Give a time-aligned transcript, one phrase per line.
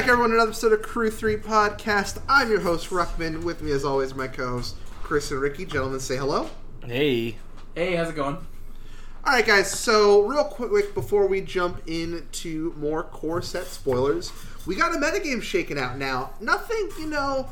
[0.00, 2.22] back, everyone, to another episode of Crew 3 Podcast.
[2.26, 3.42] I'm your host, Ruckman.
[3.42, 5.66] With me, as always, my co hosts, Chris and Ricky.
[5.66, 6.48] Gentlemen, say hello.
[6.86, 7.36] Hey.
[7.74, 8.36] Hey, how's it going?
[8.36, 9.70] All right, guys.
[9.70, 14.32] So, real quick before we jump into more core set spoilers,
[14.66, 16.30] we got a metagame shaken out now.
[16.40, 17.50] Nothing, you know,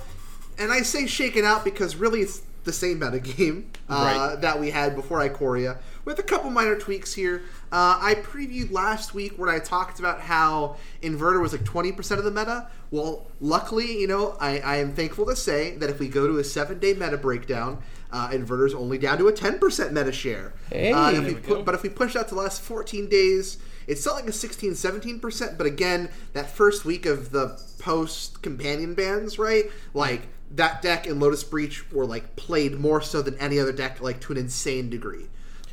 [0.59, 4.41] and I say shaken out because really it's the same metagame uh, Right.
[4.41, 7.43] that we had before Ikoria, with a couple minor tweaks here.
[7.71, 12.25] Uh, I previewed last week when I talked about how Inverter was like 20% of
[12.25, 12.69] the meta.
[12.91, 16.39] Well, luckily, you know, I, I am thankful to say that if we go to
[16.39, 20.55] a seven day meta breakdown, uh, Inverter's only down to a 10% meta share.
[20.71, 20.93] Hey.
[20.93, 23.59] Uh, if we we put, but if we push out to the last 14 days,
[23.87, 25.59] it's still like a 16, 17%.
[25.59, 29.67] But again, that first week of the post companion bans, right?
[29.95, 34.01] Like that deck and Lotus Breach were like played more so than any other deck,
[34.01, 35.27] like to an insane degree.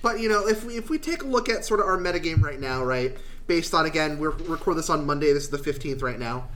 [0.05, 2.39] But you know, if we if we take a look at sort of our metagame
[2.43, 3.17] right now, right,
[3.47, 5.33] based on again, we're record this on Monday.
[5.33, 6.47] This is the 15th right now.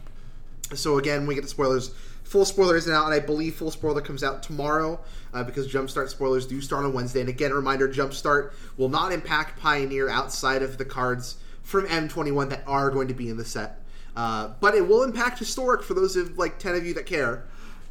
[0.75, 1.89] So again, we get the spoilers.
[2.25, 4.99] Full spoiler isn't out, and I believe full spoiler comes out tomorrow
[5.33, 7.21] uh, because Jumpstart spoilers do start on Wednesday.
[7.21, 12.51] And again, a reminder: Jumpstart will not impact Pioneer outside of the cards from M21
[12.51, 13.81] that are going to be in the set,
[14.15, 17.45] uh, but it will impact Historic for those of like ten of you that care.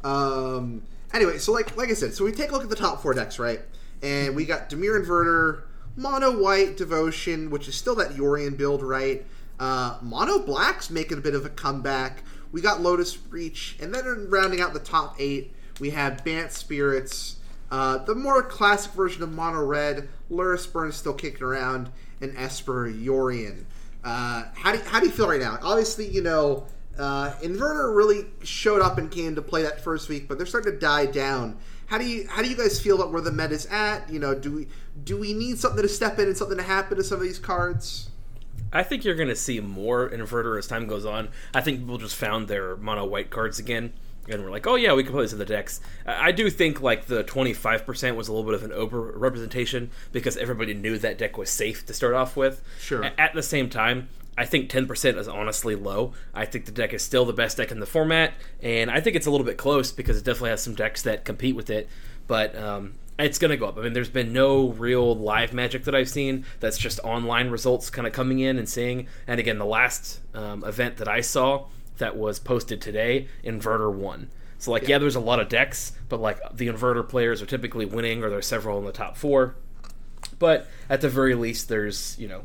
[0.05, 3.01] Um, anyway, so like like I said, so we take a look at the top
[3.01, 3.59] four decks, right?
[4.01, 5.63] And we got Dimir Inverter,
[5.95, 9.25] Mono White Devotion, which is still that Yorion build, right?
[9.59, 12.23] Uh, Mono Black's making a bit of a comeback.
[12.51, 17.37] We got Lotus Breach, and then rounding out the top eight, we have Bant Spirits,
[17.71, 22.35] uh, the more classic version of Mono Red, Lurrus Burn is still kicking around, and
[22.35, 23.65] Esper Yorion.
[24.03, 25.59] Uh, how, do how do you feel right now?
[25.61, 26.65] Obviously, you know,
[26.97, 30.73] uh, Inverter really showed up and came to play that first week, but they're starting
[30.73, 31.57] to die down.
[31.89, 34.09] How do you how do you guys feel about where the meta's at?
[34.11, 34.67] You know, do we
[35.03, 37.39] do we need something to step in and something to happen to some of these
[37.39, 38.11] cards?
[38.71, 41.29] I think you're going to see more inverter as time goes on.
[41.55, 43.93] I think people just found their mono white cards again.
[44.27, 45.81] And we're like, oh yeah, we can play this in the decks.
[46.05, 50.37] I do think like the 25% was a little bit of an over representation because
[50.37, 52.61] everybody knew that deck was safe to start off with.
[52.79, 53.09] Sure.
[53.17, 56.13] At the same time, I think 10% is honestly low.
[56.33, 59.17] I think the deck is still the best deck in the format, and I think
[59.17, 61.89] it's a little bit close because it definitely has some decks that compete with it.
[62.25, 63.77] But um, it's going to go up.
[63.77, 66.45] I mean, there's been no real live magic that I've seen.
[66.61, 69.07] That's just online results kind of coming in and seeing.
[69.27, 71.65] And again, the last um, event that I saw
[71.97, 74.29] that was posted today, Inverter won.
[74.57, 74.99] So like, yeah.
[74.99, 78.47] there's a lot of decks, but like the Inverter players are typically winning, or there's
[78.47, 79.57] several in the top four.
[80.37, 82.43] But at the very least, there's you know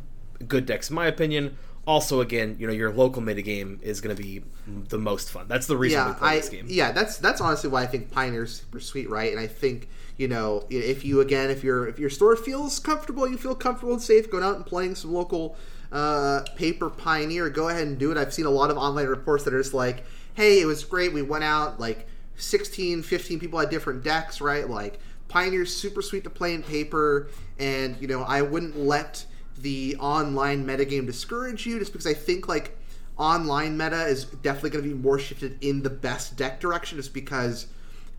[0.49, 1.57] good decks in my opinion.
[1.87, 5.47] Also, again, you know your local metagame is going to be the most fun.
[5.49, 6.67] That's the reason we yeah, play I, this game.
[6.69, 9.31] yeah, that's that's honestly why I think Pioneer's super sweet, right?
[9.31, 13.29] And I think you know if you again if your if your store feels comfortable,
[13.29, 15.57] you feel comfortable and safe going out and playing some local
[15.93, 18.19] uh, paper Pioneer, go ahead and do it.
[18.19, 21.13] I've seen a lot of online reports that are just like, hey, it was great.
[21.13, 24.69] We went out like 16, 15 people had different decks, right?
[24.69, 27.29] Like Pioneer's super sweet to play in paper,
[27.59, 29.27] and you know I wouldn't let
[29.59, 32.77] the online metagame discourage you just because I think like
[33.17, 37.15] online meta is definitely going to be more shifted in the best deck direction just
[37.15, 37.67] because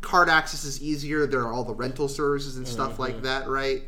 [0.01, 3.83] card access is easier there are all the rental services and stuff like that right?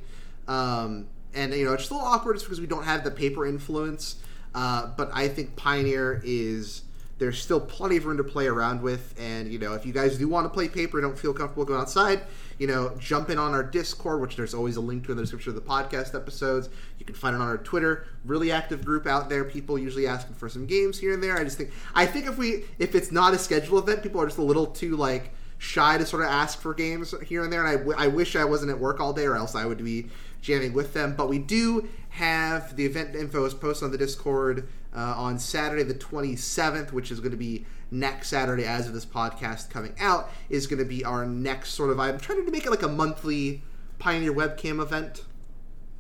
[0.48, 3.46] Um, and you know it's a little awkward just because we don't have the paper
[3.46, 4.16] influence
[4.56, 6.84] uh, but i think pioneer is
[7.20, 10.18] there's still plenty of room to play around with and you know if you guys
[10.18, 12.22] do want to play paper don't feel comfortable going outside
[12.58, 15.24] you know jump in on our discord which there's always a link to in the
[15.24, 16.70] description of the podcast episodes.
[17.00, 18.08] You can find it on our twitter.
[18.26, 19.44] Really active group out there.
[19.44, 21.38] People usually asking for some games here and there.
[21.38, 24.26] I just think i think if we if it's not a scheduled event people are
[24.26, 27.66] just a little too like shy to sort of ask for games here and there.
[27.66, 30.08] And I, wish i wasn't at work all day or else i would be
[30.42, 31.16] jamming with them.
[31.16, 34.68] But we do have the event info is posted on the discord
[34.98, 39.06] uh, on Saturday the 27th, which is going to be next Saturday as of this
[39.06, 42.00] podcast coming out, is going to be our next sort of.
[42.00, 43.62] I'm trying to make it like a monthly
[44.00, 45.24] Pioneer webcam event.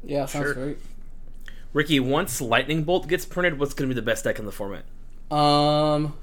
[0.03, 0.53] Yeah, sounds Sure.
[0.53, 0.77] great.
[1.73, 4.51] Ricky, once Lightning Bolt gets printed, what's going to be the best deck in the
[4.51, 4.83] format?
[5.31, 6.15] Um,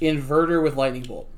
[0.00, 1.28] inverter with lightning bolt,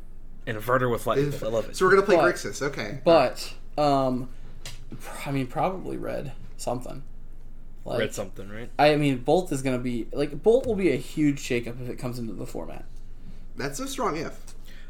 [0.46, 1.42] Inverter with Lightning Bolt.
[1.42, 1.76] I love it.
[1.76, 2.62] So we're going to play But- Grixis.
[2.62, 3.00] Okay.
[3.04, 4.28] but um,
[5.26, 7.02] I mean probably red something.
[7.88, 8.70] Like, Read something, right?
[8.78, 11.96] I mean, Bolt is gonna be like Bolt will be a huge shakeup if it
[11.98, 12.84] comes into the format.
[13.56, 14.38] That's a strong if.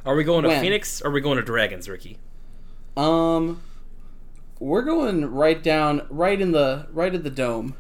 [0.05, 0.61] Are we going to When?
[0.61, 2.19] Phoenix or are we going to Dragons, Ricky?
[2.97, 3.61] Um,
[4.59, 7.75] we're going right down, right in the right at the dome.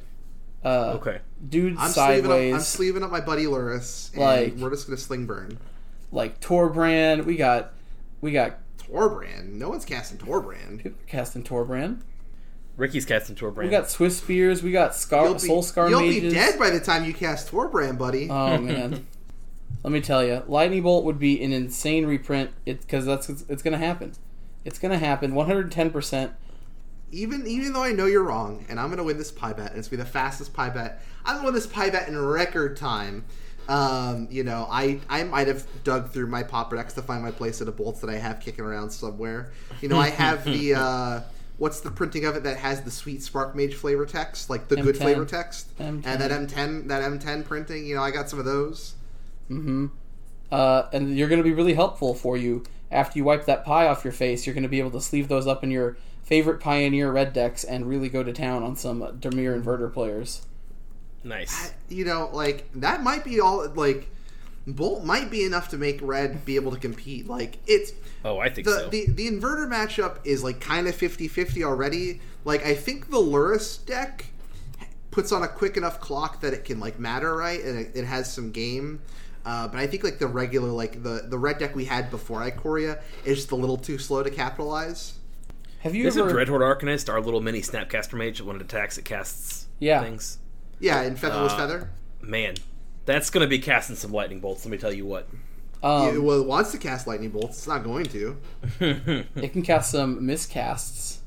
[0.64, 1.20] Uh, Okay.
[1.48, 4.96] dude I'm sleeving, up, I'm sleeving up my buddy Lurrus, and Like- we're just going
[4.96, 5.58] to sling burn.
[6.10, 7.24] like Torbran.
[7.24, 7.72] We got,
[8.20, 9.52] we got Torbran.
[9.52, 10.78] No one's casting Torbran.
[10.82, 12.00] people casting Torbran.
[12.78, 13.70] Ricky's casting to a brand.
[13.70, 14.62] We got Swiftspears.
[14.62, 16.32] We got Scar, You'll be, Soul Scar you'll Mages.
[16.32, 18.30] be dead by the time you cast Torbran, buddy.
[18.30, 19.06] Oh man.
[19.82, 22.50] let me tell you, Lightning Bolt would be an insane reprint.
[22.64, 24.12] It because that's it's going to happen.
[24.64, 25.34] It's going to happen.
[25.34, 26.32] One hundred ten percent.
[27.10, 29.78] even even though I know you're wrong, and I'm gonna win this pie bet, and
[29.78, 31.02] it's gonna be the fastest pie bet.
[31.24, 33.24] I'm gonna win this pie bet in record time.
[33.68, 37.30] Um, you know, I I might have dug through my Pauper decks to find my
[37.32, 39.52] place at a bolts that I have kicking around somewhere.
[39.82, 41.20] You know, I have the uh,
[41.58, 44.76] what's the printing of it that has the sweet Spark Mage flavor text, like the
[44.76, 44.98] good M10.
[44.98, 46.02] flavor text, M10.
[46.04, 47.86] and that M10 that M10 printing.
[47.86, 48.94] You know, I got some of those.
[49.50, 49.86] Mm-hmm.
[50.50, 53.86] Uh, and you're going to be really helpful for you after you wipe that pie
[53.86, 54.46] off your face.
[54.46, 57.64] You're going to be able to sleeve those up in your favorite Pioneer red decks
[57.64, 60.42] and really go to town on some Dimir inverter players.
[61.24, 61.72] Nice.
[61.88, 63.68] you know, like that might be all.
[63.68, 64.08] Like
[64.76, 67.26] Bolt might be enough to make Red be able to compete.
[67.26, 67.92] Like it's
[68.24, 68.88] Oh, I think the, so.
[68.88, 72.20] the the inverter matchup is like kind of 50-50 already.
[72.44, 74.26] Like I think the Lurrus deck
[75.10, 78.04] puts on a quick enough clock that it can like matter right, and it, it
[78.04, 79.00] has some game.
[79.46, 82.40] Uh, but I think like the regular like the the red deck we had before
[82.40, 85.14] Ikoria is just a little too slow to capitalize.
[85.80, 86.34] Have you Isn't ever?
[86.44, 90.02] Dreadhorde Arcanist our little mini Snapcaster Mage that when it attacks, it casts Yeah.
[90.02, 90.38] things?
[90.80, 91.90] Yeah, in Featherless Uh, Feather.
[92.20, 92.56] Man,
[93.08, 94.64] that's going to be casting some lightning bolts.
[94.66, 95.26] Let me tell you what.
[95.82, 97.56] Um, Yeah, well, it wants to cast lightning bolts.
[97.56, 98.36] It's not going to.
[99.34, 101.18] It can cast some miscasts,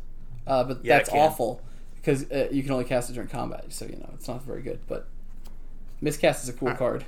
[0.46, 1.62] uh, but Yeah, that's awful
[1.96, 3.66] because uh, you can only cast it during combat.
[3.70, 4.80] So you know it's not very good.
[4.88, 5.08] But
[6.02, 7.04] miscast is a cool card.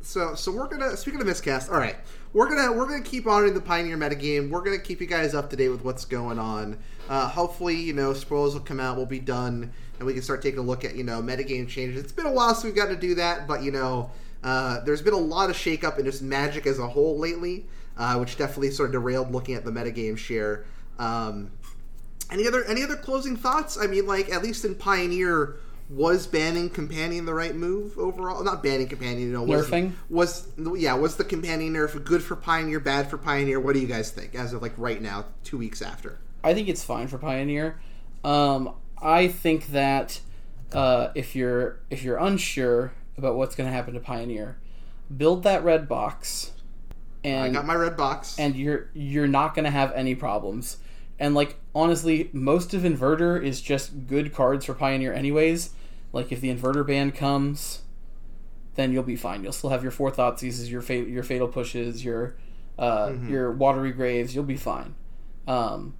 [0.00, 1.70] So, so we're gonna speaking of miscast.
[1.70, 1.96] All right,
[2.32, 4.48] we're gonna we're gonna keep honoring the Pioneer metagame.
[4.50, 6.78] We're gonna keep you guys up to date with what's going on.
[7.08, 8.96] Uh, hopefully, you know, spoilers will come out.
[8.96, 9.72] We'll be done,
[10.04, 12.02] and we can start taking a look at you know metagame changes.
[12.02, 14.10] It's been a while since we've got to do that, but you know,
[14.42, 17.64] uh, there's been a lot of shakeup in just Magic as a whole lately,
[17.96, 20.66] uh, which definitely sort of derailed looking at the metagame share.
[20.98, 21.50] Um,
[22.30, 23.78] any other any other closing thoughts?
[23.78, 25.56] I mean, like at least in Pioneer,
[25.88, 28.44] was banning companion the right move overall?
[28.44, 29.92] Not banning companion, you know, was, Nerfing?
[30.10, 33.58] was yeah, was the companion nerf good for Pioneer, bad for Pioneer?
[33.58, 36.18] What do you guys think as of like right now, two weeks after?
[36.42, 37.80] I think it's fine for Pioneer.
[38.22, 38.74] Um,
[39.04, 40.20] I think that
[40.72, 44.56] uh, if you're if you're unsure about what's going to happen to Pioneer,
[45.14, 46.52] build that red box,
[47.22, 48.36] And I got my red box.
[48.38, 50.78] and you're you're not going to have any problems.
[51.20, 55.70] And like honestly, most of Inverter is just good cards for Pioneer anyways.
[56.12, 57.82] Like if the Inverter ban comes,
[58.74, 59.44] then you'll be fine.
[59.44, 62.36] You'll still have your four Thoughtseize, your fa- your fatal pushes, your
[62.78, 64.34] uh, your watery graves.
[64.34, 64.96] You'll be fine.
[65.46, 65.94] Um,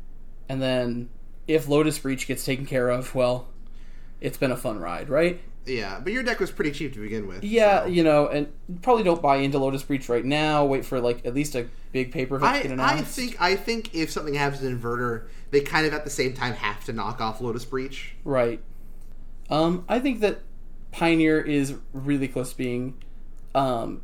[0.49, 1.09] and then
[1.47, 3.49] if Lotus Breach gets taken care of, well,
[4.21, 5.41] it's been a fun ride, right?
[5.67, 7.43] yeah, but your deck was pretty cheap to begin with.
[7.43, 7.89] Yeah, so.
[7.89, 8.53] you know, and
[8.83, 10.65] probably don't buy into Lotus Breach right now.
[10.65, 14.35] Wait for like at least a big paper I, I think I think if something
[14.35, 17.65] happens in Inverter, they kind of at the same time have to knock off Lotus
[17.65, 18.15] Breach.
[18.25, 18.61] Right.
[19.49, 20.41] Um, I think that
[20.93, 23.03] Pioneer is really close to being
[23.55, 24.03] um,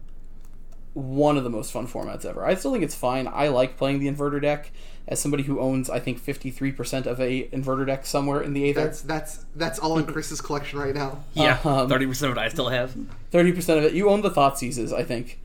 [0.94, 2.44] one of the most fun formats ever.
[2.44, 3.28] I still think it's fine.
[3.30, 4.70] I like playing the inverter deck
[5.08, 8.52] as somebody who owns, I think, fifty three percent of a inverter deck somewhere in
[8.52, 8.84] the Aether.
[8.84, 11.24] That's that's that's all in Chris's collection right now.
[11.34, 12.96] Yeah, Um, thirty percent of it I still have.
[13.30, 15.40] Thirty percent of it, you own the Thought Seizes, I think,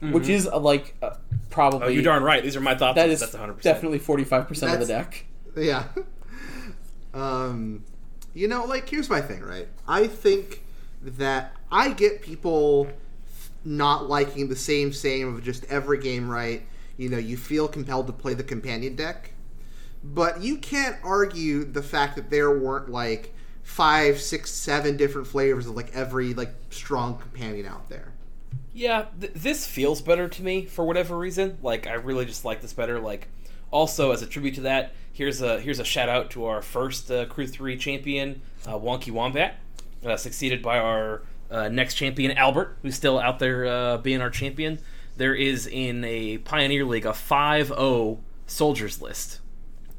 [0.00, 1.14] which is uh, like uh,
[1.50, 1.88] probably Mm-hmm.
[1.88, 2.42] Oh, you darn right.
[2.42, 2.96] These are my thoughts.
[2.96, 3.74] that is That's one hundred percent.
[3.74, 5.24] definitely forty five percent of the deck.
[5.56, 5.84] Yeah.
[7.14, 7.84] um,
[8.34, 9.68] you know, like here's my thing, right?
[9.86, 10.62] I think
[11.02, 12.88] that I get people
[13.64, 16.62] not liking the same same of just every game, right?
[16.96, 19.32] You know, you feel compelled to play the companion deck,
[20.02, 25.66] but you can't argue the fact that there weren't like five, six, seven different flavors
[25.66, 28.12] of like every like strong companion out there.
[28.72, 31.58] Yeah, th- this feels better to me for whatever reason.
[31.62, 33.00] Like I really just like this better.
[33.00, 33.28] Like
[33.70, 37.10] also as a tribute to that, here's a here's a shout out to our first
[37.10, 39.56] uh, Crew Three champion, uh, Wonky Wombat,
[40.04, 44.30] uh, succeeded by our uh, next champion Albert, who's still out there uh, being our
[44.30, 44.78] champion.
[45.16, 49.40] There is in a Pioneer League a 5-0 soldiers list.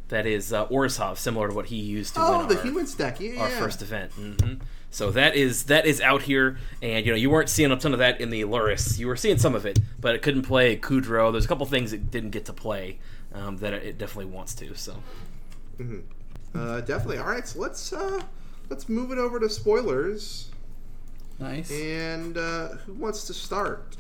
[0.10, 2.93] That is uh, Orzhov, similar to what he used to Oh, win the our, humans
[2.93, 3.41] deck, yeah.
[3.41, 4.12] our first event.
[4.12, 4.53] hmm
[4.91, 7.91] So that is that is out here, and you know you weren't seeing a ton
[7.93, 9.00] of that in the Lurrus.
[9.00, 11.31] You were seeing some of it, but it couldn't play Kudrow.
[11.31, 13.00] There's a couple things it didn't get to play
[13.34, 14.75] um, that it definitely wants to.
[14.75, 14.98] So
[16.53, 17.17] Uh, definitely.
[17.17, 18.22] All right, so let's uh,
[18.69, 20.50] let's move it over to spoilers.
[21.39, 21.69] Nice.
[21.72, 23.98] And uh, who wants to start?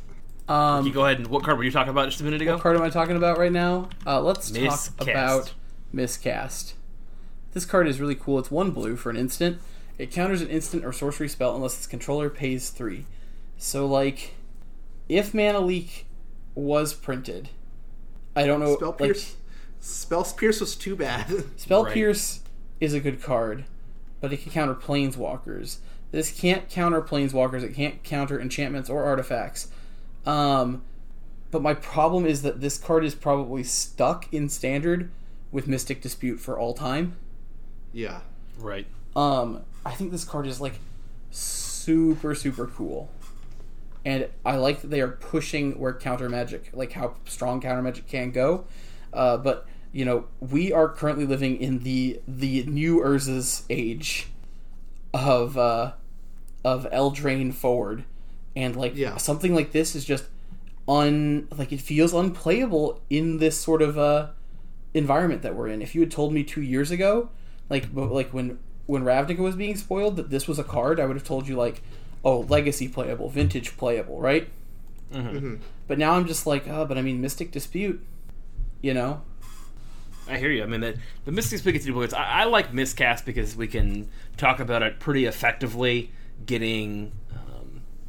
[0.47, 2.53] Um, you go ahead and what card were you talking about just a minute ago?
[2.53, 3.89] What card am I talking about right now?
[4.05, 5.53] Uh, let's talk about
[5.91, 6.75] Miscast.
[7.53, 8.37] This card is really cool.
[8.37, 9.59] It's one blue for an instant.
[9.97, 13.05] It counters an instant or sorcery spell unless its controller pays three.
[13.57, 14.35] So, like,
[15.07, 16.05] if Mana Leak
[16.53, 17.49] was printed,
[18.35, 18.75] I don't know.
[18.75, 19.35] Spell like, Pierce.
[19.79, 21.31] Spell Pierce was too bad.
[21.55, 21.93] Spell Right.
[21.93, 22.41] Pierce
[22.79, 23.63] is a good card,
[24.19, 25.77] but it can counter Planeswalkers.
[26.11, 27.63] This can't counter Planeswalkers.
[27.63, 29.69] It can't counter enchantments or artifacts.
[30.25, 30.83] Um,
[31.51, 35.11] but my problem is that this card is probably stuck in standard
[35.51, 37.15] with Mystic Dispute for all time.
[37.93, 38.21] Yeah.
[38.59, 38.87] Right.
[39.15, 40.79] Um, I think this card is like
[41.31, 43.09] super super cool,
[44.03, 48.07] and I like that they are pushing where counter magic, like how strong counter magic
[48.07, 48.65] can go.
[49.13, 54.27] Uh, but you know, we are currently living in the the new Urza's age
[55.13, 55.93] of uh,
[56.65, 58.03] of Eldraine forward,
[58.55, 59.17] and like Yeah.
[59.17, 60.25] something like this is just
[60.87, 64.27] un like it feels unplayable in this sort of uh
[64.93, 65.81] environment that we're in.
[65.81, 67.29] If you had told me two years ago,
[67.69, 71.05] like but, like when when Ravnica was being spoiled, that this was a card, I
[71.05, 71.81] would have told you like,
[72.23, 74.47] oh, legacy playable, vintage playable, right?
[75.13, 75.59] Mhm.
[75.87, 78.03] But now I'm just like, oh, but I mean, Mystic Dispute,
[78.81, 79.21] you know?
[80.27, 80.63] I hear you.
[80.63, 84.07] I mean, the, the Mystic Spaghetti Bullets, I, I like Miscast because we can
[84.37, 86.11] talk about it pretty effectively,
[86.45, 87.11] getting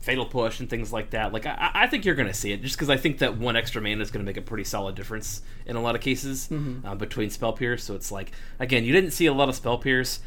[0.06, 1.32] Fatal Push and things like that.
[1.32, 3.56] Like, I, I think you're going to see it, just because I think that one
[3.56, 6.48] extra mana is going to make a pretty solid difference in a lot of cases
[6.84, 7.82] uh, between Spell Pierce.
[7.82, 10.20] So it's like, again, you didn't see a lot of Spell Pierce.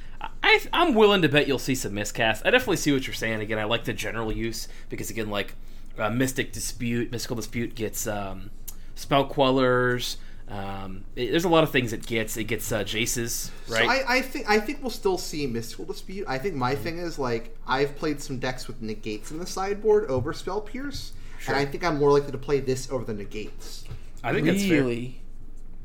[0.43, 2.45] I, I'm willing to bet you'll see some Miscast.
[2.45, 3.39] I definitely see what you're saying.
[3.39, 5.55] Again, I like the general use, because, again, like,
[5.97, 8.51] uh, Mystic Dispute, Mystical Dispute gets um,
[8.95, 10.17] Spell Quellers.
[10.49, 12.35] Um, it- there's a lot of things it gets.
[12.35, 13.83] It gets uh, Jaces, right?
[13.85, 16.25] So I, I think I think we'll still see mystical dispute.
[16.27, 20.09] I think my thing is like I've played some decks with negates in the sideboard
[20.09, 21.53] over spell pierce, Sure.
[21.55, 23.83] and I think I'm more likely to play this over the negates.
[24.23, 24.81] I think that's fair.
[24.81, 25.21] really?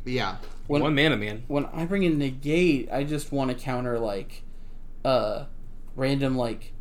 [0.06, 1.44] Yeah, When, One mana, man.
[1.48, 4.42] when I bring in negate, I just want to counter like
[5.04, 5.44] uh
[5.96, 6.72] random like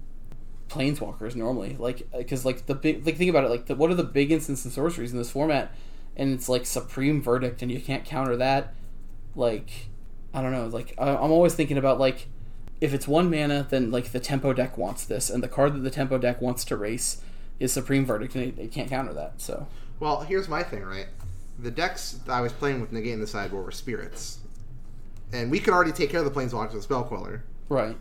[0.70, 3.96] planeswalkers normally, like because like the big like think about it, like the, what are
[3.96, 5.72] the big instants and sorceries in this format,
[6.16, 8.74] and it's like supreme verdict, and you can't counter that.
[9.36, 9.88] Like
[10.34, 12.28] I don't know, like I, I'm always thinking about like
[12.82, 15.80] if it's one mana, then like the tempo deck wants this, and the card that
[15.80, 17.22] the tempo deck wants to race
[17.60, 19.40] is supreme verdict, and they, they can't counter that.
[19.42, 19.68] So
[20.00, 21.08] Well, here's my thing, right?
[21.60, 24.40] The decks that I was playing with negate in the sideboard were spirits,
[25.32, 27.96] and we could already take care of the planeswalkers with spell queller right,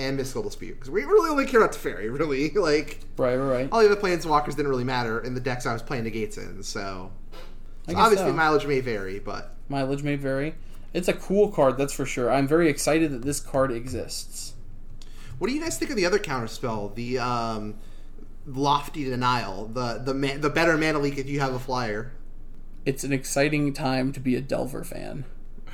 [0.00, 2.10] and mystical dispute because we really only care about Teferi.
[2.20, 3.68] Really, like right, right, right.
[3.70, 6.62] all the other planeswalkers didn't really matter in the decks I was playing negates in.
[6.62, 7.10] So,
[7.88, 8.32] I so obviously so.
[8.32, 10.54] mileage may vary, but mileage may vary.
[10.92, 12.30] It's a cool card, that's for sure.
[12.30, 14.54] I'm very excited that this card exists.
[15.38, 17.76] What do you guys think of the other counterspell, the um,
[18.46, 22.12] lofty denial, the the man, the better mana leak if you have a flyer?
[22.84, 25.24] It's an exciting time to be a Delver fan.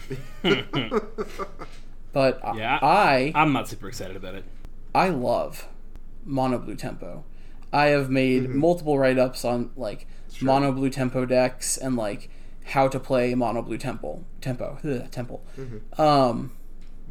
[2.16, 2.78] But I- Yeah.
[2.80, 4.44] I I'm not super excited about it.
[4.94, 5.66] I love
[6.24, 7.24] mono blue tempo.
[7.74, 10.06] I have made multiple write ups on like
[10.40, 12.30] mono blue tempo decks and like
[12.72, 15.44] how to play mono blue tempo tempo ugh, temple.
[15.98, 16.52] Um,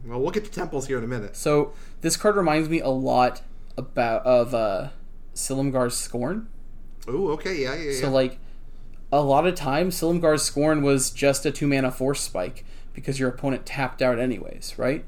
[0.08, 1.36] well, we'll get to temples here in a minute.
[1.36, 3.44] so this card reminds me a lot
[3.78, 4.90] about of uh,
[5.36, 6.48] Silumgar's Scorn.
[7.08, 8.02] Ooh, okay, yeah, yeah, yeah.
[8.02, 8.40] So like
[9.12, 13.30] a lot of times Silumgar's Scorn was just a two mana force spike because your
[13.30, 15.06] opponent tapped out anyways, right?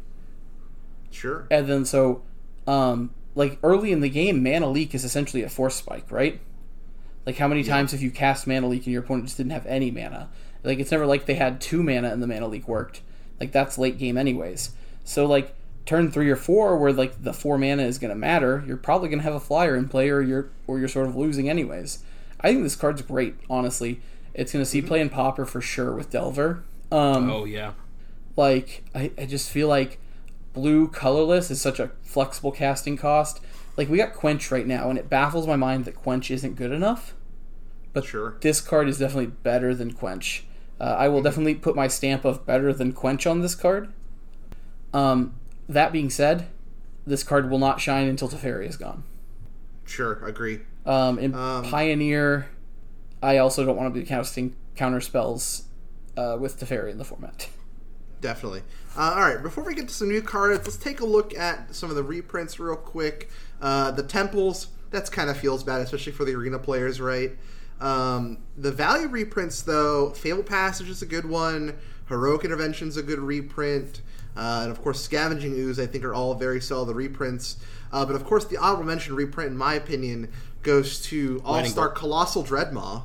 [1.10, 1.48] sure.
[1.50, 2.24] And then so
[2.67, 6.39] um like early in the game, mana leak is essentially a force spike, right?
[7.25, 9.65] Like how many times have you cast mana leak and your opponent just didn't have
[9.65, 10.29] any mana?
[10.63, 13.01] Like it's never like they had two mana and the mana leak worked.
[13.39, 14.72] Like that's late game anyways.
[15.03, 18.77] So like turn three or four where like the four mana is gonna matter, you're
[18.77, 22.03] probably gonna have a flyer in play or you're or you're sort of losing anyways.
[22.39, 24.01] I think this card's great, honestly.
[24.34, 26.63] It's gonna see play in Pauper for sure with Delver.
[26.91, 27.74] Um Oh yeah.
[28.36, 30.00] like I, I just feel like
[30.53, 33.39] blue colorless is such a flexible casting cost
[33.75, 36.72] like we got quench right now and it baffles my mind that quench isn't good
[36.72, 37.13] enough
[37.94, 38.38] but Sure.
[38.41, 40.46] this card is definitely better than quench
[40.79, 43.94] uh, i will definitely put my stamp of better than quench on this card
[44.94, 45.36] um,
[45.70, 46.48] that being said
[47.06, 49.03] this card will not shine until Teferi is gone
[49.86, 50.62] Sure, agree.
[50.88, 52.48] um, in Um, pioneer
[53.22, 55.65] i also don't want to be casting counter spells
[56.17, 57.47] uh, with Teferi in the format
[58.19, 58.63] Definitely.
[58.97, 61.75] Uh, all right, before we get to some new cards, let's take a look at
[61.75, 63.29] some of the reprints real quick.
[63.62, 67.38] Uh, the temples, that's kind of feels bad, especially for the arena players, right?
[67.79, 71.77] Um, the value reprints, though, Fable Passage is a good one.
[72.09, 74.01] Heroic Intervention's a good reprint.
[74.36, 77.57] Uh, and of course, Scavenging Ooze, I think, are all very solid reprints.
[77.91, 80.31] Uh, but of course, the honorable mention reprint, in my opinion,
[80.63, 83.03] goes to All Star Colossal Dreadmaw.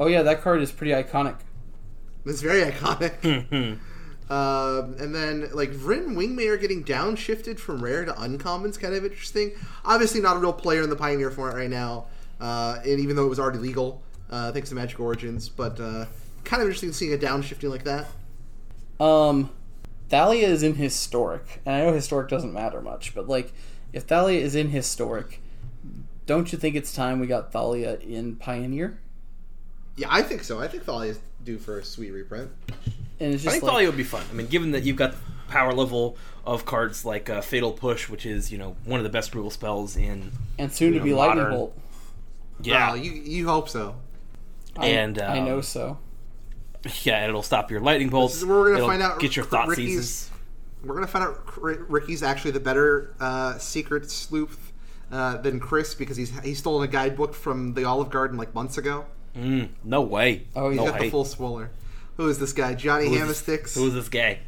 [0.00, 1.36] oh yeah that card is pretty iconic
[2.26, 3.24] It's very iconic.
[4.30, 9.04] um, and then like Vryn Wingmaker getting downshifted from rare to uncommon is kind of
[9.04, 9.52] interesting.
[9.84, 12.06] Obviously, not a real player in the Pioneer format right now,
[12.40, 16.06] uh, and even though it was already legal uh, thanks to Magic Origins, but uh,
[16.44, 18.06] kind of interesting seeing a downshifting like that.
[19.04, 19.50] Um,
[20.08, 23.52] Thalia is in historic, and I know historic doesn't matter much, but like,
[23.92, 25.40] if Thalia is in historic,
[26.26, 29.00] don't you think it's time we got Thalia in Pioneer?
[29.96, 30.60] Yeah, I think so.
[30.60, 32.50] I think Thalia is due for a sweet reprint.
[33.18, 34.22] And it's I just think like, Thalia would be fun.
[34.30, 35.14] I mean, given that you've got
[35.48, 36.16] power level
[36.46, 39.50] of cards like uh, Fatal Push, which is you know one of the best removal
[39.50, 41.76] spells in and soon to you be know, Lightning Bolt.
[42.62, 43.96] yeah, Well, you you hope so.
[44.76, 45.98] I, And, I um, know so.
[47.02, 48.34] yeah, it'll stop your lightning bolts.
[48.34, 50.30] This is where we're gonna it'll find out Get your R- thought Ricky's- seizes.
[50.82, 51.42] We're gonna find out
[51.90, 54.72] Ricky's actually the better uh, secret sleuth
[55.12, 58.78] uh, than Chris because he's he's stolen a guidebook from the Olive Garden like months
[58.78, 59.04] ago.
[59.36, 60.44] Mm, no way.
[60.56, 61.70] Oh, he's no Got the full spoiler.
[62.16, 62.74] Who is this guy?
[62.74, 63.74] Johnny Who is this- Hammersticks.
[63.74, 64.40] Who is this guy?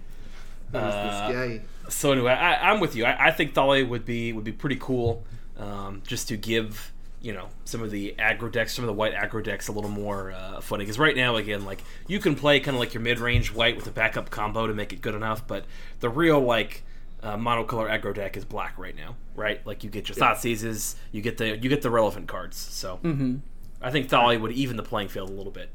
[0.73, 1.61] Who is uh, this guy?
[1.89, 3.05] So anyway, I, I'm with you.
[3.05, 5.25] I, I think Thalia would be would be pretty cool,
[5.59, 9.15] um, just to give you know some of the aggro decks, some of the white
[9.15, 10.85] aggro decks, a little more uh, footing.
[10.87, 13.77] Because right now, again, like you can play kind of like your mid range white
[13.77, 15.65] with a backup combo to make it good enough, but
[16.01, 16.83] the real like
[17.23, 19.65] uh, monocolor aggro deck is black right now, right?
[19.67, 22.57] Like you get your thought seizes, you get the you get the relevant cards.
[22.57, 23.37] So Mm-hmm.
[23.83, 25.71] I think Thalia would even the playing field a little bit.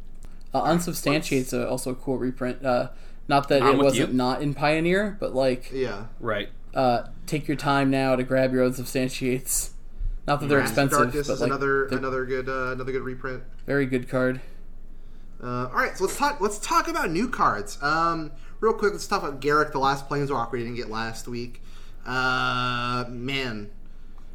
[0.53, 2.65] Uh, Unsubstantiate's a, also a cool reprint.
[2.65, 2.89] Uh,
[3.27, 4.15] not that I'm it wasn't you.
[4.17, 6.05] not in Pioneer, but like Yeah.
[6.19, 6.49] Right.
[6.73, 9.71] uh, take your time now to grab your Unsubstantiates.
[10.25, 13.03] Not that they're Mask expensive, Darkness but is like another another good uh, another good
[13.03, 13.43] reprint.
[13.65, 14.41] very good card.
[15.41, 16.41] Uh, all right, so let's talk.
[16.41, 17.77] Let's talk about new cards.
[17.83, 21.61] Um, real quick, let's talk about Garruk, the last Planeswalker we didn't get last week.
[22.05, 23.69] Uh, man,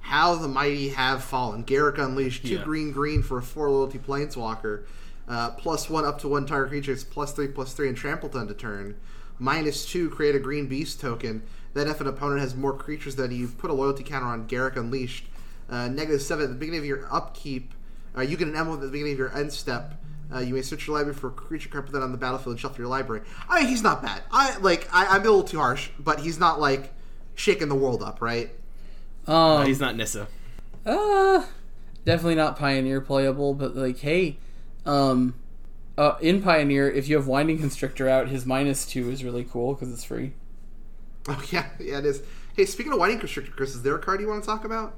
[0.02, 1.64] how the mighty have fallen.
[1.64, 2.64] Garruk unleashed two Yeah.
[2.64, 4.82] green green for a four loyalty Planeswalker,
[5.28, 6.92] uh, plus one up to one target creature.
[6.92, 8.96] It's plus three plus three and trampled on to turn.
[9.38, 11.42] Minus two, create a green beast token.
[11.74, 14.76] Then, if an opponent has more creatures than you, put a loyalty counter on Garruk
[14.76, 15.26] Unleashed.
[15.70, 17.72] Uh, negative seven at the beginning of your upkeep.
[18.16, 19.94] Uh, you get an emblem at the beginning of your end step.
[20.34, 22.52] Uh, you may search your library for a creature card, put that on the battlefield,
[22.54, 23.22] and shuffle your library.
[23.48, 24.22] I mean, he's not bad.
[24.30, 24.86] I like.
[24.92, 26.92] I, I'm a little too harsh, but he's not like
[27.34, 28.50] shaking the world up, right?
[29.26, 30.26] Um, He's not Nissa.
[30.84, 31.44] Uh,
[32.04, 34.38] definitely not Pioneer playable, but like, hey,
[34.84, 35.34] um,
[35.96, 39.74] uh, in Pioneer, if you have Winding Constrictor out, his minus two is really cool
[39.74, 40.32] because it's free.
[41.28, 42.22] Oh yeah, yeah, it is.
[42.56, 44.94] Hey, speaking of Winding Constrictor, Chris, is there a card you want to talk about?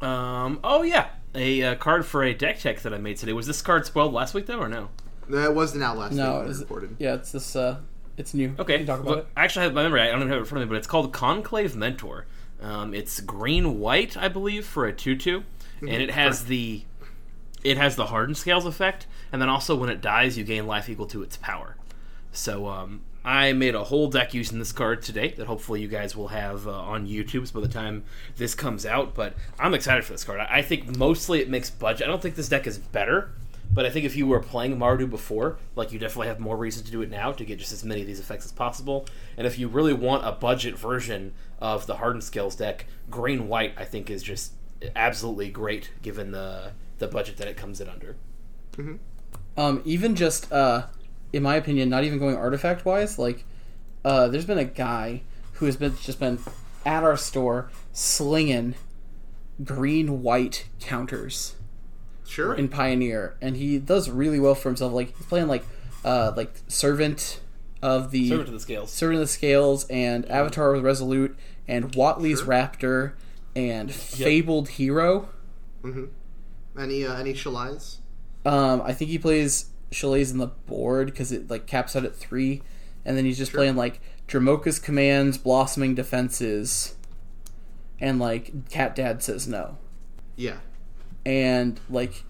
[0.00, 0.60] Um.
[0.64, 3.32] Oh yeah, a uh, card for a deck check that I made today.
[3.32, 4.88] Was this card spoiled last week though, or no?
[5.28, 6.42] That wasn't out last No, week.
[6.42, 6.96] when is we it- recorded.
[6.98, 7.56] yeah, it's this.
[7.56, 7.78] Uh,
[8.16, 8.54] it's new.
[8.58, 8.80] Okay.
[8.80, 9.26] you talk about Well, it.
[9.36, 10.00] I actually have my memory.
[10.02, 12.26] I don't even have it in front of me, but it's called Conclave Mentor.
[12.60, 15.44] Um, it's green white, I believe, for a two-two,
[15.80, 16.84] and it has the
[17.62, 20.88] it has the hardened scales effect, and then also when it dies, you gain life
[20.88, 21.76] equal to its power.
[22.32, 26.14] So um, I made a whole deck using this card today that hopefully you guys
[26.14, 28.04] will have uh, on YouTube by the time
[28.36, 29.14] this comes out.
[29.14, 30.40] But I'm excited for this card.
[30.40, 32.06] I I think mostly it makes budget.
[32.06, 33.32] I don't think this deck is better,
[33.72, 36.84] but I think if you were playing Mardu before, like you definitely have more reason
[36.84, 39.06] to do it now to get just as many of these effects as possible.
[39.36, 43.72] And if you really want a budget version of the Hardened Scales deck, green white
[43.76, 44.52] I think is just
[44.94, 48.16] absolutely great given the the budget that it comes in under.
[49.56, 50.86] Um, even just uh,
[51.32, 53.44] in my opinion, not even going artifact wise, like
[54.04, 55.22] uh, there's been a guy
[55.54, 56.38] who has been just been
[56.84, 58.74] at our store slinging
[59.64, 61.54] green white counters
[62.26, 62.54] Sure.
[62.54, 64.92] in Pioneer, and he does really well for himself.
[64.92, 65.64] Like he's playing like
[66.04, 67.40] uh, like servant
[67.82, 68.92] of the Servant to the Scales.
[68.92, 71.36] Servant of the Scales and Avatar with Resolute
[71.68, 72.48] and Watley's Sure.
[72.48, 73.12] Raptor
[73.54, 75.28] and Fabled Hero.
[76.78, 77.98] any uh, any Shalais?
[78.44, 82.14] Um, I think he plays Shalais in the board because it like caps out at
[82.16, 82.62] three,
[83.04, 86.94] and then he's just playing like Dromoka's commands, Blossoming Defenses,
[88.00, 89.78] and like Cat Dad says no,
[90.36, 90.58] Yeah.
[91.24, 92.24] and like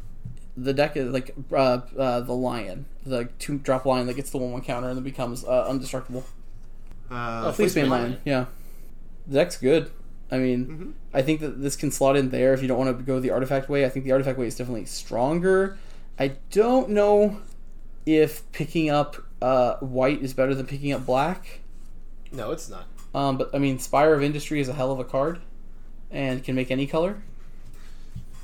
[0.57, 4.39] the deck is like uh, uh, the lion, the two drop lion that gets the
[4.39, 6.25] one one counter and then becomes uh, undestructible.
[7.11, 8.47] Uh, Fleecemane lion, yeah.
[9.27, 9.91] The deck's good.
[10.31, 13.05] I mean, I think that this can slot in there if you don't want to
[13.05, 13.85] go the artifact way.
[13.85, 15.79] I think the artifact way is definitely stronger.
[16.19, 17.41] I don't know
[18.07, 21.61] if picking up uh, white is better than picking up black.
[22.33, 22.87] No, it's not.
[23.15, 25.41] Um, but I mean, Spire of Industry is a hell of a card
[26.11, 27.23] and can make any color.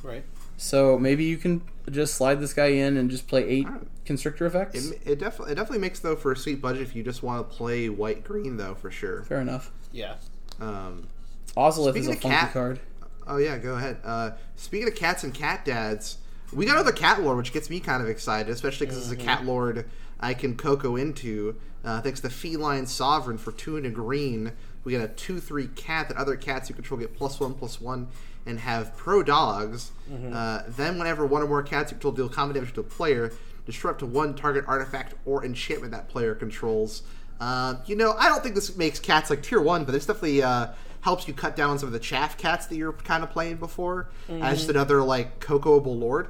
[0.03, 0.25] Right.
[0.57, 3.66] So maybe you can just slide this guy in and just play eight
[4.05, 4.90] constrictor effects.
[4.90, 7.49] It, it definitely it definitely makes though for a sweet budget if you just want
[7.49, 9.23] to play white green though for sure.
[9.25, 9.71] Fair enough.
[9.92, 10.14] Yeah.
[10.61, 11.09] Um,
[11.57, 12.81] Ozolith is Speaking a of funky cat- card.
[13.27, 13.99] oh yeah, go ahead.
[14.05, 16.18] Uh, speaking of cats and cat dads,
[16.53, 19.25] we got another cat lord, which gets me kind of excited, especially because it's a
[19.25, 19.87] cat lord
[20.21, 21.57] I can Coco into.
[21.85, 24.53] Uh, thanks to Feline Sovereign for two and a green.
[24.85, 27.81] We get a two three cat that other cats you control get plus one plus
[27.81, 28.09] one
[28.46, 29.92] and have pro dogs.
[30.33, 33.33] Uh, then whenever one or more cats you control deal combat damage to a player,
[33.66, 37.02] disrupt to one target artifact or enchantment that player controls.
[37.40, 40.42] Uh, you know, I don't think this makes cats like tier one, but this definitely
[40.42, 40.68] uh,
[41.00, 43.57] helps you cut down on some of the chaff cats that you're kind of playing
[43.57, 44.42] before Mm-hmm.
[44.42, 46.28] as just another like cocoable lord.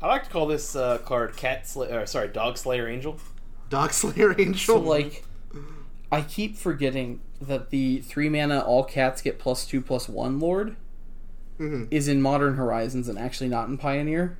[0.00, 2.04] I like to call this uh, card Cat Slayer.
[2.06, 3.16] Sorry, Dog Slayer Angel.
[3.70, 4.76] Dog Slayer Angel.
[4.76, 5.24] So like,
[6.10, 10.76] I keep forgetting that the three mana all cats get plus two plus one lord
[11.62, 11.88] Mhm.
[11.90, 14.36] is in Modern Horizons and actually not in Pioneer.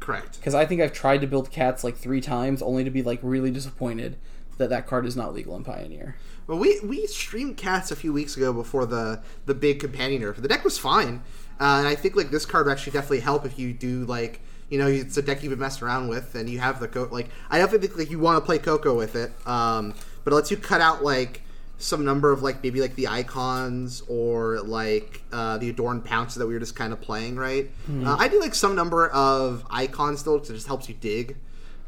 [0.00, 0.36] Correct.
[0.36, 3.20] Because I think I've tried to build cats like three times, only to be like
[3.22, 4.16] really disappointed
[4.58, 6.16] that that card is not legal in Pioneer.
[6.46, 10.36] Well, we we streamed cats a few weeks ago before the the big companion nerf.
[10.36, 11.22] The deck was fine,
[11.60, 14.40] uh, and I think like this card would actually definitely help if you do like
[14.68, 17.08] you know it's a deck you've been messing around with and you have the co-
[17.10, 20.36] like I definitely think like you want to play Coco with it, um, but it
[20.36, 21.42] lets you cut out like
[21.78, 26.46] some number of like maybe like the icons or like uh, the adorned pounces that
[26.46, 27.70] we were just kind of playing right.
[27.90, 31.36] Uh, I do like some number of icons still because it just helps you dig.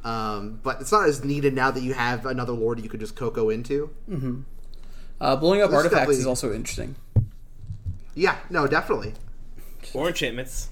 [0.04, 3.16] Um, but it's not as needed now that you have another lord you could just
[3.16, 3.90] Coco into.
[5.20, 6.94] Uh, blowing up This is artifacts definitely- is also interesting.
[8.14, 9.14] Yeah, no, definitely.
[9.94, 10.68] Or enchantments.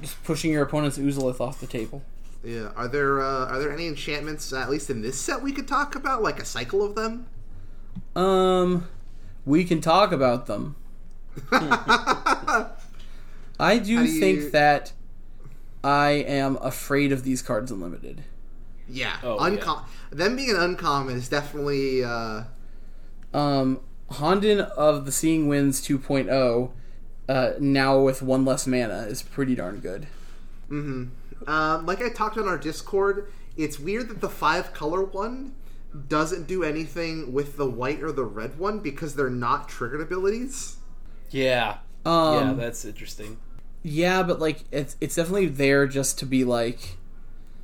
[0.00, 2.02] Just pushing your opponent's Ozolith off the table.
[2.44, 2.70] Yeah.
[2.76, 5.94] Are there uh, are there any enchantments at least in this set we could talk
[5.96, 7.26] about, like a cycle of them?
[8.18, 8.88] Um,
[9.46, 10.76] we can talk about them.
[11.52, 12.68] I
[13.58, 14.92] do, How do you- think that
[15.84, 18.22] I am afraid of these cards unlimited.
[18.88, 19.16] Yeah.
[19.22, 22.02] Oh, Uncom- Them being an uncommon is definitely.
[22.04, 22.44] Uh,
[23.34, 23.80] Um,
[24.12, 26.72] Honden of the Seeing Winds 2.0,
[27.28, 30.06] uh, now with one less mana, is pretty darn good.
[30.70, 31.48] Mm-hmm.
[31.48, 35.52] Um, like I talked on our Discord, it's weird that the five color one
[36.08, 40.76] doesn't do anything with the white or the red one because they're not triggered abilities.
[41.30, 41.78] Yeah.
[42.30, 43.38] yeah, Um, that's interesting.
[43.82, 46.98] Yeah, but like it's it's definitely there just to be like,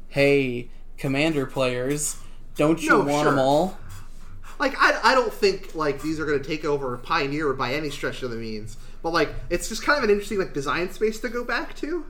[0.09, 2.17] hey, commander players,
[2.57, 3.31] don't you No, want sure.
[3.31, 3.79] them all?
[4.59, 7.91] Like I, I don't think like these are going to take over Pioneer by any
[7.91, 11.19] stretch of the means, but like it's just kind of an interesting like design space
[11.21, 12.07] to go back to.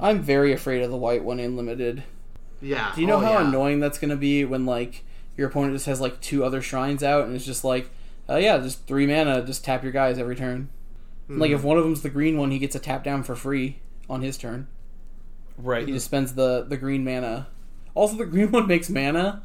[0.00, 2.04] I'm very afraid of the white one in limited.
[2.60, 2.92] Yeah.
[2.94, 3.48] Do you know oh, how yeah.
[3.48, 5.04] annoying that's going to be when like
[5.38, 7.88] your opponent just has like two other shrines out and it's just like,
[8.28, 10.68] uh, yeah, just three mana, just tap your guys every turn.
[11.30, 11.56] Like Hmm.
[11.56, 13.78] if one of them's the green one, he gets a tap down for free
[14.10, 14.66] on his turn.
[15.56, 15.86] Right.
[15.86, 17.48] He just spends the the green mana.
[17.94, 19.42] Also, the green one makes mana.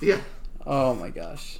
[0.00, 0.20] Yeah.
[0.66, 1.58] Oh my gosh.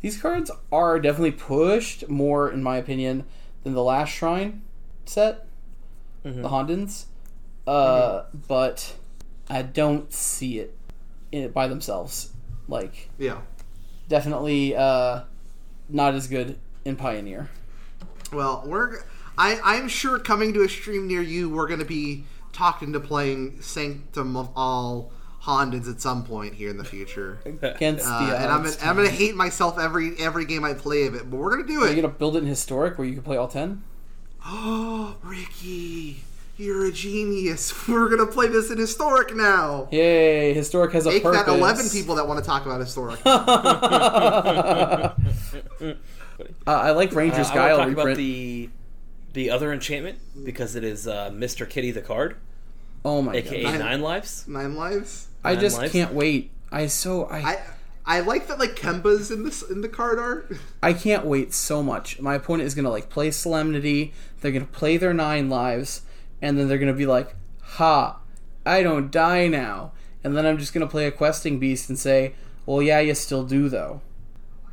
[0.00, 3.24] These cards are definitely pushed more, in my opinion,
[3.62, 4.62] than the last Shrine
[5.04, 5.46] set,
[6.24, 7.04] the Hondens.
[7.66, 8.94] Uh, But
[9.48, 10.76] I don't see it
[11.30, 12.31] in it by themselves.
[12.68, 13.38] Like, Yeah.
[14.08, 15.22] definitely uh,
[15.88, 17.50] not as good in Pioneer.
[18.32, 19.02] Well, we're
[19.36, 23.00] I I'm sure coming to a stream near you, we're going to be talking to
[23.00, 25.10] playing Sanctum of All
[25.42, 27.40] Hondens at some point here in the future.
[27.44, 31.06] Against Uh, the and I'm gonna, I'm gonna hate myself every every game I play
[31.06, 31.96] of it, but we're gonna do Are you it.
[31.96, 33.82] gonna build it in Historic where you can play all ten?
[34.46, 36.22] Oh, Ricky,
[36.56, 37.86] you're a genius.
[37.88, 39.88] We're gonna play this in historic now.
[39.90, 40.54] Yay!
[40.54, 41.44] Historic has a Make purpose.
[41.46, 43.20] that 11 people that want to talk about historic.
[43.26, 45.14] uh,
[46.66, 48.68] I like Ranger's Uh, I Guile want talk about the
[49.32, 51.68] the other enchantment because it is uh, Mr.
[51.68, 52.36] Kitty the card,
[53.04, 53.78] oh my aka god!
[53.78, 54.46] Nine Lives.
[54.46, 55.28] Nine lives.
[55.44, 55.92] I Nine just lives.
[55.92, 56.50] can't wait.
[56.70, 57.58] I so I I
[58.04, 60.52] I like that like Kemba's in this in the card art.
[60.82, 62.20] I can't wait so much.
[62.20, 64.12] My opponent is gonna like play Solemnity.
[64.40, 66.02] They're gonna play their nine lives,
[66.42, 68.18] and then they're gonna be like, "Ha,
[68.66, 72.34] I don't die now." And then I'm just gonna play a questing beast and say,
[72.66, 74.02] "Well, yeah, you still do though."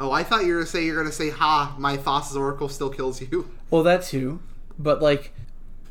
[0.02, 2.90] Oh, I thought you were gonna say you're gonna say, "Ha, my Thassa's Oracle still
[2.90, 4.40] kills you." Well, that too,
[4.80, 5.32] but like,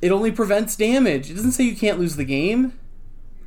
[0.03, 1.31] it only prevents damage.
[1.31, 2.73] It doesn't say you can't lose the game.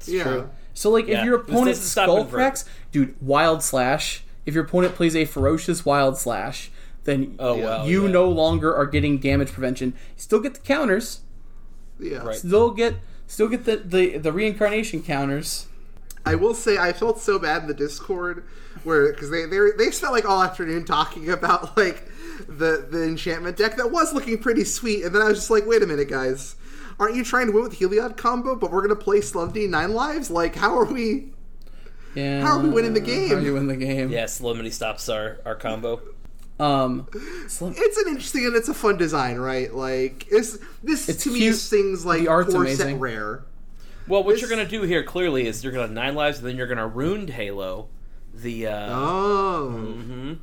[0.06, 0.24] yeah.
[0.24, 0.50] true.
[0.74, 2.64] So like, Yeah, if your this opponent doesn't stop skull cracks,
[2.94, 4.24] dude, wild slash.
[4.46, 6.72] If your opponent plays a ferocious wild slash,
[7.04, 8.12] then Oh, wow, you yeah.
[8.12, 9.90] no longer are getting damage prevention.
[10.16, 11.20] You still get the counters.
[12.02, 12.18] Yeah.
[12.18, 12.36] Right.
[12.36, 12.96] Still get
[13.28, 15.68] still get the, the, the reincarnation counters.
[16.26, 18.44] I will say I felt so bad in the Discord
[18.84, 22.08] where because they they they spent like all afternoon talking about like
[22.48, 25.66] the the enchantment deck that was looking pretty sweet, and then I was just like,
[25.66, 26.56] wait a minute, guys,
[27.00, 28.56] aren't you trying to win with Heliod combo?
[28.56, 30.30] But we're gonna play Slumdy nine lives.
[30.30, 31.32] Like, how are we?
[32.14, 32.42] Yeah.
[32.42, 33.30] How are we winning the game?
[33.30, 34.10] How are you win the game?
[34.10, 36.02] Yeah, slow many stops our our combo.
[36.62, 37.08] Um,
[37.48, 39.74] Slim- It's an interesting and it's a fun design, right?
[39.74, 41.56] Like, it's this It's to me cute.
[41.56, 42.88] sings like The art's amazing.
[42.92, 43.44] set rare.
[44.08, 46.58] Well, what This- you're gonna do here clearly is you're gonna nine lives, and then
[46.58, 47.90] you're gonna ruined Halo.
[48.34, 50.38] The uh, Oh, mhm.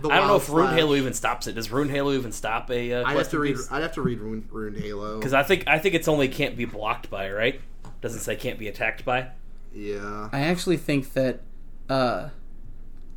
[0.00, 1.54] the I don't know Wild if ruined Halo even stops it.
[1.54, 2.92] Does ruined Halo even stop a?
[2.94, 3.56] Uh, I'd have to read.
[3.70, 5.18] I'd have to read Ruined, Ruined Halo.
[5.18, 7.60] because I think I think it's only can't be blocked by right.
[8.00, 9.28] Doesn't say can't be attacked by.
[9.74, 10.28] Yeah.
[10.32, 11.40] I actually think that
[11.88, 12.28] uh,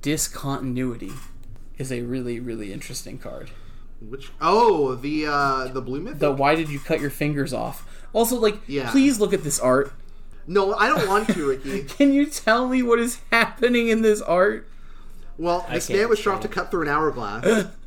[0.02, 1.12] discontinuity
[1.78, 3.50] is a really really interesting card.
[4.02, 6.20] Which oh the uh the blue myth.
[6.20, 7.88] The why did you cut your fingers off?
[8.14, 8.90] Also, like, Yeah.
[8.92, 9.92] please look at this art.
[10.48, 11.84] no, I don't want to, Ricky.
[11.84, 14.68] Can you tell me what is happening in this art?
[15.38, 17.68] Well, this can't man was trying to cut through an hourglass.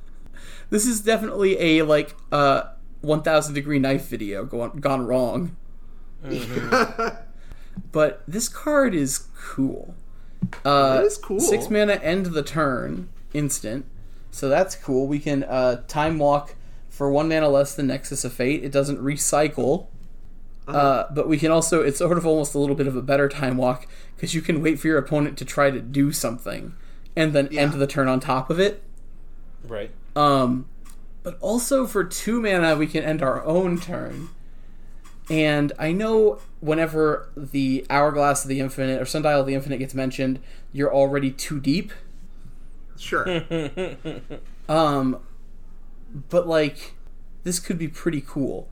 [0.71, 2.63] This is definitely a like uh
[3.01, 5.57] 1000 degree knife video gone gone wrong.
[7.93, 9.95] But this card is cool.
[10.65, 11.41] Uh, It is cool.
[11.41, 13.87] Six mana end the turn instant,
[14.31, 15.07] so that's cool.
[15.07, 16.55] We can uh, time walk
[16.89, 18.63] for one mana less than Nexus of Fate.
[18.65, 19.87] It doesn't recycle,
[20.67, 20.79] Uh-huh.
[20.79, 21.83] uh, but we can also.
[21.83, 24.63] It's sort of almost a little bit of a better time walk because you can
[24.63, 26.75] wait for your opponent to try to do something,
[27.17, 28.83] and then end the turn on top of it.
[29.67, 29.91] Right.
[30.17, 30.67] Um,
[31.23, 34.29] but also for two mana, we can end our own turn.
[35.29, 39.95] And I know whenever the Hourglass of the Infinite or Sundial of the Infinite gets
[39.95, 40.41] mentioned,
[40.73, 41.93] you're already too deep.
[43.01, 43.27] Sure.
[44.71, 45.19] Um,
[46.31, 46.95] but like,
[47.43, 48.69] this could be pretty cool.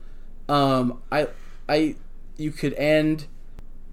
[0.47, 1.27] Um, I,
[1.67, 1.95] I,
[2.37, 3.27] you could end,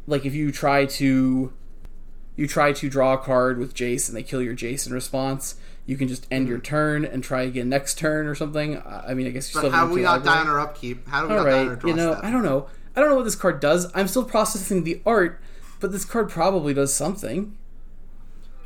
[0.07, 1.53] like if you try to,
[2.37, 5.57] you try to draw a card with Jace and they kill your Jace in response.
[5.85, 8.81] You can just end your turn and try again next turn or something.
[8.87, 10.61] I mean, I guess you But still how do we to not die on our
[10.61, 11.09] upkeep?
[11.09, 12.25] How do we All not die on our right, you know, step?
[12.25, 12.69] I don't know.
[12.95, 13.91] I don't know what this card does.
[13.95, 15.41] I'm still processing the art,
[15.81, 17.57] but this card probably does something.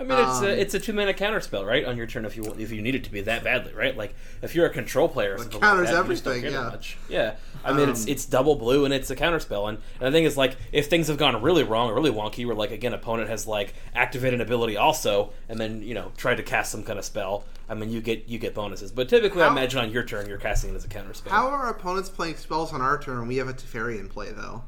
[0.01, 1.85] I mean, it's Um, a it's a two mana counter spell, right?
[1.85, 3.95] On your turn, if you if you need it to be that badly, right?
[3.97, 6.71] Like if you're a control player, something counters like that, you just don't everything, yeah.
[7.09, 10.09] Yeah, I mean, it's Um, it's double blue and it's a counter spell, and, and
[10.09, 12.71] the thing is, like, if things have gone really wrong or really wonky, where like
[12.71, 16.73] again, opponent has like activated an ability also, and then you know tried to cast
[16.73, 17.45] some kind of spell.
[17.69, 20.39] I mean, you get you get bonuses, but typically, I imagine on your turn, you're
[20.39, 21.33] casting it as a counter spell.
[21.33, 24.33] How are our opponents playing spells on our turn we have a Teferi in play,
[24.33, 24.65] though?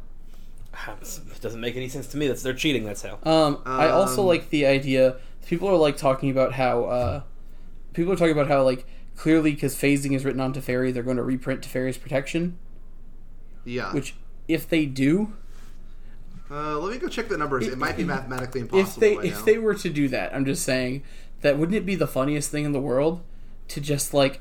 [0.73, 2.29] It doesn't make any sense to me.
[2.29, 2.85] That's they're cheating.
[2.85, 3.19] That's how.
[3.25, 5.17] Um, I also Um, like the idea.
[5.47, 7.23] People are like talking about how uh,
[7.93, 11.17] people are talking about how like clearly because phasing is written on Teferi, they're going
[11.17, 12.59] to reprint Teferi's protection.
[13.65, 13.93] Yeah.
[13.93, 14.15] Which,
[14.49, 15.35] if they do,
[16.51, 17.67] uh, let me go check the numbers.
[17.67, 18.89] It might be mathematically impossible.
[18.89, 19.45] if they by if now.
[19.45, 21.03] they were to do that, I'm just saying
[21.43, 23.23] that wouldn't it be the funniest thing in the world
[23.69, 24.41] to just like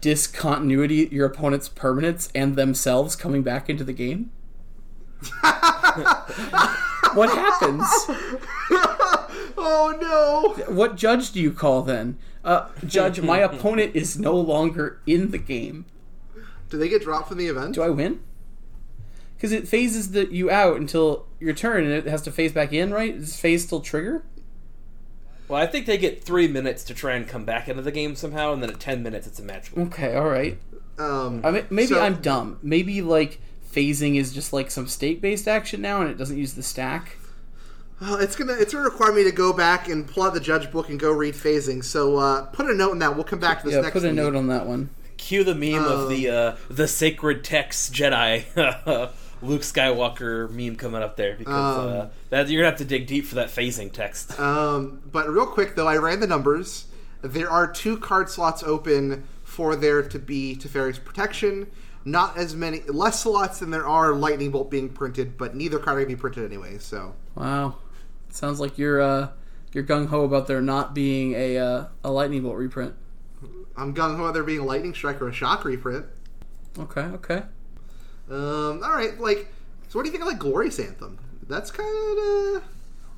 [0.00, 4.30] discontinuity your opponent's permanents and themselves coming back into the game?
[7.14, 7.86] what happens?
[9.56, 10.74] oh no!
[10.74, 12.18] What judge do you call then?
[12.44, 15.86] Uh, judge, my opponent is no longer in the game.
[16.70, 17.74] Do they get dropped from the event?
[17.74, 18.20] Do I win?
[19.36, 22.72] Because it phases the you out until your turn, and it has to phase back
[22.72, 23.18] in, right?
[23.18, 24.24] Does phase still trigger?
[25.48, 28.14] Well, I think they get three minutes to try and come back into the game
[28.14, 29.70] somehow, and then at ten minutes, it's a match.
[29.76, 30.58] Okay, all right.
[30.98, 32.58] Um, I mean, maybe so- I'm dumb.
[32.62, 33.40] Maybe like
[33.78, 37.16] phasing is just like some state-based action now, and it doesn't use the stack.
[38.00, 40.70] Well, it's gonna it's gonna require me to go back and pull out the judge
[40.70, 41.82] book and go read phasing.
[41.84, 43.14] So uh, put a note in that.
[43.14, 43.94] We'll come back to this Yeah, next.
[43.94, 44.16] put a week.
[44.16, 44.90] note on that one.
[45.16, 48.44] Cue the meme of Um, the uh, the sacred text Jedi
[49.42, 53.08] Luke Skywalker meme coming up there because Um, uh, that you're gonna have to dig
[53.08, 54.38] deep for that phasing text.
[54.38, 56.86] Um, but real quick though, I ran the numbers.
[57.22, 61.66] There are two card slots open for there to be Teferi's protection.
[62.08, 65.98] Not as many, less slots than there are Lightning Bolt being printed, but neither card
[65.98, 66.78] can be printed anyway.
[66.78, 67.76] So Wow,
[68.30, 69.28] sounds like you're uh,
[69.72, 72.94] you're gung ho about there not being a uh, a lightning bolt reprint.
[73.76, 76.06] I'm gung ho about there being a Lightning Strike or a Shock reprint.
[76.78, 77.42] Okay, okay.
[78.30, 79.52] Um, all right, like,
[79.88, 81.18] so what do you think of like Glorious Anthem?
[81.46, 82.60] That's kind of uh,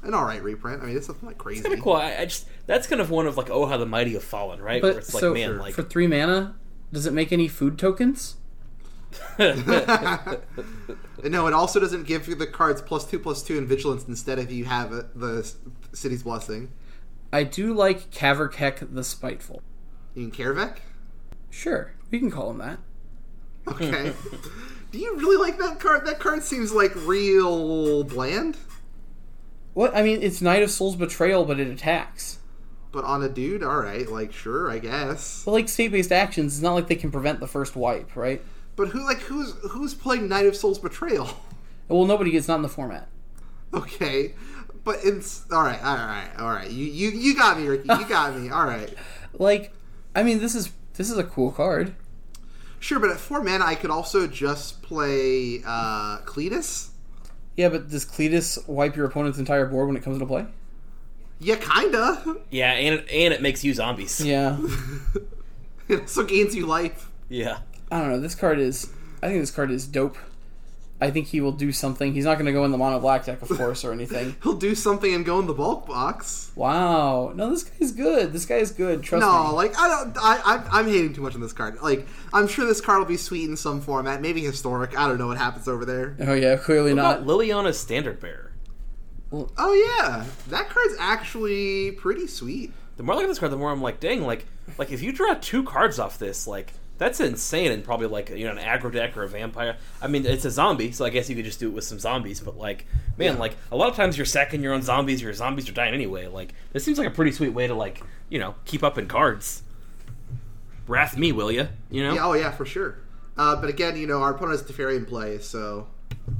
[0.02, 0.82] an all right reprint.
[0.82, 1.62] I mean, it's nothing like crazy.
[1.62, 1.94] Kind of cool.
[1.94, 4.60] I, I just that's kind of one of like oh how the mighty have fallen,
[4.60, 4.82] right?
[4.82, 6.56] Where But it's like so man, like for three mana,
[6.92, 8.36] does it make any food tokens?
[11.22, 14.38] No, it also doesn't give you the cards plus two plus two in vigilance instead
[14.38, 15.50] if you have uh, the
[15.92, 16.72] city's blessing.
[17.32, 19.62] I do like Kaverkek the Spiteful.
[20.14, 20.76] You can Karavek?
[21.50, 22.78] Sure, we can call him that.
[23.68, 24.12] Okay.
[24.92, 26.04] Do you really like that card?
[26.06, 28.56] That card seems like real bland,
[29.74, 32.38] What I mean, it's Night of Souls' Betrayal, but it attacks.
[32.90, 35.42] but on a dude, all right, like sure, I guess.
[35.44, 38.42] But like state-based actions, it's not like they can prevent the first wipe, right?
[38.80, 41.28] But who like who's who's playing Night of Souls' Betrayal?
[41.88, 43.08] Well, nobody gets not in the format.
[43.74, 44.34] Okay,
[44.84, 46.70] but it's all right, all right, all right.
[46.70, 47.88] You you you got me, Ricky.
[47.88, 48.48] You got me.
[48.48, 48.92] All right.
[49.38, 49.72] Like,
[50.14, 51.94] I mean, this is this is a cool card.
[52.78, 56.90] Sure, but at four mana, I could also just play uh, Cletus.
[57.56, 60.46] Yeah, but does Cletus wipe your opponent's entire board when it comes into play?
[61.40, 62.36] Yeah, kinda.
[62.50, 64.24] yeah, and it, and it makes you zombies.
[64.24, 64.58] Yeah.
[65.88, 67.10] it also gains you life.
[67.28, 67.58] Yeah.
[67.90, 68.20] I don't know.
[68.20, 68.90] This card is.
[69.22, 70.16] I think this card is dope.
[71.02, 72.12] I think he will do something.
[72.12, 74.36] He's not going to go in the mono black deck, of course, or anything.
[74.42, 76.52] He'll do something and go in the bulk box.
[76.54, 77.32] Wow.
[77.34, 78.34] No, this guy's good.
[78.34, 79.02] This guy is good.
[79.02, 79.48] Trust No, me.
[79.48, 80.16] No, like I don't.
[80.18, 81.80] I, I I'm hating too much on this card.
[81.80, 84.96] Like I'm sure this card will be sweet in some format, maybe historic.
[84.98, 86.16] I don't know what happens over there.
[86.20, 87.16] Oh yeah, clearly What not.
[87.22, 88.52] about Liliana's standard bearer?
[89.32, 92.72] Oh yeah, that card's actually pretty sweet.
[92.96, 94.44] The more I look at this card, the more I'm like, dang, like,
[94.76, 97.72] like if you draw two cards off this, like, that's insane.
[97.72, 99.76] And probably like you know an aggro deck or a vampire.
[100.00, 101.98] I mean, it's a zombie, so I guess you could just do it with some
[101.98, 102.38] zombies.
[102.40, 102.86] But like,
[103.16, 103.40] man, Yeah.
[103.40, 105.20] like a lot of times you're sacking your own zombies.
[105.20, 106.26] Your zombies are dying anyway.
[106.28, 109.08] Like, this seems like a pretty sweet way to like, you know, keep up in
[109.08, 109.62] cards.
[110.86, 111.68] Wrath me, will you?
[111.90, 112.14] You know?
[112.14, 112.98] Yeah, oh yeah, for sure.
[113.36, 115.86] Uh, but again, you know, our opponent has Teferi in play, so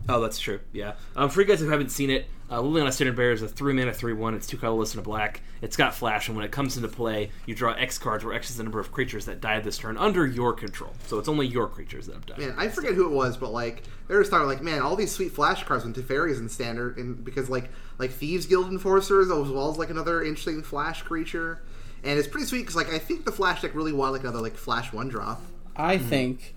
[0.09, 0.61] Oh, that's true.
[0.73, 0.94] Yeah.
[1.16, 3.73] Um, for you guys who haven't seen it, uh, Liliana Standard Bear is a three
[3.73, 4.35] mana, three one.
[4.35, 5.41] It's two colorless and a black.
[5.63, 8.51] It's got flash, and when it comes into play, you draw X cards, where X
[8.51, 10.93] is the number of creatures that died this turn under your control.
[11.07, 12.39] So it's only your creatures that have died.
[12.39, 15.13] man, I forget who it was, but like they were starting like, man, all these
[15.13, 19.49] sweet flash cards when Teferi's in standard, and because like like Thieves Guild Enforcers as
[19.49, 21.63] well as like another interesting flash creature,
[22.03, 24.41] and it's pretty sweet because like I think the flash deck really wanted like another
[24.41, 25.41] like flash one drop.
[25.77, 26.57] I think.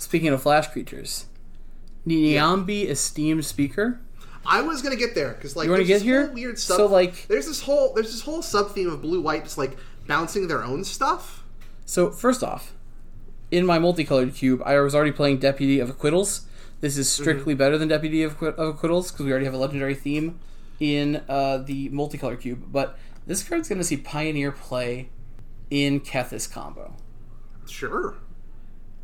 [0.00, 1.26] Speaking of flash creatures,
[2.06, 4.00] Niambi esteemed speaker.
[4.48, 6.26] I was gonna get there because like You wanna there's get this here?
[6.26, 6.76] whole weird sub.
[6.78, 9.76] So, like- there's this whole there's this whole sub theme of blue white just like
[10.06, 11.44] bouncing their own stuff.
[11.84, 12.74] So first off,
[13.50, 16.46] in my multicolored cube, I was already playing Deputy of Acquittals.
[16.80, 19.94] This is strictly better than Deputy of, of Acquittals because we already have a legendary
[19.94, 20.38] theme
[20.80, 22.64] in uh, the multicolored cube.
[22.70, 25.08] But this card's going to see Pioneer play
[25.70, 26.94] in Kethis combo.
[27.66, 28.16] Sure.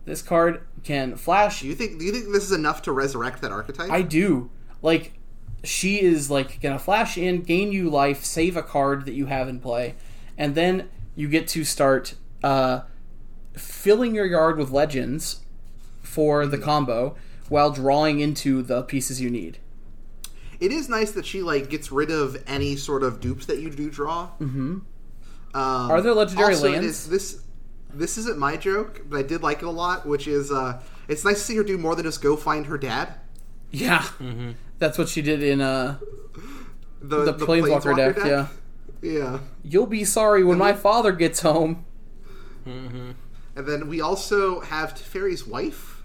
[0.04, 1.61] This card can flash.
[1.62, 3.90] Do you think do you think this is enough to resurrect that archetype?
[3.90, 4.50] I do.
[4.83, 5.14] Like,
[5.64, 9.48] she is like gonna flash in, gain you life, save a card that you have
[9.48, 9.94] in play,
[10.38, 12.83] and then you get to start uh,
[13.57, 15.40] filling your yard with legends
[16.03, 17.16] for the combo
[17.48, 19.59] while drawing into the pieces you need.
[20.61, 23.70] it is nice that she like gets rid of any sort of dupes that you
[23.70, 24.29] do draw.
[24.40, 24.79] Mm-hmm.
[25.55, 26.87] Um, Are there legendary also, lands?
[26.87, 27.40] is- this
[27.96, 30.05] this isn't my joke, but I did like it a lot.
[30.05, 32.77] Which is, uh, it's nice to see her do more than just go find her
[32.77, 33.14] dad.
[33.70, 34.05] Yeah,
[34.78, 35.98] that's what she did in uh,
[37.00, 38.48] The, the, Planeswalker, deck, Yeah,
[39.02, 39.38] yeah.
[39.62, 41.84] you'll be sorry when my father gets home.
[42.66, 46.02] And then we also have Teferi's wife.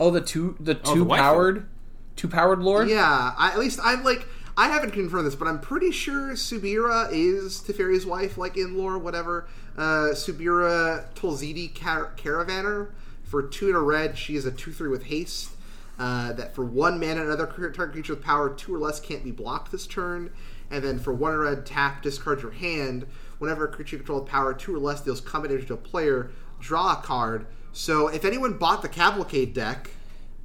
[0.00, 1.68] Oh, the two, the two the wife powered,
[2.16, 2.88] two powered lord.
[2.88, 7.08] Yeah, I, at least I'm like I haven't confirmed this, but I'm pretty sure Subira
[7.12, 9.48] is Teferi's wife, like in lore, whatever.
[9.76, 12.90] Uh, Subira Tulzidi Car- Caravanner
[13.22, 14.16] for two and a red.
[14.16, 15.50] She is a two three with haste.
[15.98, 19.32] Uh, that for one mana, another target creature with power two or less can't be
[19.32, 20.30] blocked this turn.
[20.70, 23.06] And then for one red, tap, discard your hand.
[23.38, 25.76] Whenever a creature you control with power two or less deals combat damage to a
[25.78, 26.30] player,
[26.60, 27.46] draw a card.
[27.72, 29.90] So if anyone bought the Cavalcade deck,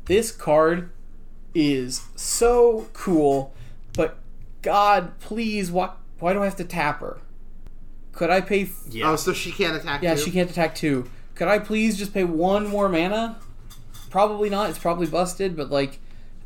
[0.06, 0.92] this card
[1.54, 3.54] is so cool,
[3.96, 4.18] but
[4.64, 7.20] God, please, why why do I have to tap her?
[8.12, 8.64] Could I pay?
[8.64, 9.12] F- Yeah.
[9.12, 10.02] oh, so she can't attack.
[10.02, 10.18] yeah, you?
[10.20, 11.10] she can't attack two.
[11.36, 13.38] Could I please just pay one more mana?
[14.14, 14.70] Probably not.
[14.70, 16.00] It's probably busted, but like,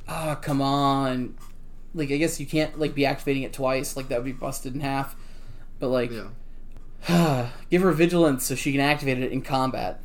[0.08, 1.36] ah, come on.
[1.94, 3.98] Like, I guess you can't like be activating it twice.
[3.98, 5.18] Like that would be busted in half.
[5.78, 6.10] But like,
[7.10, 7.50] Yeah.
[7.70, 10.00] give her vigilance so she can activate it in combat.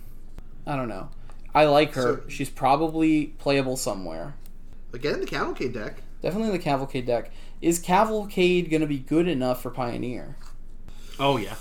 [0.67, 1.11] I don't know.
[1.55, 2.03] I like her.
[2.03, 4.35] So- She's probably playable somewhere.
[4.93, 6.03] Again, the Cavalcade deck.
[6.21, 7.31] Definitely the Cavalcade deck.
[7.61, 10.37] Is Cavalcade going to be good enough for Pioneer?
[11.21, 11.55] oh yeah.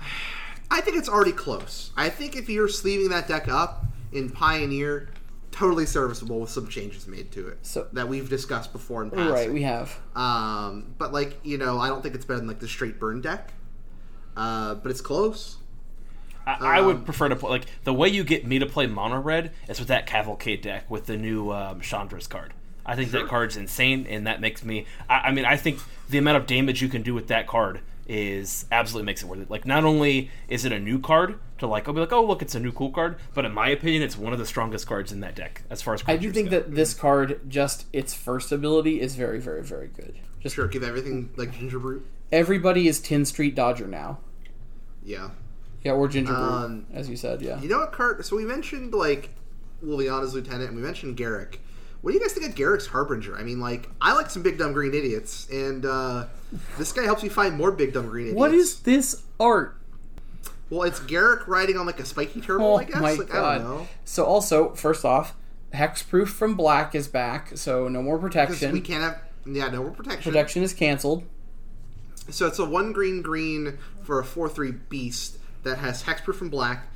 [0.70, 1.90] I think it's already close.
[1.94, 3.84] I think if you're sleeving that deck up
[4.14, 5.10] in Pioneer,
[5.52, 9.32] totally serviceable with some changes made to it So- that we've discussed before in passing.
[9.32, 9.96] Right, we have.
[10.16, 13.20] um, but like you know, I don't think it's better than like the straight burn
[13.20, 13.52] deck.
[14.36, 15.58] Uh, but it's close.
[16.46, 18.86] I, I would Um, prefer to play like the way you get me to play
[18.86, 22.52] mono red is with that cavalcade deck with the new um, Chandra's card.
[22.84, 24.86] I think that card's insane, and that makes me.
[25.08, 27.80] I, I mean, I think the amount of damage you can do with that card
[28.12, 29.50] is absolutely makes it worth it.
[29.50, 32.42] Like, not only is it a new card to like, I'll be like, oh look,
[32.42, 35.12] it's a new cool card, but in my opinion, it's one of the strongest cards
[35.12, 36.58] in that deck as far as I do think go.
[36.58, 40.14] that this card, just its first ability, is very, very, very good.
[40.40, 42.04] Just Sure, give everything like Ginger Brute.
[42.30, 44.18] everybody is Tin Street Dodger now.
[45.04, 45.30] Yeah.
[45.82, 47.40] Yeah, or Ginger Brew, Um, as you said.
[47.42, 47.60] Yeah.
[47.60, 48.24] You know what, Kurt?
[48.26, 49.30] So we mentioned like
[49.82, 51.56] Liliana's lieutenant, and we mentioned Garruk.
[52.02, 53.36] What do you guys think of Garruk's Harbinger?
[53.36, 56.26] I mean, like, I like some big dumb green idiots, and uh,
[56.76, 58.38] this guy helps me find more big dumb green idiots.
[58.38, 59.76] What is this art?
[60.68, 63.00] Well, it's Garrick riding on like a spiky turtle, Oh I guess.
[63.00, 63.44] my like, god!
[63.44, 63.88] I don't know.
[64.04, 65.34] So also, first off,
[65.72, 68.72] hexproof from black is back, so no more protection.
[68.72, 70.32] We can't have yeah, no more protection.
[70.32, 71.24] Protection is canceled.
[72.30, 76.48] So it's a one green green for a four three beast that has hexproof from
[76.48, 76.86] black,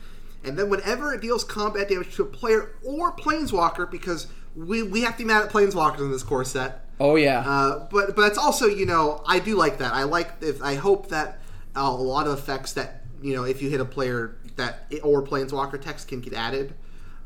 [0.42, 4.26] and then whenever it deals combat damage to a player or planeswalker, because
[4.57, 6.84] we we have to be mad at planeswalkers in this core set.
[6.98, 7.40] Oh yeah.
[7.40, 9.92] Uh, but but that's also you know I do like that.
[9.92, 11.38] I like if I hope that
[11.76, 15.22] uh, a lot of effects that you know if you hit a player that or
[15.22, 16.74] planeswalker text can get added.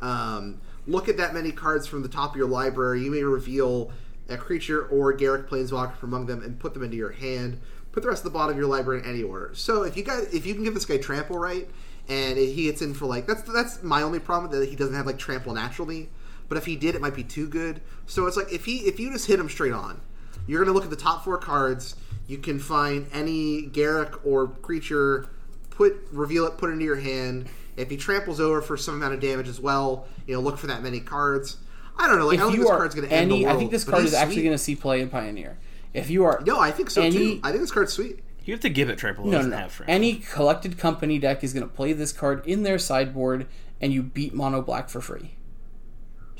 [0.02, 3.02] Um, look at that many cards from the top of your library.
[3.02, 3.92] You may reveal
[4.28, 7.60] a creature or Garruk planeswalker from among them and put them into your hand.
[7.92, 9.50] Put the rest of the bottom of your library in any order.
[9.54, 11.68] So if you guys if you can give this guy trample right
[12.08, 15.06] and he gets in for like that's that's my only problem that he doesn't have
[15.06, 16.08] like trample naturally.
[16.50, 17.80] But if he did, it might be too good.
[18.06, 20.00] So it's like if he if you just hit him straight on,
[20.46, 21.96] you're gonna look at the top four cards.
[22.26, 25.28] You can find any Garruk or creature,
[25.70, 27.46] put reveal it, put it into your hand.
[27.76, 30.66] If he tramples over for some amount of damage as well, you know, look for
[30.66, 31.56] that many cards.
[31.96, 32.26] I don't know.
[32.26, 33.70] Like, I if don't think you this are card's gonna end any, the I think
[33.70, 34.42] this card he's is actually sweet.
[34.42, 35.56] going to see play in Pioneer.
[35.94, 37.40] If you are No, I think so any- too.
[37.44, 38.20] I think this card's sweet.
[38.44, 39.26] You have to give it trample.
[39.28, 39.68] It no, no, no.
[39.86, 43.46] any collected company deck is going to play this card in their sideboard,
[43.80, 45.34] and you beat mono black for free.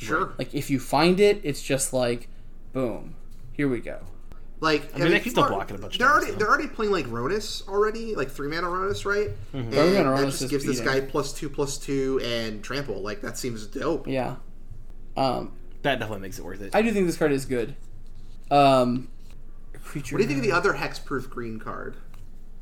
[0.07, 0.35] Sure.
[0.39, 2.29] Like if you find it, it's just like,
[2.73, 3.15] boom,
[3.53, 4.01] here we go.
[4.61, 6.17] Like I mean, they can people still are- block it a bunch of They're times,
[6.19, 6.39] already though.
[6.39, 9.31] they're already playing like Rhonas already, like three mana Rhonas, right?
[9.55, 13.01] And Three mana that just is gives this guy plus two plus two and trample.
[13.01, 14.07] Like that seems dope.
[14.07, 14.37] Yeah.
[15.17, 16.75] Um, that definitely makes it worth it.
[16.75, 17.75] I do think this card is good.
[18.51, 19.09] Um,
[19.83, 20.15] creature.
[20.15, 21.97] What do you think of the other hexproof green card?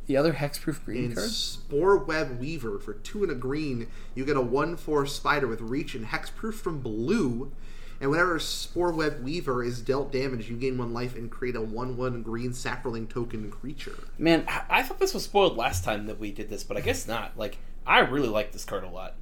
[0.08, 1.30] The other hexproof green In card?
[1.30, 3.86] Spore Web Weaver for two and a green,
[4.16, 7.52] you get a one four spider with reach and hexproof from blue.
[8.00, 11.60] And whenever Spore Web Weaver is dealt damage, you gain one life and create a
[11.60, 13.98] one one green saproling token creature.
[14.18, 16.80] Man, I, I thought this was spoiled last time that we did this, but I
[16.80, 17.36] guess not.
[17.36, 19.14] Like, I really like this card a lot.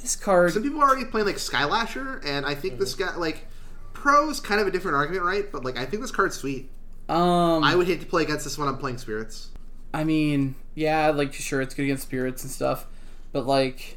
[0.00, 0.52] this card.
[0.52, 3.46] Some people are already playing like Skylasher, and I think this guy like
[3.92, 5.52] pros kind of a different argument, right?
[5.52, 6.70] But like I think this card's sweet.
[7.10, 9.49] Um, I would hate to play against this when I'm playing spirits.
[9.92, 12.86] I mean, yeah, like sure, it's good against spirits and stuff,
[13.32, 13.96] but like,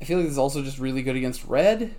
[0.00, 1.94] I feel like this is also just really good against red.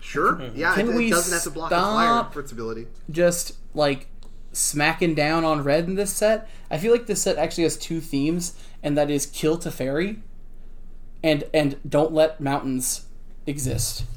[0.00, 0.52] Sure, mhm.
[0.54, 2.34] yeah, Can it, we it doesn't have to block a flyer stop?
[2.34, 2.86] for its ability.
[3.10, 4.06] Just like
[4.52, 6.48] smacking down on red in this set.
[6.70, 10.20] I feel like this set actually has two themes, and that is kill Teferi,
[11.22, 13.06] and and don't let mountains
[13.46, 14.04] exist.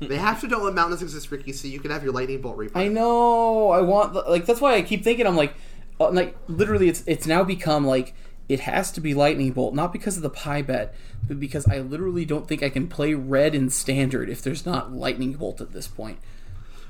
[0.00, 2.56] They have to don't let mountains exist, Ricky, so you can have your lightning bolt
[2.56, 2.70] replay.
[2.76, 3.70] I know.
[3.70, 5.54] I want the, like that's why I keep thinking I'm like,
[6.00, 8.14] Uh, like literally, it's it's now become like
[8.48, 10.94] it has to be lightning bolt, not because of the pie bet,
[11.26, 14.92] but because I literally don't think I can play red in standard if there's not
[14.92, 16.18] lightning bolt at this point.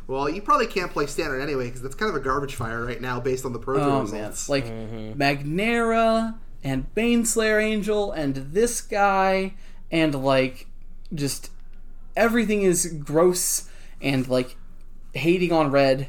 [0.06, 3.00] Well, you probably can't play standard anyway because that's kind of a garbage fire right
[3.00, 4.48] now based on the pro Tour Oh results.
[4.48, 5.18] man, like mm-hmm.
[5.18, 9.54] Mangara and Baneslayer Angel and this guy
[9.90, 10.66] and like
[11.12, 11.50] just
[12.16, 13.68] everything is gross
[14.00, 14.56] and like
[15.12, 16.08] hating on red.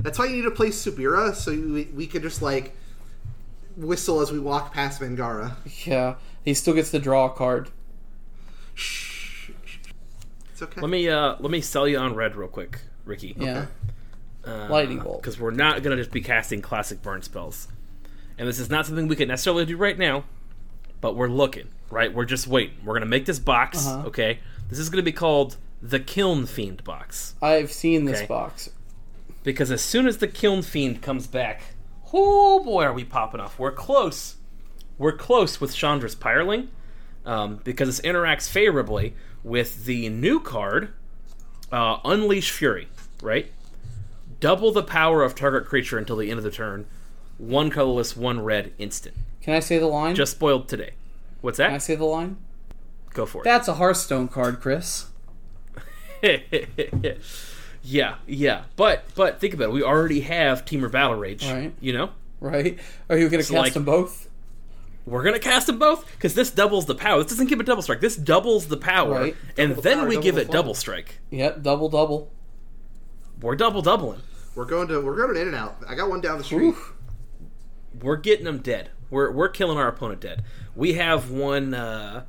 [0.00, 2.76] That's why you need to play Subira so we, we can just like
[3.76, 5.56] whistle as we walk past Mangara.
[5.84, 7.70] Yeah, he still gets to draw a card.
[8.74, 9.50] Shh.
[10.52, 10.80] It's okay.
[10.80, 13.34] Let me uh let me sell you on red real quick, Ricky.
[13.38, 13.66] Yeah.
[14.46, 15.20] Uh, Lightning bolt.
[15.22, 17.68] Because we're not gonna just be casting classic burn spells,
[18.38, 20.24] and this is not something we can necessarily do right now,
[21.00, 21.68] but we're looking.
[21.90, 22.76] Right, we're just waiting.
[22.84, 23.86] We're gonna make this box.
[23.86, 24.06] Uh-huh.
[24.08, 24.38] Okay,
[24.68, 28.70] this is gonna be called the Kiln Fiend box I've seen this box.
[29.46, 31.62] Because as soon as the Kiln Fiend comes back,
[32.12, 33.60] oh boy, are we popping off?
[33.60, 34.34] We're close.
[34.98, 36.66] We're close with Chandra's Pyreling
[37.24, 40.92] um, because this interacts favorably with the new card,
[41.70, 42.88] uh, Unleash Fury.
[43.22, 43.52] Right,
[44.40, 46.86] double the power of target creature until the end of the turn.
[47.38, 49.14] One colorless, one red, instant.
[49.42, 50.16] Can I say the line?
[50.16, 50.94] Just spoiled today.
[51.40, 51.66] What's that?
[51.66, 52.38] Can I say the line?
[53.14, 53.44] Go for it.
[53.44, 55.06] That's a Hearthstone card, Chris.
[57.86, 59.72] yeah, yeah, but but think about it.
[59.72, 61.46] We already have Temur Battle Rage.
[61.46, 61.72] Right.
[61.80, 62.10] You know,
[62.40, 62.78] Right?
[63.08, 64.28] Are you going to cast like- them both?
[65.08, 67.22] we're gonna cast them both because this doubles the power.
[67.22, 68.00] This doesn't give it double strike.
[68.00, 69.36] This doubles the power, Right.
[69.56, 71.20] and the then power, we give the it double strike.
[71.30, 72.32] Yep, double double.
[73.40, 74.20] We're double doubling.
[74.56, 75.76] We're going to we're going to in and out.
[75.88, 76.70] I got one down the street.
[76.70, 76.92] Oof.
[78.02, 78.90] We're getting them dead.
[79.08, 80.42] We're we're killing our opponent dead.
[80.74, 82.24] We have one uh,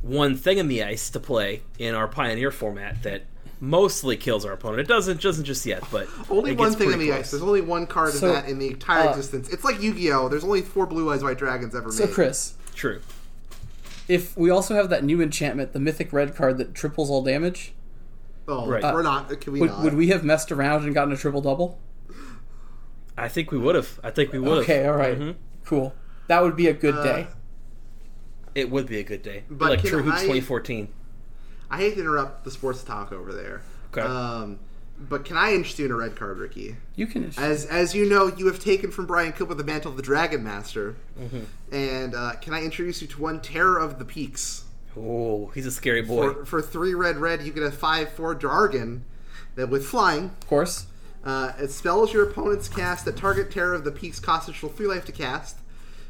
[0.00, 3.24] one thing in the ice to play in our Pioneer format that
[3.62, 4.80] mostly kills our opponent.
[4.80, 7.18] It doesn't doesn't just yet, but Only it one gets thing in the close.
[7.20, 7.30] ice.
[7.30, 9.48] There's only one card So, of that in the entire uh, existence.
[9.50, 10.28] It's like Yu-Gi-Oh.
[10.28, 12.12] There's only four blue eyes white dragons ever So, made.
[12.12, 13.00] Chris, True.
[14.08, 17.72] if we also have that new enchantment, the mythic red card that triples all damage,
[18.48, 18.82] Oh, Right.
[18.82, 19.40] we're not.
[19.40, 19.84] Can we would, not?
[19.84, 21.78] would we have messed around and gotten a triple double?
[23.16, 24.00] I think we would have.
[24.02, 24.64] I think we would have.
[24.64, 25.16] Okay, all right.
[25.16, 25.36] Mhm.
[25.64, 25.94] Cool.
[26.26, 27.26] That would be a good Uh, day.
[28.56, 29.44] It would be a good day.
[29.48, 30.88] But like True Hoops I- 2014.
[31.72, 33.62] I hate to interrupt the sports talk over there.
[33.90, 34.02] Okay.
[34.02, 34.58] Um,
[34.98, 36.76] but can I interest you in a red card, Ricky?
[36.94, 37.32] You can.
[37.38, 40.44] As as you know, you have taken from Brian Cooper the mantle of the Dragon
[40.44, 40.96] Master.
[41.18, 41.74] Mm-hmm.
[41.74, 44.64] And uh, can I introduce you to one Terror of the Peaks?
[44.96, 46.34] Oh, he's a scary boy.
[46.34, 49.04] For, for three red red, you get a five four Jargon
[49.54, 50.26] that with flying.
[50.26, 50.86] Of course.
[51.24, 54.86] Uh, it spells your opponent's cast that target terror of the peaks costs additional three
[54.86, 55.56] life to cast.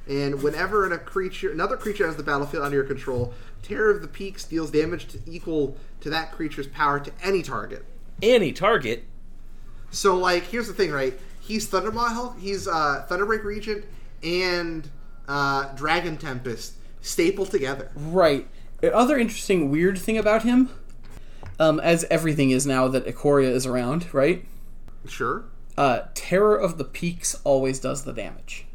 [0.09, 4.09] And whenever a creature, another creature has the battlefield under your control, Terror of the
[4.09, 7.85] Peaks deals damage to equal to that creature's power to any target.
[8.21, 9.05] Any target.
[9.91, 11.19] So, like, here's the thing, right?
[11.41, 13.85] He's Thundermaw Hellkite, he's uh, Thunderbreak Regent,
[14.23, 14.89] and
[15.29, 17.91] uh, Dragon Tempest stapled together.
[17.95, 18.49] Right.
[18.81, 20.71] The other interesting weird thing about him,
[21.59, 24.45] um, as everything is now that Ikoria is around, right?
[25.07, 25.45] Sure.
[25.77, 28.67] Uh, Terror of the Peaks always does the damage.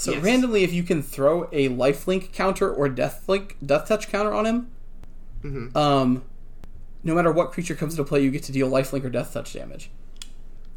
[0.00, 0.22] So Yes.
[0.24, 4.46] randomly, if you can throw a lifelink counter or death link, death touch counter on
[4.46, 4.68] him,
[5.44, 5.76] Mhm.
[5.76, 6.22] um,
[7.04, 9.52] no matter what creature comes into play, you get to deal lifelink or death touch
[9.52, 9.90] damage,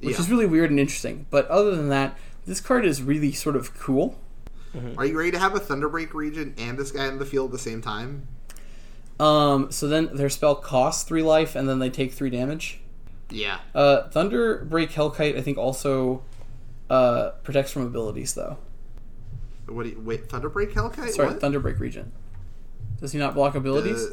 [0.02, 0.20] which Yeah.
[0.20, 1.26] is really weird and interesting.
[1.30, 4.20] But other than that, this card is really sort of cool.
[4.98, 7.52] Are you ready to have a Thunderbreak Regent and this guy in the field at
[7.54, 8.28] the same time?
[9.22, 12.82] Um, so then their spell costs three life, and then they take three damage.
[13.30, 13.60] Yeah.
[13.74, 16.24] Uh, Thunder Break Hellkite, I think, also
[16.90, 18.58] uh, protects from abilities, though.
[19.74, 21.10] What do you, wait, Thunderbreak Hellkite?
[21.12, 21.42] Sorry, what?
[21.42, 22.12] Thunder Break Regent.
[23.00, 24.08] Does he not block abilities?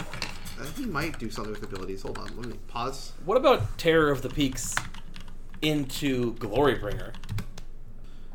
[0.00, 2.02] Uh, he might do something with abilities.
[2.02, 3.12] Hold on, let me pause.
[3.24, 4.74] What about Terror of the Peaks
[5.62, 7.12] into Glorybringer?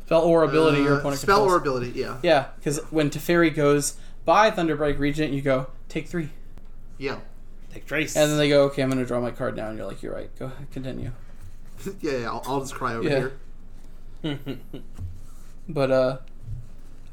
[0.04, 1.52] spell or ability, your Uh, opponent spell controls.
[1.52, 2.18] or ability, yeah.
[2.22, 3.94] Yeah, because when Teferi goes
[4.24, 6.30] by Thunderbreak Regent, you go take three,
[6.98, 7.18] Yeah.
[7.72, 8.16] Take Trace.
[8.16, 10.12] and then they go, okay, I'm gonna draw my card now, and you're like, you're
[10.12, 11.12] right, go continue.
[12.00, 13.28] yeah, yeah, I'll, I'll just cry over Yeah.
[14.22, 14.58] here.
[15.68, 16.16] But uh,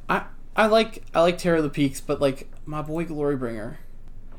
[0.10, 0.24] I
[0.56, 3.78] I like I like Terror of the Peaks, but like my boy Glorybringer,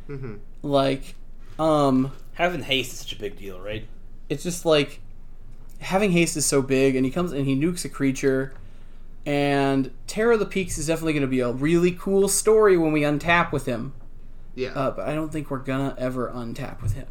[0.06, 1.14] hmm like,
[1.58, 2.12] um.
[2.34, 3.86] Having haste is such a big deal, right?
[4.28, 5.00] it's just like
[5.80, 8.52] having haste is so big and he comes and he nukes a creature
[9.24, 12.92] and terror of the peaks is definitely going to be a really cool story when
[12.92, 13.94] we untap with him
[14.54, 14.70] Yeah.
[14.70, 17.06] uh, but i don't think we're gonna ever untap with him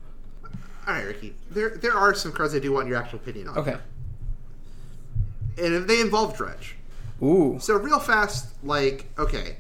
[0.87, 1.33] All right, Ricky.
[1.49, 3.57] There, there are some cards I do want your actual opinion on.
[3.57, 3.77] okay
[5.57, 6.75] And if they involve Dredge.
[7.21, 9.57] Ooh So real fast, like okay,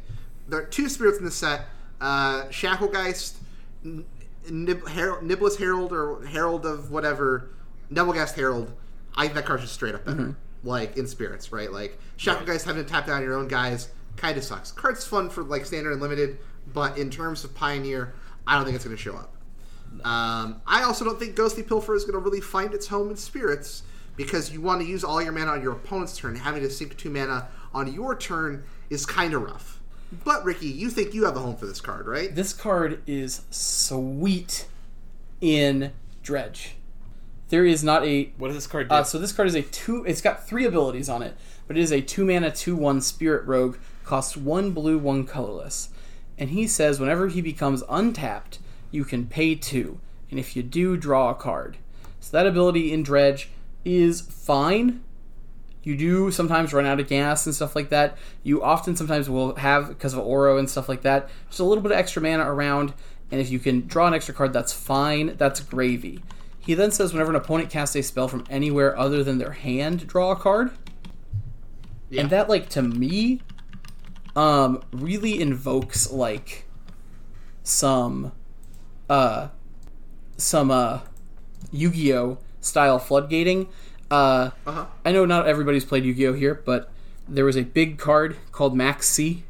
[0.47, 1.65] there are two spirits in the set:
[2.01, 3.35] uh, Shacklegeist,
[4.49, 7.49] Nib- Herald, Niblis Herald, or Herald of whatever,
[7.91, 8.71] Nebelgast Herald.
[9.15, 10.35] I think that card's just straight up better.
[10.63, 11.71] Like in spirits, right?
[11.71, 14.71] Like Shacklegeist having to tap down your own guys kind of sucks.
[14.71, 16.39] Card's fun for like standard and limited,
[16.73, 18.13] but in terms of Pioneer,
[18.45, 19.33] I don't think it's going to show up.
[20.03, 23.15] Um, I also don't think Ghostly Pilfer is going to really find its home in
[23.15, 23.83] spirits
[24.17, 26.35] because you want to use all your mana on your opponent's turn.
[26.35, 29.79] Having to sink two mana on your turn is kind of rough.
[30.25, 32.35] But Ricky, you think you have a home for this card, right?
[32.35, 34.67] this card is sweet
[35.39, 36.75] in dredge
[37.49, 38.95] there is not a What does this card do?
[38.95, 40.03] Uh, so this card is a two.
[40.05, 41.35] It's got three abilities on it,
[41.67, 43.77] but it is a two mana two one spirit rogue.
[44.03, 45.89] Costs one blue, one colorless,
[46.37, 48.59] and he says whenever he becomes untapped,
[48.89, 49.99] you can pay two,
[50.29, 51.77] and if you do, draw a card.
[52.21, 53.49] So that ability in dredge
[53.87, 55.03] is fine.
[55.83, 58.17] You do sometimes run out of gas and stuff like that.
[58.43, 61.29] You often sometimes will have because of Uro and stuff like that.
[61.47, 62.93] Just a little bit of extra mana around,
[63.31, 65.37] and if you can draw an extra card, that's fine.
[65.37, 66.21] That's gravy.
[66.59, 70.05] He then says whenever an opponent casts a spell from anywhere other than their hand,
[70.05, 70.71] draw a card.
[72.09, 72.21] Yeah.
[72.21, 73.41] And that like to me
[74.35, 76.65] um really invokes like
[77.63, 78.33] some
[79.09, 79.47] uh
[80.35, 80.99] some uh
[81.71, 83.67] Yu-Gi-Oh style floodgating.
[84.09, 84.85] Uh Uh-huh.
[85.05, 86.89] I know not everybody's played Yu-Gi-Oh here, but
[87.27, 89.43] there was a big card called Maxx C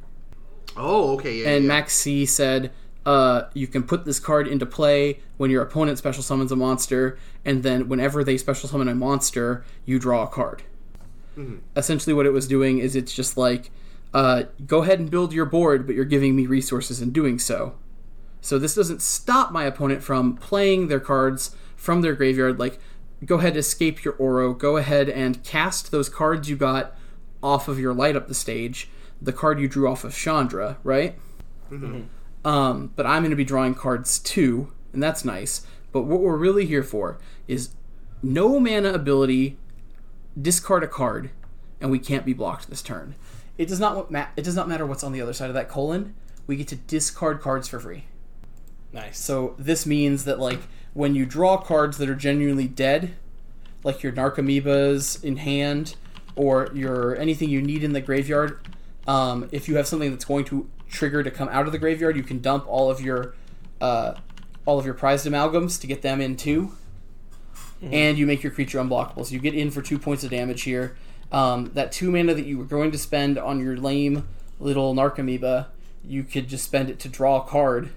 [0.75, 1.49] Oh, okay, yeah.
[1.49, 1.67] and yeah.
[1.67, 2.71] Maxx C said,
[3.05, 7.17] uh, you can put this card into play when your opponent special summons a monster,
[7.45, 10.63] and then whenever they special summon a monster, you draw a card.
[11.75, 13.69] Essentially, what it was doing is it's just like,
[14.13, 17.75] uh, go ahead and build your board, but you're giving me resources in doing so.
[18.41, 22.57] So this doesn't stop my opponent from playing their cards from their graveyard.
[22.57, 22.79] Like,
[23.25, 24.57] go ahead, escape your Uro.
[24.57, 26.95] Go ahead and cast those cards you got
[27.41, 28.89] off of your light up the stage.
[29.21, 31.17] The card you drew off of Chandra, right?
[32.45, 35.65] Um, but I'm going to be drawing cards too, and that's nice.
[35.91, 37.71] But what we're really here for is
[38.21, 39.57] no mana ability,
[40.39, 41.31] discard a card,
[41.81, 43.15] and we can't be blocked this turn.
[43.57, 45.67] It does not ma- it does not matter what's on the other side of that
[45.67, 46.13] colon.
[46.45, 48.05] We get to discard cards for free.
[48.93, 49.19] nice.
[49.19, 50.59] So this means that like
[50.97, 53.13] when you draw cards that are genuinely dead,
[53.83, 55.95] like your Narcomoebas in hand
[56.35, 58.59] or your anything you need in the graveyard,
[59.05, 62.17] um, if you have something that's going to trigger to come out of the graveyard,
[62.17, 63.35] you can dump all of your
[63.79, 64.15] uh,
[64.65, 66.71] all of your prized amalgams to get them in too,
[67.83, 69.23] and you make your creature unblockable.
[69.23, 70.97] So you get in for two points of damage here.
[71.31, 74.27] Um, that two mana that you were going to spend on your lame
[74.59, 75.67] little Narcomoeba,
[76.03, 77.91] you could just spend it to draw a card,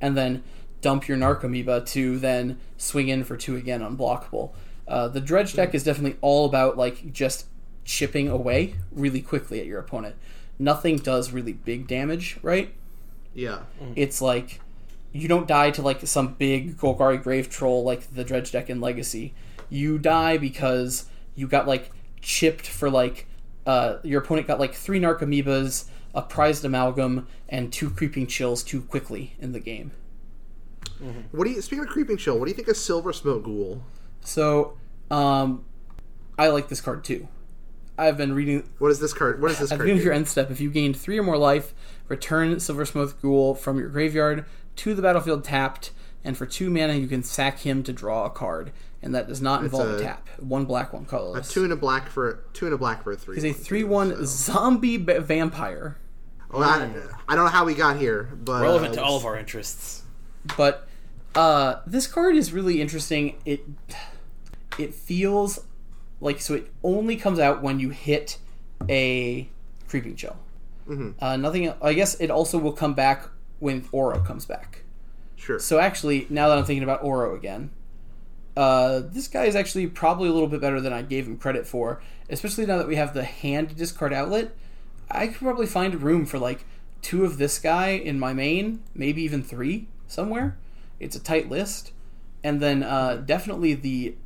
[0.00, 0.42] and then
[0.80, 4.52] dump your Narcomoeba to then swing in for two again unblockable.
[4.88, 7.46] Uh, the dredge deck is definitely all about like just
[7.84, 10.16] chipping away really quickly at your opponent.
[10.58, 12.74] Nothing does really big damage, right?
[13.34, 13.60] Yeah.
[13.96, 14.60] It's like
[15.12, 18.80] you don't die to like some big Golgari Grave Troll like the Dredge deck in
[18.80, 19.34] Legacy.
[19.68, 23.26] You die because you got like chipped for like
[23.66, 28.82] uh, your opponent got like three Narcomoebas, a prized amalgam, and two creeping chills too
[28.82, 29.92] quickly in the game.
[31.32, 32.38] What do you speaking of creeping chill?
[32.38, 33.82] What do you think of Silversmote Ghoul?
[34.20, 34.76] So,
[35.10, 35.64] um,
[36.38, 37.28] I like this card too.
[37.96, 39.40] I've been reading What is this card?
[39.42, 39.86] What is this At the card?
[39.86, 40.04] beginning of do?
[40.06, 41.74] your end step, if you gained three or more life,
[42.08, 44.44] return Silversmote Ghoul from your graveyard
[44.76, 45.90] to the battlefield tapped,
[46.24, 48.72] and for two mana, you can sack him to draw a card,
[49.02, 50.28] and that does not involve a, a- tap.
[50.38, 51.50] One black, one colorless.
[51.52, 53.34] Two and a black for two and a black for a three.
[53.36, 55.96] He's a three-one zombie ba- vampire,
[56.52, 56.90] Oh, I,
[57.28, 60.02] I don't know how we got here, but Relevant uh, to all of our interests.
[60.56, 60.86] But
[61.34, 63.36] uh, this card is really interesting.
[63.44, 63.64] It
[64.78, 65.60] it feels
[66.20, 68.38] like so it only comes out when you hit
[68.88, 69.48] a
[69.88, 70.36] creeping chill.
[71.20, 71.72] Uh, nothing.
[71.80, 73.28] I guess it also will come back
[73.58, 74.82] when Uro comes back.
[75.36, 75.58] Sure.
[75.58, 77.70] So actually, now that I'm thinking about Uro again,
[78.56, 81.66] uh, this guy is actually probably a little bit better than I gave him credit
[81.66, 82.02] for.
[82.28, 84.52] Especially now that we have the hand discard outlet,
[85.10, 86.64] I could probably find room for like
[87.02, 90.56] two of this guy in my main, maybe even three somewhere.
[90.98, 91.92] It's a tight list,
[92.44, 94.16] and then uh, definitely the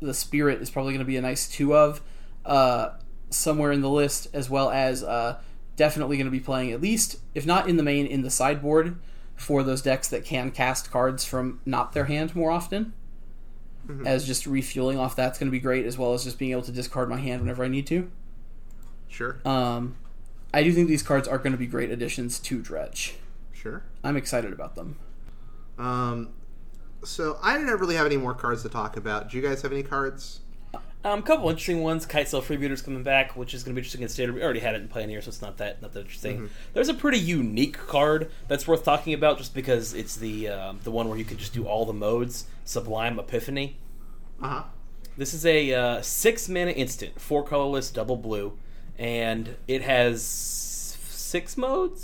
[0.00, 2.00] the spirit is probably going to be a nice two of
[2.44, 2.90] uh,
[3.30, 5.38] somewhere in the list, as well as uh,
[5.76, 8.96] definitely going to be playing at least, if not in the main, in the sideboard
[9.36, 12.92] for those decks that can cast cards from not their hand more often.
[14.06, 16.62] As just refueling off that's going to be great, as well as just being able
[16.62, 18.10] to discard my hand whenever I need to.
[19.08, 19.40] Sure.
[19.44, 19.96] Um,
[20.54, 23.16] I do think these cards are going to be great additions to Dredge.
[23.52, 23.82] Sure.
[24.04, 24.96] I'm excited about them.
[25.78, 26.30] Um,
[27.04, 29.30] so I didn't really have any more cards to talk about.
[29.30, 30.40] Do you guys have any cards?
[31.04, 32.06] Um, a couple interesting ones.
[32.06, 34.36] Kitesail Freebooters coming back, which is going to be interesting in standard.
[34.36, 36.48] We already had it in Pioneer, so it's not that not that interesting.
[36.74, 40.92] There's a pretty unique card that's worth talking about, just because it's the um, the
[40.92, 42.44] one where you can just do all the modes.
[42.64, 43.78] Sublime Epiphany.
[44.40, 44.62] Uh huh.
[45.16, 48.56] This is a uh, six mana instant, four colorless, double blue,
[48.96, 52.00] and it has six modes,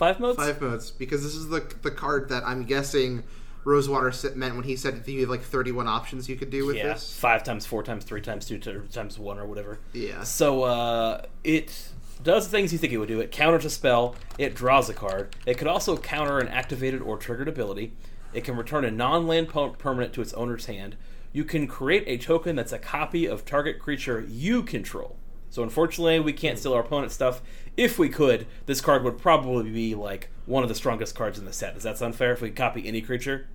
[0.00, 0.38] five modes.
[0.38, 3.22] Five modes because this is the the card that I'm guessing
[3.64, 6.76] Rosewater meant when he said that you have like 31 options you could do with
[6.76, 7.14] yeah, this.
[7.14, 9.78] five times, four times, three times, two times one, or whatever.
[9.92, 10.22] Yeah.
[10.22, 11.90] So uh, it
[12.22, 13.20] does the things you think it would do.
[13.20, 14.16] It counters a spell.
[14.38, 15.36] It draws a card.
[15.44, 17.92] It could also counter an activated or triggered ability.
[18.32, 20.96] It can return a non-land per- permanent to its owner's hand.
[21.32, 25.16] You can create a token that's a copy of target creature you control.
[25.50, 27.42] So unfortunately, we can't steal our opponent's stuff.
[27.76, 31.44] If we could, this card would probably be like one of the strongest cards in
[31.44, 31.74] the set.
[31.74, 32.32] Does that sound fair?
[32.32, 33.46] If we could copy any creature,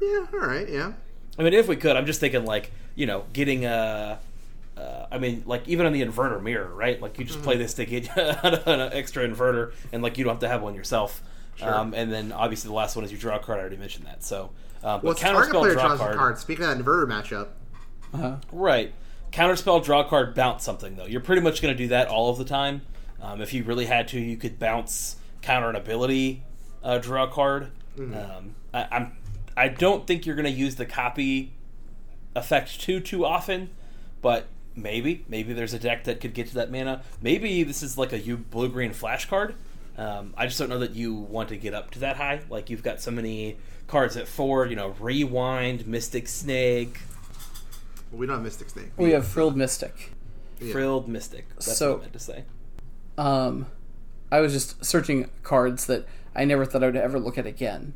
[0.00, 0.26] Yeah.
[0.32, 0.68] All right.
[0.68, 0.92] Yeah.
[1.38, 4.18] I mean, if we could, I'm just thinking like you know, getting a.
[4.76, 7.00] Uh, I mean, like even on the inverter mirror, right?
[7.00, 10.40] Like you just play this to get an extra inverter, and like you don't have
[10.40, 11.22] to have one yourself.
[11.62, 13.58] Um, and then obviously the last one is you draw a card.
[13.58, 14.24] I already mentioned that.
[14.24, 14.50] So,
[14.82, 16.38] um, Well, but it's target counterspell player draw draws a card, card.
[16.38, 17.48] Speaking of that inverter matchup,
[18.14, 18.36] Uh-huh.
[18.52, 18.94] right?
[19.32, 21.06] Counterspell draw card, bounce something though.
[21.06, 22.82] You're pretty much going to do that all of the time.
[23.20, 26.42] Um, if you really had to, you could bounce counter an ability,
[26.82, 27.70] uh, draw a card.
[28.14, 29.16] Um, I, I'm
[29.56, 31.52] I don't think you're going to use the copy
[32.34, 33.70] effect too too often,
[34.22, 37.02] but maybe maybe there's a deck that could get to that mana.
[37.20, 39.54] Maybe this is like a you blue green flash card.
[39.98, 42.40] Um, I just don't know that you want to get up to that high.
[42.48, 44.66] Like you've got so many cards at four.
[44.66, 47.00] You know, rewind, Mystic Snake,
[48.10, 48.90] well, we don't have Mystic Snake.
[48.96, 50.12] We have Frilled Mystic.
[50.60, 50.72] Yeah.
[50.72, 51.48] Frilled Mystic.
[51.50, 52.44] That's So- what I meant to say.
[53.18, 53.66] Um,
[54.32, 57.94] I was just searching cards that I never thought I would ever look at again.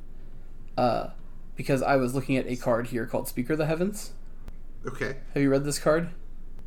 [0.77, 1.09] Uh,
[1.57, 4.13] because I was looking at a card here called Speaker of the Heavens.
[4.87, 5.17] Okay.
[5.35, 6.09] Have you read this card?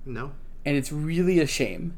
[0.05, 0.31] No.
[0.65, 1.97] And it's really a shame.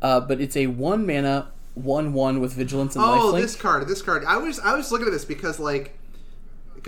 [0.00, 3.40] Uh, but it's a one mana, one one with vigilance and Oh, lifelink.
[3.40, 3.88] this card.
[3.88, 4.24] This card.
[4.24, 5.97] I was I was looking at this because like,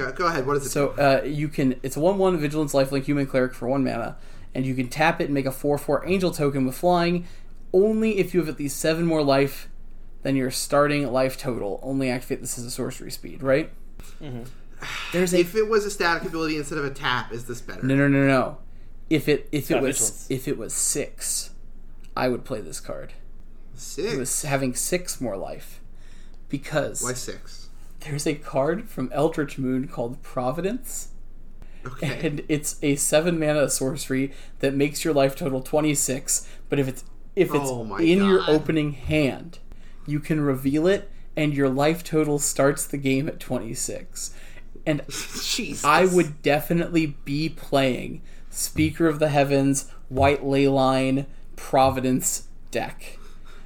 [0.06, 0.46] go, go ahead.
[0.46, 0.70] What is it?
[0.70, 4.16] So uh, you can it's a one one vigilance lifelink human cleric for one mana,
[4.54, 7.26] and you can tap it and make a four four angel token with flying,
[7.72, 9.68] only if you have at least seven more life
[10.22, 11.80] than your starting life total.
[11.82, 13.70] Only activate this as a sorcery speed, right?
[15.12, 17.82] There's a if it was a static ability instead of a tap, is this better?
[17.82, 18.58] no no no no.
[19.08, 20.26] If it if it got was vigilance.
[20.30, 21.50] if it was six,
[22.16, 23.12] I would play this card.
[23.74, 24.12] Six.
[24.12, 25.80] It was having six more life,
[26.48, 27.59] because Why six?
[28.00, 31.08] There's a card from Eldritch Moon called Providence.
[31.86, 32.26] Okay.
[32.26, 37.04] and it's a seven mana sorcery that makes your life total 26 but if it's
[37.34, 39.60] if it's Oh my in your opening hand
[40.06, 44.34] you can reveal it and your life total starts the game at 26.
[44.84, 45.84] And Jesus.
[45.84, 51.26] I would definitely be playing Speaker of the Heavens, White Leyline,
[51.56, 53.18] Providence deck.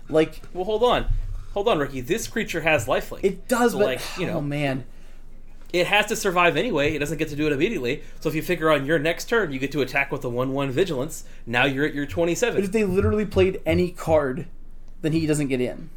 [0.08, 1.06] Like Well, hold on,
[1.54, 2.00] hold on, Ricky.
[2.02, 3.20] This creature has lifelink.
[3.24, 4.84] it does, So, but like you know, oh man,
[5.72, 6.94] it has to survive anyway.
[6.94, 8.02] It doesn't get to do it immediately.
[8.20, 10.70] So if you figure on your next turn, you get to attack with a one-one
[10.70, 11.24] vigilance.
[11.46, 12.56] Now you're at your twenty-seven.
[12.60, 14.46] but if they literally played any card,
[15.02, 15.90] then he doesn't get in.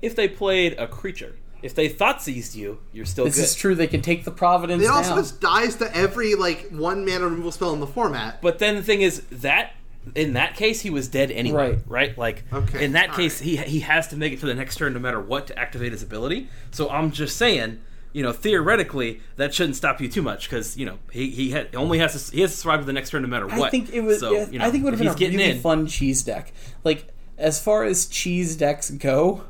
[0.00, 3.42] If they played a creature, if they thought seized you, you're still This good.
[3.44, 3.74] is true.
[3.74, 5.16] They can take the Providence It also now.
[5.16, 8.40] just dies to every like one mana removal spell in the format.
[8.40, 9.72] But then the thing is that
[10.14, 11.78] in that case he was dead anyway, Right.
[11.86, 12.18] right?
[12.18, 14.76] Like Okay, in that all case he he has to make it to the next
[14.76, 16.48] turn no matter what to activate his ability.
[16.70, 17.80] So I'm just saying,
[18.12, 21.74] you know, theoretically that shouldn't stop you too much because you know he he had,
[21.76, 23.68] only has to he has to survive to the next turn no matter what.
[23.68, 24.20] I think it was.
[24.20, 25.62] So, you know, I think it would have if been a he's really getting in,
[25.62, 26.52] fun cheese deck.
[26.84, 29.44] Like as far as cheese decks go,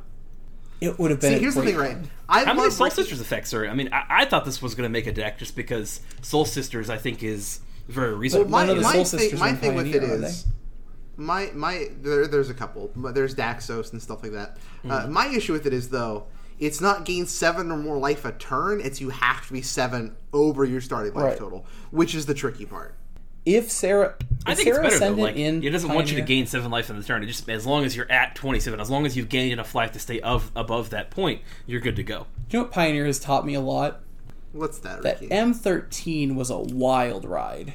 [0.81, 1.35] it would have been.
[1.35, 1.97] See, here's the thing, right?
[2.29, 3.67] I How many Soul Ricky- Sisters effects are?
[3.67, 6.45] I mean, I, I thought this was going to make a deck just because Soul
[6.45, 8.49] Sisters, I think, is very recent.
[8.49, 8.51] Well, reasonable.
[8.51, 10.47] my, None of the my Soul thing, Sisters my thing with it Pioneer, are is,
[11.17, 12.91] my my there, there's a couple.
[12.97, 14.57] There's Daxos and stuff like that.
[14.85, 15.13] Uh, Mm-hmm.
[15.13, 16.27] my issue with it is though,
[16.61, 18.81] it's not gain seven or more life a turn.
[18.81, 21.39] It's you have to be seven over your starting life Right.
[21.39, 22.95] total, which is the tricky part.
[23.47, 24.15] If Serra,
[24.45, 25.23] I think Serra it's better though.
[25.23, 27.23] Like, in it doesn't want you to gain seven life in the turn.
[27.23, 29.93] It just as long as you're at twenty-seven, as long as you've gained enough life
[29.93, 32.27] to stay of above that point, you're good to go.
[32.51, 34.01] You know what Pioneer has taught me a lot?
[34.59, 35.33] What's that, That Ricky?
[35.35, 37.75] M13 was a wild ride.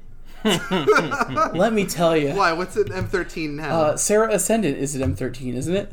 [0.44, 2.30] Let me tell you.
[2.34, 2.52] Why?
[2.52, 3.70] What's an M13 now?
[3.80, 5.92] Uh, Serra Ascendant is at M13, isn't it?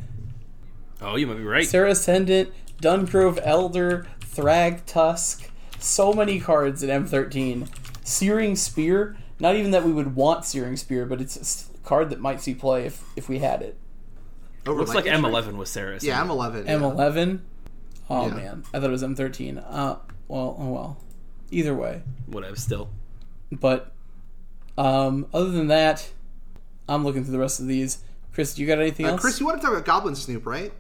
[1.02, 1.66] Oh, you might be right.
[1.66, 7.68] Serra Ascendant, Dungrove Elder, Thragtusk, so many cards at M13.
[8.04, 12.20] Searing Spear, not even that we would want Searing Spear, but it's a card that
[12.22, 13.78] might see play if, if we had it.
[14.66, 16.00] Over Looks like Lightning M11 was Serra.
[16.02, 16.66] Yeah, M11.
[16.66, 16.78] yeah.
[16.78, 17.40] M11?
[18.10, 18.34] Oh Yeah.
[18.34, 19.64] man, I thought it was M13.
[19.70, 19.98] Uh,
[20.28, 20.98] well, oh well.
[21.52, 22.02] Either way.
[22.28, 22.56] Whatever.
[22.56, 22.90] Still,
[23.52, 23.92] But
[24.78, 26.10] um, other than that,
[26.90, 28.00] I'm looking through the rest of these.
[28.34, 29.22] Chris, you got anything Uh, else?
[29.22, 30.72] Chris, you want to talk about Goblin Snoop, right?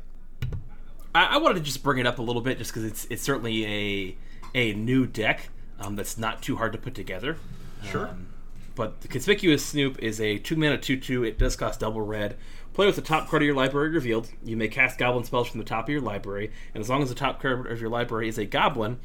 [1.16, 3.24] I, I wanted to just bring it up a little bit, just because it's it's
[3.24, 4.16] certainly a
[4.54, 7.38] a new deck um, that's not too hard to put together.
[7.84, 8.10] Sure.
[8.10, 8.28] Um,
[8.76, 11.24] but the conspicuous Snoop is a two mana two two.
[11.24, 12.36] It does cost double red.
[12.74, 14.30] Play with the top card of your library revealed.
[14.43, 17.10] You may cast Goblin spells from the top of your library, and as long as
[17.10, 19.00] the top card of your library is a Goblin,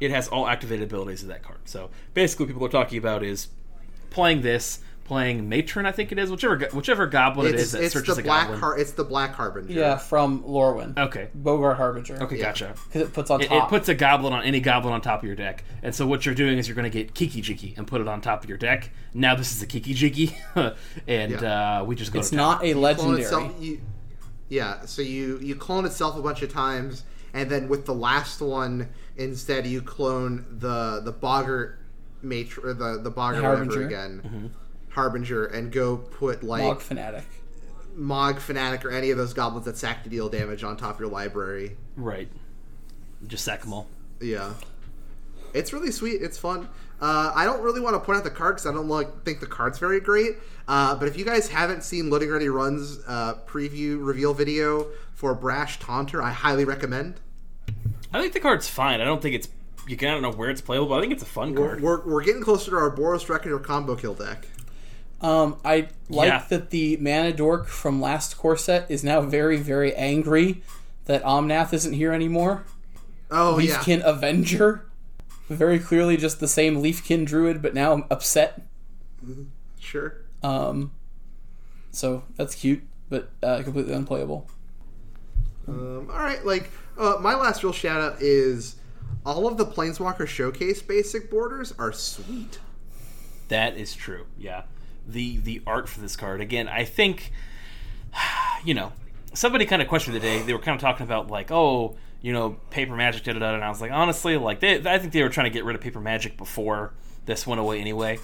[0.00, 1.58] it has all activated abilities of that card.
[1.64, 3.48] So basically, what people are talking about is
[4.10, 5.86] playing this, playing Matron.
[5.86, 8.22] I think it is whichever go- whichever Goblin it It's, is that it's searches the
[8.22, 8.60] a black Goblin.
[8.60, 9.72] har- It's the black harbinger.
[9.72, 10.96] yeah, from Lorwyn.
[10.98, 11.28] Okay.
[11.34, 12.22] Boggart Harbinger.
[12.22, 12.44] Okay, Yeah.
[12.44, 12.74] gotcha.
[12.86, 13.66] Because it puts on It, top.
[13.66, 16.26] it puts a goblin on any goblin on top of your deck, and so what
[16.26, 18.48] you're doing is you're going to get Kiki Jiki and put it on top of
[18.48, 18.90] your deck.
[19.14, 20.34] Now this is a Kiki Jiki,
[21.06, 21.80] and Yeah.
[21.80, 22.18] uh, we just go.
[22.20, 22.56] it's to town.
[22.56, 23.22] not a legendary.
[23.22, 23.80] itself, you,
[24.50, 28.40] yeah, so you you clone itself a bunch of times, and then with the last
[28.40, 28.88] one,
[29.18, 31.78] instead you clone the the Boggart
[32.24, 33.86] matr or the the Boggart Harbinger.
[33.86, 34.46] again, Mm-hmm.
[34.90, 37.24] Harbinger, and go put like Mog Fanatic,
[37.94, 38.80] Mog, Fanatic.
[38.80, 41.08] Fanatic or any of those goblins that sack to deal damage on top of your
[41.10, 41.76] library.
[41.96, 42.28] right.
[43.26, 43.86] Just sack them all.
[44.20, 44.54] Yeah,
[45.54, 46.22] it's really sweet.
[46.22, 46.68] It's fun.
[47.00, 49.38] Uh, I don't really want to point out the card because I don't like think
[49.40, 50.32] the card's very great.
[50.66, 55.34] Uh, but if you guys haven't seen Loading Ready Run's uh, preview reveal video for
[55.34, 57.20] Brash Taunter, I highly recommend.
[58.12, 59.00] I think the card's fine.
[59.00, 59.48] I don't think it's.
[59.86, 61.68] You can, I don't know where it's playable, but I think it's a fun We're,
[61.68, 61.80] card.
[61.82, 64.46] we're, we're getting closer to our Boros Reckoner combo kill deck.
[65.22, 66.44] Um, I like Yeah.
[66.50, 70.62] that the Mana Dork from last core set is now very, very angry
[71.06, 72.64] that Omnath isn't here anymore.
[73.30, 74.84] Oh yeah, Leafkin Avenger.
[75.48, 78.62] Very clearly just the same Leafkin Druid, but now upset.
[79.80, 80.18] sure.
[80.42, 80.92] Um,
[81.90, 84.46] so that's cute, but uh, completely unplayable.
[85.66, 88.76] Um, all right, like uh, my last real shout out is
[89.24, 92.58] all of the Planeswalker Showcase basic borders are sweet.
[93.48, 94.26] That is true.
[94.38, 94.62] Yeah.
[95.06, 96.68] The the art for this card again.
[96.68, 97.32] I think
[98.64, 98.92] you know
[99.34, 100.42] somebody kind of questioned the day.
[100.42, 103.54] They were kind of talking about like oh you know paper magic da da da.
[103.54, 105.76] And I was like honestly like they I think they were trying to get rid
[105.76, 106.92] of paper magic before
[107.26, 108.18] this went away anyway.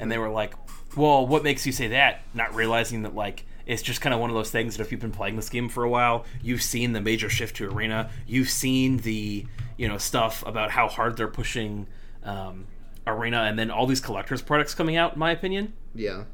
[0.00, 0.54] And they were like,
[0.96, 2.20] well, what makes you say that?
[2.34, 5.00] Not realizing that like it's just kind of one of those things that if you've
[5.00, 8.10] been playing this game for a while, you've seen the major shift to arena.
[8.26, 9.46] You've seen the
[9.76, 11.86] you know stuff about how hard they're pushing
[12.24, 12.66] um,
[13.06, 15.12] arena, and then all these collectors products coming out.
[15.12, 16.24] In my opinion, Yeah,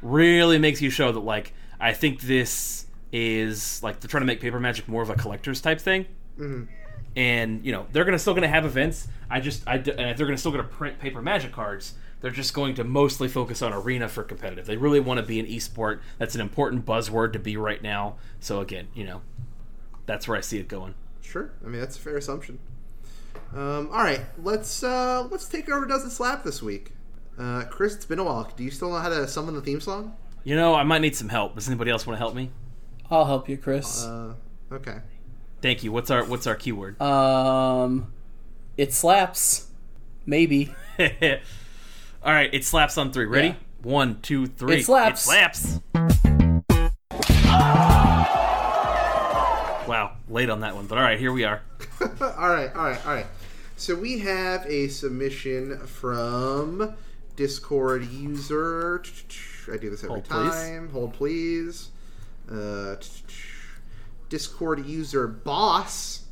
[0.00, 4.40] really makes you show that like I think this is like they're trying to make
[4.40, 6.06] paper magic more of a collector's type thing.
[7.16, 9.08] And you know they're gonna still gonna have events.
[9.28, 9.84] I just I and
[10.16, 11.94] they're gonna still gonna print paper magic cards.
[12.20, 14.66] They're just going to mostly focus on arena for competitive.
[14.66, 16.00] They really want to be an esport.
[16.18, 18.16] That's an important buzzword to be right now.
[18.40, 19.20] So again, you know,
[20.06, 20.94] that's where I see it going.
[21.20, 21.52] Sure.
[21.64, 22.58] I mean that's a fair assumption.
[23.54, 26.92] Um, all right, let's uh, let's take over Doesn't Slap this week.
[27.38, 28.50] Uh, Chris, it's been a while.
[28.56, 30.16] Do you still know how to summon the theme song?
[30.44, 31.54] You know, I might need some help.
[31.54, 32.50] Does anybody else want to help me?
[33.10, 34.04] I'll help you, Chris.
[34.04, 34.34] Uh,
[34.72, 34.98] okay.
[35.62, 35.92] Thank you.
[35.92, 37.00] What's our What's our keyword?
[37.00, 38.12] um,
[38.76, 39.68] it slaps.
[40.26, 40.74] Maybe.
[42.22, 43.26] All right, it slaps on three.
[43.26, 43.48] Ready?
[43.48, 43.54] Yeah.
[43.82, 44.80] One, two, three.
[44.80, 45.22] It slaps.
[45.22, 45.80] It slaps.
[49.86, 51.62] Wow, late on that one, but all right, here we are.
[52.00, 52.08] all
[52.48, 53.26] right, all right, all right.
[53.76, 56.94] So we have a submission from
[57.36, 59.02] Discord user.
[59.72, 60.50] I do this every Hold, please.
[60.50, 60.88] time.
[60.90, 61.90] Hold please.
[62.50, 62.96] Uh,
[64.28, 66.24] Discord user boss.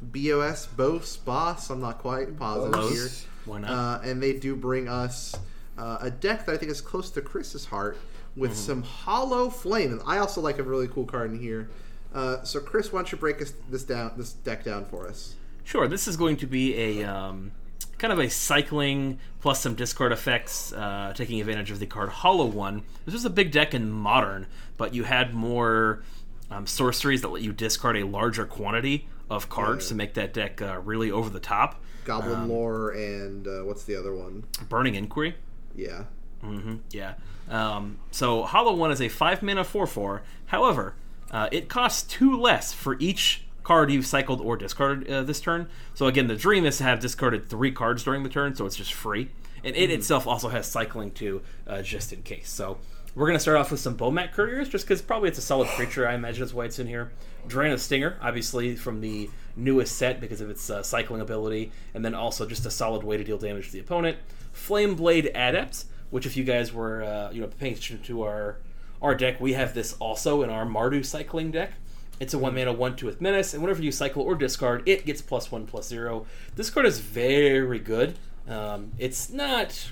[0.00, 1.70] BOS, Bos, boss.
[1.70, 2.90] I'm not quite positive Bos.
[2.90, 3.08] here.
[3.48, 3.70] Why not?
[3.70, 5.34] Uh, and they do bring us
[5.76, 7.96] uh, a deck that I think is close to Chris's heart
[8.36, 8.60] with Mm-hmm.
[8.60, 9.92] some Hollow Flame.
[9.92, 11.68] And I also like a really cool card in here.
[12.14, 15.34] Uh, so Chris, why don't you break us this down, this deck down for us?
[15.64, 17.52] Sure, this is going to be a um,
[17.98, 22.46] kind of a cycling plus some discard effects, uh, taking advantage of the card Hollow
[22.46, 22.82] One.
[23.04, 24.46] This was a big deck in Modern,
[24.76, 26.02] but you had more
[26.50, 29.88] um, sorceries that let you discard a larger quantity of cards Yeah.
[29.90, 31.82] to make that deck uh, really over the top.
[32.04, 34.44] Goblin Um, Lore and uh, what's the other one?
[34.68, 35.36] Burning Inquiry.
[35.74, 36.04] Yeah.
[36.40, 37.14] hmm Yeah.
[37.50, 40.22] Um, so Hollow One is a five mana four four.
[40.46, 40.94] However,
[41.30, 45.68] uh, it costs two less for each card you've cycled or discarded uh, this turn.
[45.94, 48.76] So again, the dream is to have discarded three cards during the turn, so it's
[48.76, 49.30] just free.
[49.62, 52.48] And it itself also has cycling too, uh, just in case.
[52.50, 52.78] So
[53.18, 56.06] we're gonna start off with some Bomat Couriers, just because probably it's a solid creature.
[56.06, 57.10] I imagine that's why it's in here.
[57.48, 62.14] Drannith Stinger, obviously from the newest set because of its uh, cycling ability, and then
[62.14, 64.18] also just a solid way to deal damage to the opponent.
[64.52, 68.58] Flame Blade Adept, which if you guys were uh, you know paying attention to our
[69.02, 71.72] our deck, we have this also in our Mardu cycling deck.
[72.20, 75.04] It's a one mana one two with menace, and whenever you cycle or discard, it
[75.04, 76.24] gets plus one plus zero.
[76.54, 78.16] This card is very good.
[78.46, 79.90] Um, it's not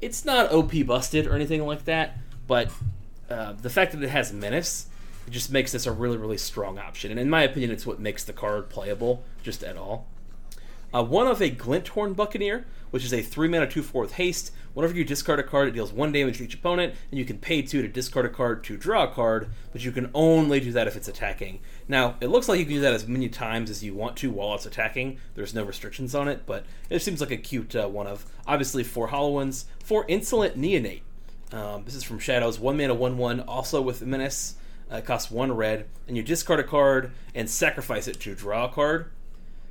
[0.00, 2.70] it's not OP busted or anything like that, but
[3.30, 4.86] uh, the fact that it has menace
[5.26, 7.10] it just makes this a really really strong option.
[7.10, 10.06] And in my opinion, it's what makes the card playable just at all.
[10.94, 14.52] Uh, one of a Glinthorn Buccaneer, which is a 3 mana 2 4 with haste.
[14.74, 17.36] Whenever you discard a card, it deals 1 damage to each opponent, and you can
[17.36, 20.70] pay 2 to discard a card to draw a card, but you can only do
[20.70, 21.58] that if it's attacking.
[21.88, 24.30] Now, it looks like you can do that as many times as you want to
[24.30, 25.18] while it's attacking.
[25.34, 28.24] There's no restrictions on it, but it seems like a cute uh, one of.
[28.46, 31.00] Obviously, four Hollow Ones, for Insolent Neonate.
[31.54, 34.56] Um, this is from Shadows, 1 mana 1 1, also with Menace.
[34.90, 38.64] Uh, it costs 1 red, and you discard a card and sacrifice it to draw
[38.64, 39.10] a card.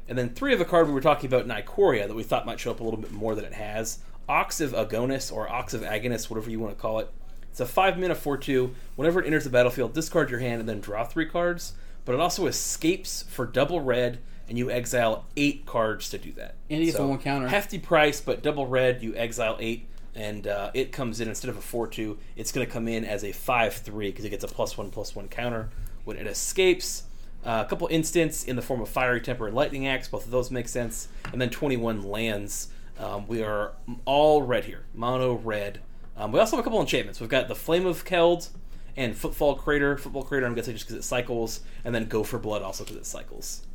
[0.07, 2.59] And then three of a card we were talking about, Ikoria, that we thought might
[2.59, 3.99] show up a little bit more than it has.
[4.29, 7.11] Ox of Agonis, or Ox of Agonist, whatever you want to call it.
[7.51, 8.73] It's a 5 mana 4 2.
[8.95, 11.73] Whenever it enters the battlefield, discard your hand and then draw three cards.
[12.05, 16.55] But it also escapes for double red, and you exile eight cards to do that.
[16.69, 17.49] And you get the one counter.
[17.49, 21.57] Hefty price, but double red, you exile eight, and uh, it comes in instead of
[21.57, 24.43] a 4 2, it's going to come in as a 5 3 because it gets
[24.43, 25.69] a plus 1 plus 1 counter
[26.05, 27.03] when it escapes.
[27.45, 30.31] Uh, a couple instants in the form of Fiery Temper and Lightning Axe, both of
[30.31, 31.09] those make sense.
[31.31, 32.69] And then 21 lands.
[32.99, 33.73] Um, we are
[34.05, 35.81] all red here, mono red.
[36.15, 37.19] Um, we also have a couple enchantments.
[37.19, 38.49] We've got the Flame of Keld
[38.95, 39.97] and Footfall Crater.
[39.97, 42.97] Footfall Crater, I'm guessing just because it cycles, and then Go for Blood also because
[42.97, 43.65] it cycles.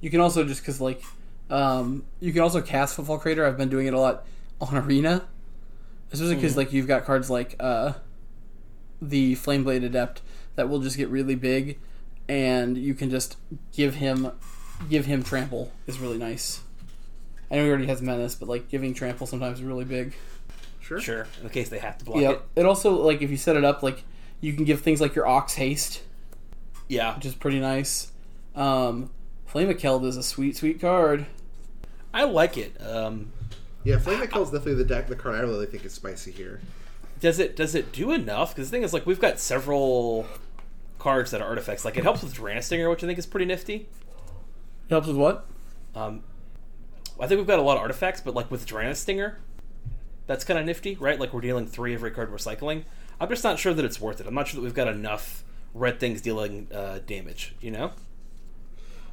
[0.00, 1.02] You can also just because like,
[1.50, 3.46] um, you can also cast Footfall Crater.
[3.46, 4.26] I've been doing it a lot
[4.60, 5.26] on Arena,
[6.12, 7.92] especially because like you've got cards like uh,
[9.00, 10.22] the Flameblade Adept
[10.56, 11.78] that will just get really big,
[12.28, 13.36] and you can just
[13.72, 14.30] give him
[14.88, 16.60] give him trample is really nice.
[17.50, 20.14] I know he already has menace, but like giving trample sometimes is really big.
[20.80, 21.00] Sure.
[21.00, 22.46] Sure, in case they have to block Yep.
[22.56, 22.60] it.
[22.60, 24.04] It also like if you set it up like
[24.40, 26.02] you can give things like your Ox haste,
[26.88, 28.12] Yeah, which is pretty nice.
[28.54, 29.10] Um,
[29.46, 31.26] Flame of Keld is a sweet, sweet card.
[32.14, 32.76] I like it.
[32.84, 33.32] Um,
[33.88, 36.30] Yeah, Flame that Kills is definitely the deck, the card I really think is spicy
[36.30, 36.60] here.
[37.20, 38.54] does it does it do enough?
[38.54, 40.26] Because the thing is, like, we've got several
[40.98, 41.86] cards that are artifacts.
[41.86, 43.88] Like, it helps with Drannith Stinger, which I think is pretty nifty.
[44.90, 45.46] Helps with what?
[45.94, 46.22] Um,
[47.18, 49.38] I think we've got a lot of artifacts, but like with Drannith Stinger,
[50.26, 51.18] that's kind of nifty, right?
[51.18, 52.84] Like we're dealing three every card we're cycling.
[53.18, 54.26] I'm just not sure that it's worth it.
[54.26, 57.54] I'm not sure that we've got enough red things dealing uh, damage.
[57.62, 57.92] You know?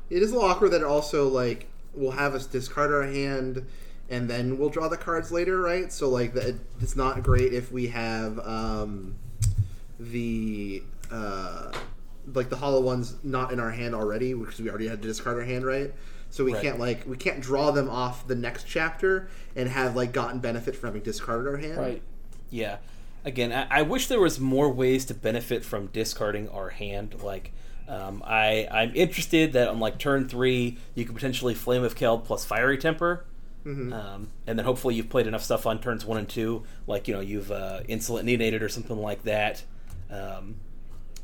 [0.10, 3.66] It is a little awkward that it also like will have us discard our hand
[4.10, 5.92] and then we'll draw the cards later, right?
[5.92, 9.16] So like that it's not great if we have um,
[10.00, 11.72] the uh,
[12.34, 15.38] like the hollow ones not in our hand already because we already had to discard
[15.38, 15.94] our hand, right?
[16.32, 16.62] So we Right.
[16.64, 20.76] can't like we can't draw them off the next chapter and have like gotten benefit
[20.76, 21.78] from having discarded our hand.
[21.78, 22.02] Right.
[22.50, 22.78] Yeah.
[23.24, 27.22] Again, I, I wish there was more ways to benefit from discarding our hand.
[27.24, 27.52] Like,
[27.88, 32.24] Um, I I'm interested that on like turn three you could potentially Flame of Keld
[32.26, 33.26] plus Fiery Temper,
[33.66, 37.14] um, and then hopefully you've played enough stuff on turns one and two, like you
[37.14, 39.64] know you've uh, Insolent Neonated or something like that.
[40.10, 40.56] Um,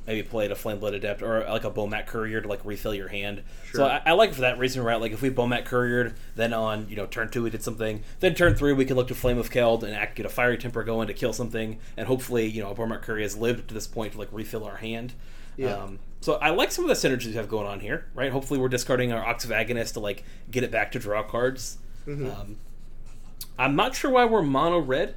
[0.08, 3.08] maybe played a Flame Blood Adept or like a Bomat Courier to like refill your
[3.08, 3.44] hand.
[3.74, 5.00] So I, I like it for that reason, right?
[5.00, 8.34] Like if we Bomat Couriered, then on you know turn two we did something, then
[8.34, 10.84] turn three we can look to Flame of Keld and act, get a Fiery Temper
[10.84, 13.88] going to kill something, and hopefully you know a Bomat Courier has lived to this
[13.88, 15.14] point to like refill our hand.
[15.58, 15.76] Yeah.
[15.76, 18.32] Um, so I like some of the synergies we have going on here, right?
[18.32, 21.78] Hopefully we're discarding our Ox of Agonist to like get it back to draw cards.
[22.08, 22.58] Um,
[23.58, 25.16] I'm not sure why we're mono red.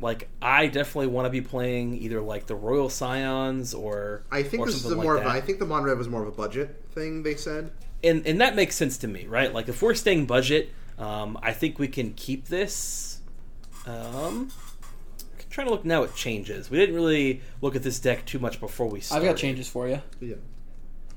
[0.00, 4.62] Like I definitely want to be playing either like the Royal Scions or I think
[4.62, 5.34] or this is something a like more of a, that.
[5.36, 7.22] I think the mono red was more of a budget thing.
[7.22, 7.70] They said.
[8.02, 9.52] and and that makes sense to me, right?
[9.52, 13.20] Like if we're staying budget, um, I think we can keep this.
[13.86, 14.50] Um,
[15.54, 16.68] trying to look now at changes.
[16.70, 19.88] We didn't really look at this deck too much before we I've got changes for
[19.88, 20.02] you.
[20.20, 20.34] Yeah.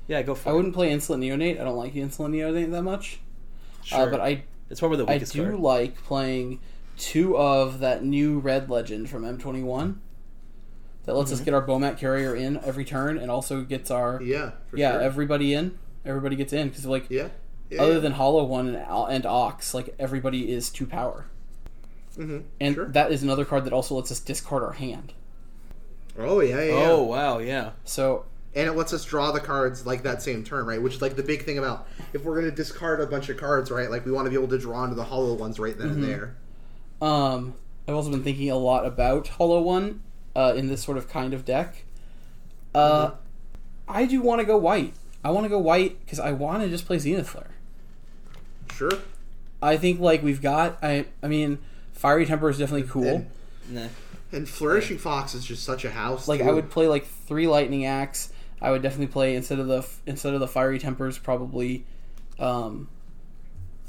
[0.06, 0.56] Yeah, go for I it.
[0.56, 1.60] wouldn't play Insolent Neonate.
[1.60, 3.18] I don't like the Insolent Neonate that much.
[3.82, 4.06] Sure.
[4.06, 5.60] Uh, but I it's probably the I do card.
[5.60, 6.60] like playing
[6.96, 9.96] two of that new red legend from M21
[11.04, 11.40] that lets Mm-hmm.
[11.40, 14.52] us get our Bomat Courier in every turn and also gets our Yeah.
[14.68, 15.00] For yeah Sure.
[15.02, 15.78] everybody in.
[16.04, 17.28] Everybody gets in because like yeah.
[17.70, 17.82] Yeah.
[17.82, 17.98] other yeah.
[18.00, 21.26] than Hollow One and, and Ox, like everybody is two power,
[22.16, 22.44] Mhm.
[22.60, 22.86] and Sure.
[22.88, 25.12] that is another card that also lets us discard our hand.
[26.18, 26.72] Oh yeah, yeah.
[26.90, 27.70] Oh wow, yeah.
[27.84, 30.80] So and it lets us draw the cards like that same turn, right?
[30.82, 33.36] Which is like the big thing about if we're going to discard a bunch of
[33.36, 33.90] cards, right?
[33.90, 36.02] Like we want to be able to draw into the hollow ones right then Mm-hmm.
[36.02, 36.36] and there.
[37.00, 37.54] Um,
[37.86, 40.02] I've also been thinking a lot about Hollow One
[40.34, 41.84] uh, in this sort of kind of deck.
[42.74, 43.12] Uh,
[43.86, 44.94] I do want to go white.
[45.24, 47.50] I want to go white because I want to just play Zenith Flare.
[48.74, 48.92] Sure.
[49.62, 50.78] I think like we've got.
[50.82, 51.58] I I mean,
[51.92, 53.06] Fiery Temper is definitely cool.
[53.06, 53.30] And,
[53.70, 53.88] Nah.
[54.32, 56.26] and flourishing fox is just such a house.
[56.28, 56.48] like too.
[56.48, 58.32] I would play like three Lightning Axe.
[58.60, 61.84] I would definitely play instead of the instead of the Fiery Tempers probably
[62.38, 62.88] um,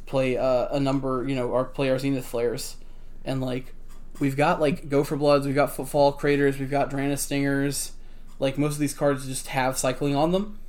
[0.05, 1.25] play uh, a number.
[1.27, 2.77] You know, or play our Zenith Flares,
[3.25, 3.73] and like
[4.19, 7.93] we've got like Go for Bloods, we've got Footfall Craters, we've got Drannith Stingers.
[8.39, 10.59] Like most of these cards just have cycling on them,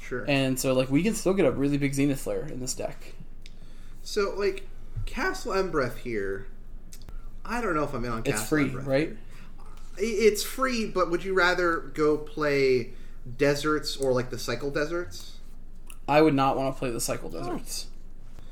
[0.00, 0.24] Sure.
[0.28, 3.14] and so like we can still get a really big Zenith Flare in this deck.
[4.02, 4.66] so like
[5.06, 6.46] Castle Embereth here.
[7.44, 9.16] I don't know if I'm in on It's Castle free, Embereth right?
[9.98, 12.90] It's free, but would you rather go play
[13.36, 15.32] deserts or like the cycle deserts?
[16.06, 17.86] I would not want to play the Cycle Deserts.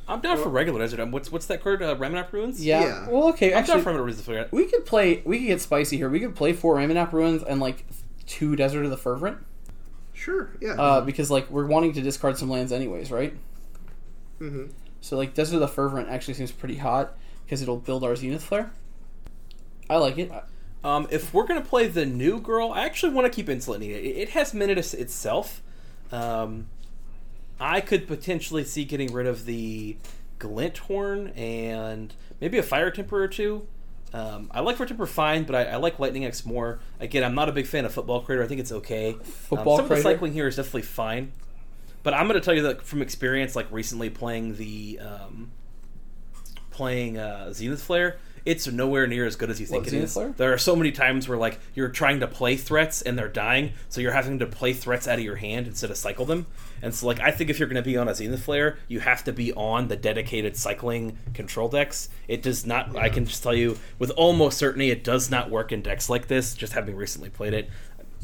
[0.09, 1.01] I'm down for regular desert.
[1.01, 1.83] Um, What's what's that card?
[1.83, 2.65] Uh, Ramunap Ruins.
[2.65, 2.81] Yeah.
[2.81, 3.09] Yeah.
[3.09, 3.49] Well, okay.
[3.55, 4.17] I'm down Actually, for Ramunap Ruins.
[4.17, 4.53] to figure out.
[4.53, 5.23] we could play.
[5.25, 6.09] We could get spicy here.
[6.09, 7.85] We could play four Ramunap Ruins and like
[8.27, 9.39] two Desert of the Fervent.
[10.15, 10.51] Sure.
[10.61, 10.73] Yeah.
[10.81, 13.35] Uh, because like we're wanting to discard some lands anyways, right?
[14.39, 14.65] hmm
[15.01, 17.15] So like Desert of the Fervent actually seems pretty hot
[17.45, 18.73] because it'll build our Zenith Flare.
[19.91, 20.33] I like it.
[20.85, 24.05] Um, if we're gonna play the new girl, I actually want to keep Insolent Neonate.
[24.05, 25.63] It, it has Minitus itself.
[26.11, 26.67] Um,
[27.61, 29.97] I could potentially see getting rid of the
[30.39, 33.67] Glint Horn and maybe a Fire Temper or two.
[34.13, 36.81] Um, I like Fire Temper fine, but I, I like Lightning Axe more.
[37.01, 38.43] Again, I'm not a big fan of Footfall Crater.
[38.43, 39.13] I think it's okay.
[39.23, 41.33] Footfall um, some of the cycling here is definitely fine.
[42.03, 45.53] But I'm going to tell you that from experience, like recently playing the um,
[46.71, 50.15] playing uh, Zenith Flare, it's nowhere near as good as you think it is.
[50.37, 53.73] There are so many times where like you're trying to play threats and they're dying,
[53.89, 56.47] so you're having to play threats out of your hand instead of cycle them.
[56.83, 59.01] And so like I think if you're going to be on a Zenith Flare, you
[59.01, 62.09] have to be on the dedicated cycling control decks.
[62.29, 62.97] It does not.
[62.97, 66.27] I can just tell you with almost certainty, it does not work in decks like
[66.29, 66.55] this.
[66.55, 67.71] Just having recently played it,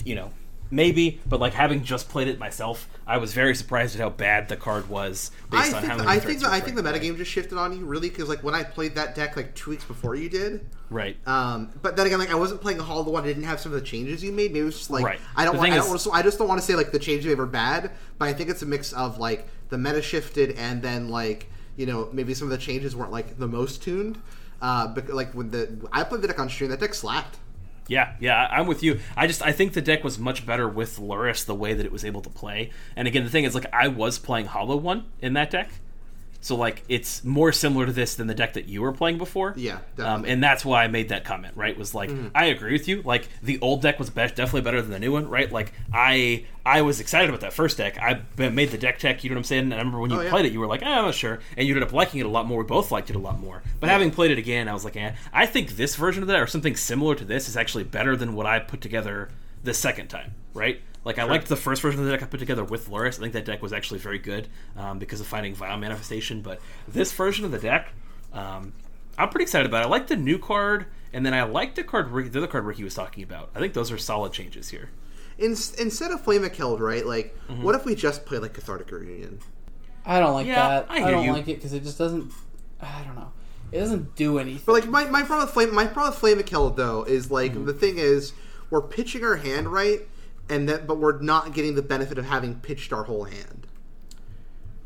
[0.05, 0.31] you know.
[0.71, 4.49] Maybe, but like having just played it myself, I was very surprised at how bad
[4.49, 6.77] the card was I on think how the, many I threats think the, I think
[6.77, 7.09] the trying to play.
[7.11, 9.71] metagame just shifted on you really because like when I played that deck like two
[9.71, 11.17] weeks before you did, Right.
[11.27, 13.61] um, but then again like I wasn't playing a Hall the one I didn't have
[13.61, 14.53] some of the changes you made.
[14.53, 15.21] Maybe it was just like Right.
[15.37, 16.99] I don't want I, don't want to, I just don't want to say like the
[16.99, 20.03] changes you made were bad, but I think it's a mix of like the meta
[20.03, 23.83] shifted and then like you know maybe some of the changes weren't like the most
[23.83, 24.21] tuned.
[24.61, 27.39] Uh, but like when the I played the deck on stream, that deck slapped.
[27.89, 29.01] Yeah, yeah, I'm with you.
[29.17, 31.91] I just I think the deck was much better with Lurrus the way that it
[31.91, 32.71] was able to play.
[32.95, 35.71] And again, the thing is, like, I was playing Hollow One in that deck,
[36.41, 39.55] so like it's more similar to this than the deck that you were playing before.
[39.57, 41.55] Yeah, um, and that's why I made that comment.
[41.57, 43.03] Right, was like I agree with you.
[43.03, 45.29] Like the old deck was best, definitely better than the new one.
[45.29, 47.99] Right, like I I was excited about that first deck.
[47.99, 49.25] I made the deck check.
[49.25, 49.63] You know what I'm saying?
[49.65, 50.31] And I remember when you Oh, yeah.
[50.31, 52.27] played it, you were like, eh, I'm not sure, and you ended up liking it
[52.27, 52.59] a lot more.
[52.59, 53.63] We both liked it a lot more.
[53.81, 56.39] But having played it again, I was like, eh, I think this version of that
[56.41, 59.31] or something similar to this is actually better than what I put together
[59.65, 60.35] the second time.
[60.55, 60.83] Right.
[61.09, 63.17] Like I liked the first version of the deck I put together with Lurrus.
[63.19, 64.47] I think that deck was actually very good
[64.77, 66.43] um, because of finding Vile Manifestation.
[66.43, 67.89] But this version of the deck,
[68.33, 68.73] um,
[69.17, 69.83] I'm pretty excited about.
[69.83, 69.87] it.
[69.87, 72.85] I like the new card, and then I like the card, the other card Ricky
[72.85, 73.51] was talking about.
[73.55, 74.91] I think those are solid changes here.
[75.39, 77.05] in, instead of Flame of Keld, right?
[77.07, 79.41] Like, what if we just play like Cathartic Reunion?
[80.05, 80.87] I don't like Yeah, that.
[80.91, 81.33] I I, don't you.
[81.33, 82.33] like it because it just doesn't.
[82.81, 83.33] I don't know.
[83.73, 84.63] It doesn't do anything.
[84.67, 87.31] But like my, my problem with Flame my problem with Flame of Keld though is
[87.31, 88.33] like the thing is
[88.71, 90.01] we're pitching our hand right,
[90.49, 93.67] and that but we're not getting the benefit of having pitched our whole hand.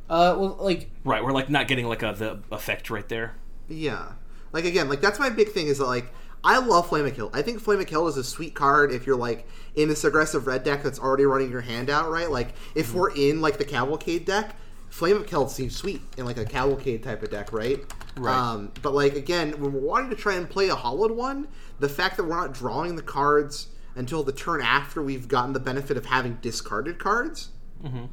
[0.08, 3.34] Uh, well, like Right, we're like not getting like a the effect right there.
[3.68, 4.12] Yeah.
[4.52, 6.12] Like again, like that's my big thing is that like
[6.44, 7.30] I love Flame of Keld.
[7.32, 10.46] I think Flame of Keld is a sweet card if you're like in this aggressive
[10.46, 12.30] red deck that's already running your hand out, right?
[12.30, 14.56] Like if we're in like the Cavalcade deck,
[14.90, 17.80] Flame of Keld seems sweet in like a Cavalcade type of deck, right?
[18.16, 18.36] Right.
[18.36, 21.48] Um, but like again, when we're wanting to try and play a hollowed one,
[21.78, 25.60] the fact that we're not drawing the cards until the turn after we've gotten the
[25.60, 27.50] benefit of having discarded cards
[27.82, 28.06] mm-hmm.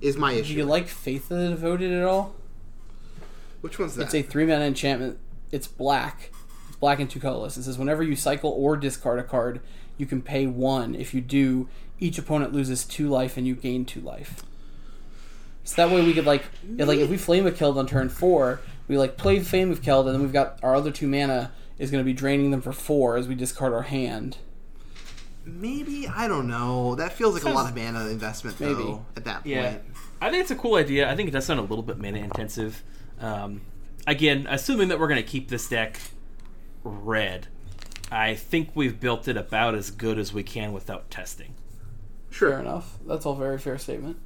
[0.00, 0.54] is my issue.
[0.54, 2.34] do you like Faith of the Devoted at all?
[3.60, 4.04] Which one's that?
[4.04, 5.18] It's a three mana enchantment.
[5.50, 6.30] It's black.
[6.68, 7.56] It's black and two colorless.
[7.56, 9.60] It says whenever you cycle or discard a card,
[9.98, 10.94] you can pay one.
[10.94, 11.68] If you do,
[11.98, 14.42] each opponent loses two life and you gain two life.
[15.64, 18.08] So that way we could like, yeah, like if we Flame of Keld on turn
[18.08, 21.52] four, we like play Flame of Keld, and then we've got our other two mana
[21.78, 24.38] is going to be draining them for four as we discard our hand.
[25.50, 26.94] Maybe I don't know.
[26.94, 28.76] That feels like a lot of mana investment though.
[28.76, 28.98] Maybe.
[29.16, 29.78] At that point, Yeah,
[30.20, 31.10] I think it's a cool idea.
[31.10, 32.82] I think it does sound a little bit mana intensive.
[33.20, 33.62] Um,
[34.06, 36.00] again, assuming that we're going to keep this deck
[36.84, 37.48] red,
[38.10, 41.54] I think we've built it about as good as we can without testing.
[42.30, 42.50] sure.
[42.50, 42.98] Fair enough.
[43.06, 44.16] That's all very fair statement.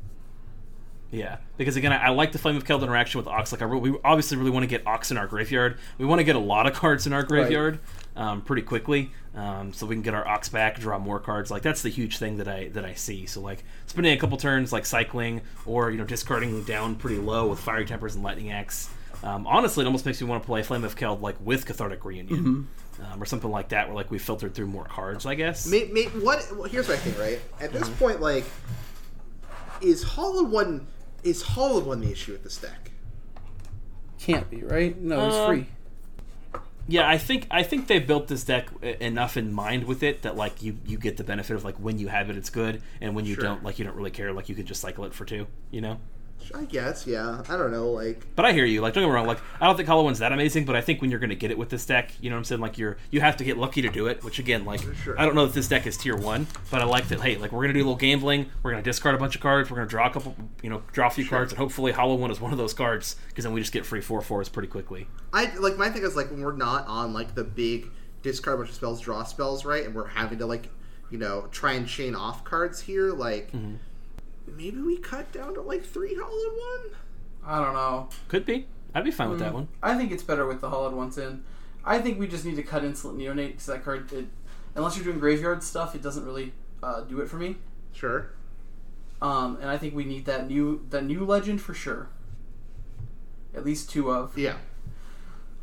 [1.11, 3.53] Yeah, because again, I, I like the Flame of Keld interaction with Ox.
[3.53, 5.79] Like, I re- we obviously really want to get Ox in our graveyard.
[5.97, 7.79] We want to get a lot of cards in our graveyard
[8.17, 11.51] um, pretty quickly, um, so we can get our Ox back, draw more cards.
[11.51, 13.27] Like that's the huge thing that I that I see.
[13.27, 17.49] So like spending a couple turns, like cycling, or you know discarding down pretty low
[17.49, 18.89] with Fiery Tempers and Lightning Axe.
[19.23, 22.05] Um, honestly, it almost makes me want to play Flame of Keld like with Cathartic
[22.05, 22.69] Reunion.
[23.12, 25.67] Um, or something like that, where like we filtered through more cards, I guess.
[25.67, 26.47] May, may, what?
[26.55, 27.41] Well, here's my thing, right?
[27.61, 27.95] At this Mm-hmm.
[27.99, 28.45] point, like,
[29.81, 30.87] is Hollow One
[31.25, 32.93] is Hollow One the issue with this deck?
[34.21, 34.97] Can't be right.
[35.01, 35.67] No, it's Um, free.
[36.87, 38.68] Yeah, I think I think they built this deck
[39.01, 41.99] enough in mind with it that like you you get the benefit of like when
[41.99, 43.45] you have it, it's good, and when you Sure.
[43.45, 44.32] don't, like you don't really care.
[44.32, 45.99] Like you could just cycle it for two, you know.
[46.55, 47.43] I guess, yeah.
[47.49, 48.80] I don't know, like, But I hear you.
[48.80, 49.26] Like don't get me wrong.
[49.26, 51.37] Like I don't think Hollow One's that amazing, but I think when you're going to
[51.37, 52.61] get it with this deck, you know what I'm saying.
[52.61, 54.22] Like you're you have to get lucky to do it.
[54.22, 55.18] Which again, like Sure.
[55.18, 57.20] I don't know if this deck is tier one, but I like that.
[57.20, 58.51] Hey, like we're gonna do a little gambling.
[58.62, 59.70] We're gonna discard a bunch of cards.
[59.70, 62.30] We're gonna draw a couple, you know, draw a few cards, and hopefully Hollow One
[62.30, 65.09] is one of those cards because then we just get free four fours pretty quickly.
[65.32, 67.87] I like my thing is like when we're not on like the big
[68.22, 69.85] discard a bunch of spells, draw spells, right?
[69.85, 70.68] And we're having to like,
[71.11, 73.12] you know, try and chain off cards here.
[73.12, 73.76] Like, Mm-hmm.
[74.47, 76.97] Maybe we cut down to like three Hollow One.
[77.47, 78.09] I don't know.
[78.28, 78.66] Could be.
[78.95, 79.68] I'd be fine with that one.
[79.82, 81.42] I think it's better with the hollowed ones in.
[81.84, 84.26] I think we just need to cut Insolent Neonate because that card, it,
[84.74, 87.57] unless you're doing graveyard stuff, it doesn't really uh, do it for me.
[87.92, 88.30] Sure.
[89.20, 92.09] Um, and I think we need that new that new legend for sure.
[93.55, 94.36] At least two of.
[94.38, 94.57] Yeah.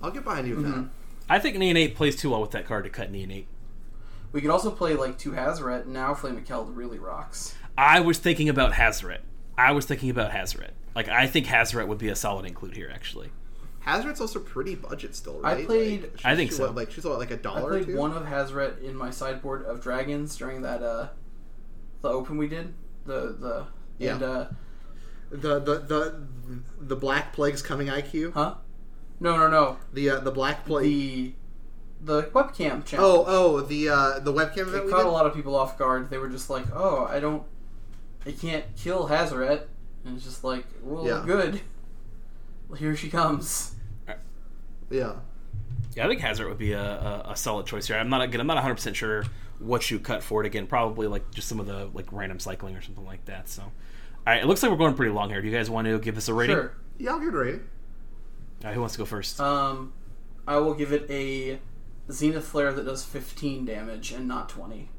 [0.02, 0.82] I'll get behind you with Mm-hmm.
[0.84, 0.90] that.
[1.30, 3.46] I think Neonate plays too well with that card to cut Neonate.
[4.34, 5.84] We could also play like two Hazaret.
[5.84, 7.56] and Now Flame of Keld really rocks.
[7.78, 9.20] I was thinking about Hazaret.
[9.58, 10.72] I was thinking about Hazaret.
[10.96, 13.32] Like I think Hazaret would be a solid include here, actually.
[13.86, 15.58] Hazaret's also pretty budget still, right?
[15.60, 16.68] I played- Like, she's- I think she's so.
[16.68, 17.64] What, like she's what, like a dollar.
[17.64, 17.98] or played two?
[17.98, 21.08] one of Hazaret in my sideboard of dragons during that uh,
[22.02, 22.74] the open we did.
[23.06, 23.66] The the
[23.98, 24.14] Yeah.
[24.16, 24.46] and uh,
[25.32, 26.22] The the the
[26.80, 28.34] the Black Plague's coming IQ.
[28.34, 28.56] huh?
[29.20, 31.36] No no no The uh, the Black Plague.
[32.04, 33.06] the the webcam channel.
[33.06, 35.06] oh oh the uh, the webcam event it we caught did.
[35.08, 36.10] a lot of people off guard.
[36.10, 37.44] They were just like, "Oh, I don't,
[38.26, 39.64] I can't kill Hazaret,"
[40.06, 41.24] and it's just like, "Well, Yeah.
[41.26, 41.62] good.
[42.70, 43.76] Well, here she comes."
[44.90, 45.14] Yeah.
[45.96, 47.98] Yeah, I think Hazaret would be a, a, a solid choice here.
[47.98, 48.40] I'm not again.
[48.42, 49.24] I'm not 100 percent sure
[49.60, 50.48] what you cut for it.
[50.48, 53.50] Again, probably like just some of the like random cycling or something like that.
[53.50, 53.72] So, all
[54.26, 55.42] right, it looks like we're going pretty long here.
[55.42, 56.56] Do you guys want to give us a rating?
[56.56, 56.74] Sure.
[56.98, 57.60] Yeah, I'll give it a rating.
[58.64, 59.40] All right, who wants to go first?
[59.40, 59.94] Um,
[60.48, 61.60] I will give it a
[62.12, 64.90] Zenith Flare that does 15 damage and not 20.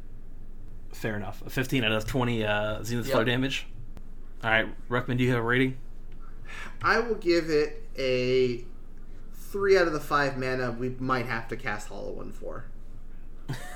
[0.92, 1.42] Fair enough.
[1.46, 3.12] A 15 out of 20 uh, Zenith Yep.
[3.14, 3.66] Flare damage.
[4.44, 5.76] All right, Ruckman, do you have a rating?
[6.82, 8.64] I will give it a
[9.34, 12.64] three out of the five mana we might have to cast Hollow One for.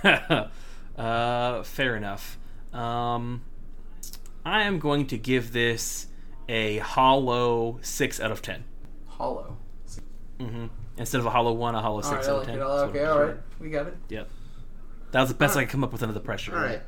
[0.96, 2.38] uh, fair enough.
[2.72, 3.42] Um,
[4.44, 6.06] I am going to give this
[6.48, 8.64] a hollow six out of ten.
[9.08, 9.56] Hollow.
[10.40, 10.66] hmm
[10.98, 12.58] Instead of a hollow one, a hollow All six right, out of ten.
[12.58, 13.96] That's Okay, all right, we got it.
[14.08, 14.28] Yep.
[15.12, 16.54] That was the best I could come up with under the pressure.
[16.56, 16.82] All right.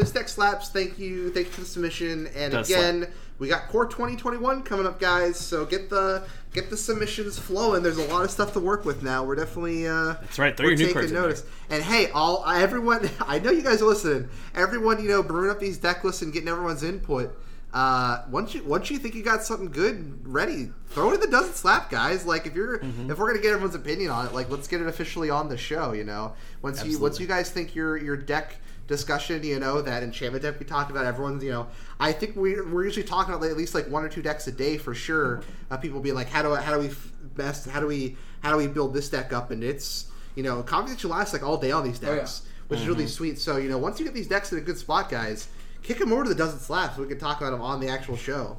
[0.00, 1.30] Miss Deck Slaps, thank you.
[1.30, 2.26] Thank you for the submission.
[2.34, 3.06] And Does again,
[3.38, 5.38] we got Core 2021 coming up, guys.
[5.38, 6.22] So get the
[6.54, 7.82] get the submissions flowing.
[7.82, 9.24] There's a lot of stuff to work with now.
[9.24, 10.56] We're definitely uh, That's right.
[10.56, 11.44] Throw we're your new taking cards notice.
[11.68, 14.30] And hey, all everyone, I know you guys are listening.
[14.54, 17.38] Everyone, you know, brewing up these deck lists and getting everyone's input.
[17.72, 21.28] Uh, once you once you think you got something good ready, throw it in the
[21.28, 22.24] doesn't slap, guys.
[22.24, 23.10] Like if you're Mm-hmm.
[23.10, 25.58] if we're gonna get everyone's opinion on it, like let's get it officially on the
[25.58, 25.92] show.
[25.92, 26.32] You know,
[26.62, 28.56] once you once you guys think your your deck
[28.90, 31.68] discussion, you know, that enchantment deck we talked about, everyone's, you know,
[32.00, 34.52] I think we we're usually talking about at least like one or two decks a
[34.52, 35.42] day for sure.
[35.70, 36.90] Uh, people being like, how do I, how do we
[37.36, 39.50] best how do we how do we build this deck up?
[39.52, 42.16] And it's you know, conversation lasts like all day on these Oh, yeah.
[42.16, 43.38] decks, which is really sweet.
[43.38, 45.48] So you know, once you get these decks in a good spot, guys,
[45.82, 47.88] kick them over to the doesn't slap so we can talk about them on the
[47.88, 48.58] actual show.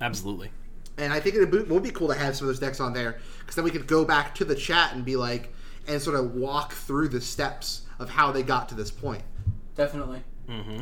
[0.00, 0.50] Absolutely.
[0.98, 2.92] And I think it would would be cool to have some of those decks on
[2.92, 5.52] there because then we could go back to the chat and be like,
[5.86, 9.22] and sort of walk through the steps of how they got to this point.
[9.74, 10.22] Definitely.
[10.48, 10.80] Mm-hmm.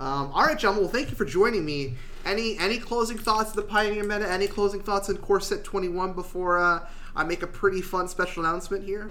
[0.00, 0.76] Um, all right, John.
[0.76, 1.94] Well, thank you for joining me.
[2.24, 4.30] Any any closing thoughts of the Pioneer meta?
[4.30, 8.08] Any closing thoughts on Core Set Twenty One before uh, I make a pretty fun
[8.08, 9.10] special announcement here?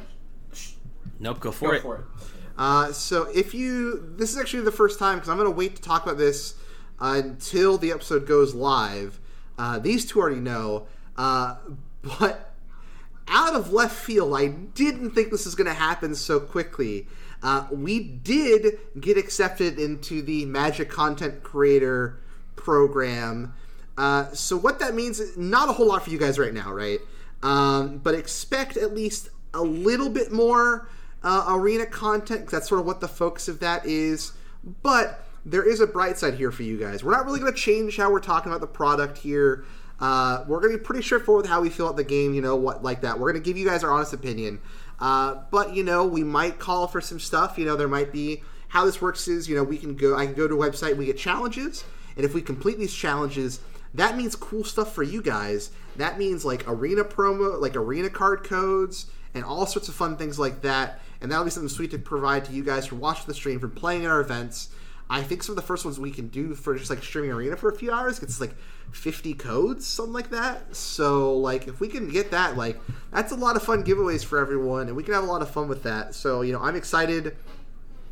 [1.19, 1.40] Nope.
[1.40, 1.82] Go for Go it.
[1.82, 2.02] for it.
[2.57, 5.76] Uh, so if you, this is actually the first time because I'm going to wait
[5.78, 6.56] to talk about this
[6.99, 9.19] until the episode goes live.
[9.57, 10.88] Uh, these two already know,
[11.18, 11.56] uh,
[12.19, 12.51] but
[13.27, 17.07] out of left field, I didn't think this was going to happen so quickly.
[17.43, 22.19] Uh, we did get accepted into the Magic Content Creator
[22.56, 23.53] program.
[23.98, 26.72] Uh, so what that means, is not a whole lot for you guys right now,
[26.72, 26.99] right?
[27.43, 30.88] Um, but expect at least a little bit more
[31.23, 32.49] uh, arena content.
[32.49, 34.34] that's sort of what the focus of that is.
[34.84, 37.03] But there is a bright side here for you guys.
[37.03, 39.65] We're not really going to change how we're talking about the product here.
[40.02, 42.41] Uh, we're going to be pretty straightforward with how we feel about the game, you
[42.41, 43.19] know, what like that.
[43.19, 44.60] We're going to give you guys our honest opinion.
[44.99, 47.57] Uh, but you know, we might call for some stuff.
[47.57, 50.18] You know, there might be how this works is you know we can go.
[50.18, 50.98] I can go to a website.
[50.98, 51.84] We get challenges,
[52.15, 53.60] and if we complete these challenges,
[53.94, 55.72] that means cool stuff for you guys.
[55.98, 60.40] That means like arena promo, like arena card codes, and all sorts of fun things
[60.40, 60.99] like that.
[61.19, 63.68] And that'll be something sweet to provide to you guys for watching the stream, for
[63.68, 64.69] playing at our events.
[65.12, 67.58] I think some of the first ones we can do for just like streaming arena
[67.58, 68.56] for a few hours gets like
[68.94, 70.74] 50 codes, something like that.
[70.74, 72.80] So like if we can get that, like
[73.12, 75.52] that's a lot of fun giveaways for everyone, and we can have a lot of
[75.52, 76.16] fun with that.
[76.16, 77.36] So you know, I'm excited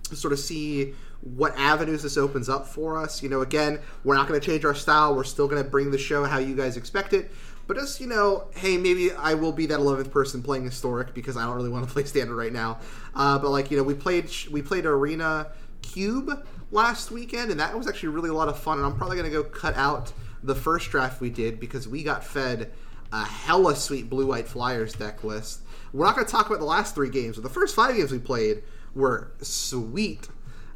[0.10, 3.24] to sort of see what avenues this opens up for us.
[3.24, 5.16] You know, again, we're not going to change our style.
[5.16, 7.32] We're still going to bring the show how you guys expect it.
[7.66, 11.38] But just you know, hey, maybe I will be that eleventh person playing historic because
[11.38, 12.80] I don't really want to play standard right now.
[13.16, 15.48] Uh, but like you know, we played we played arena
[15.92, 18.78] cube last weekend, and that was actually really a lot of fun.
[18.78, 20.14] And I'm probably going to go cut out
[20.44, 22.72] the first draft we did because we got fed
[23.12, 25.62] a hella sweet blue white flyers deck list.
[25.94, 28.12] We're not going to talk about the last three games, but the first five games
[28.12, 28.64] we played
[28.94, 30.30] were sweet.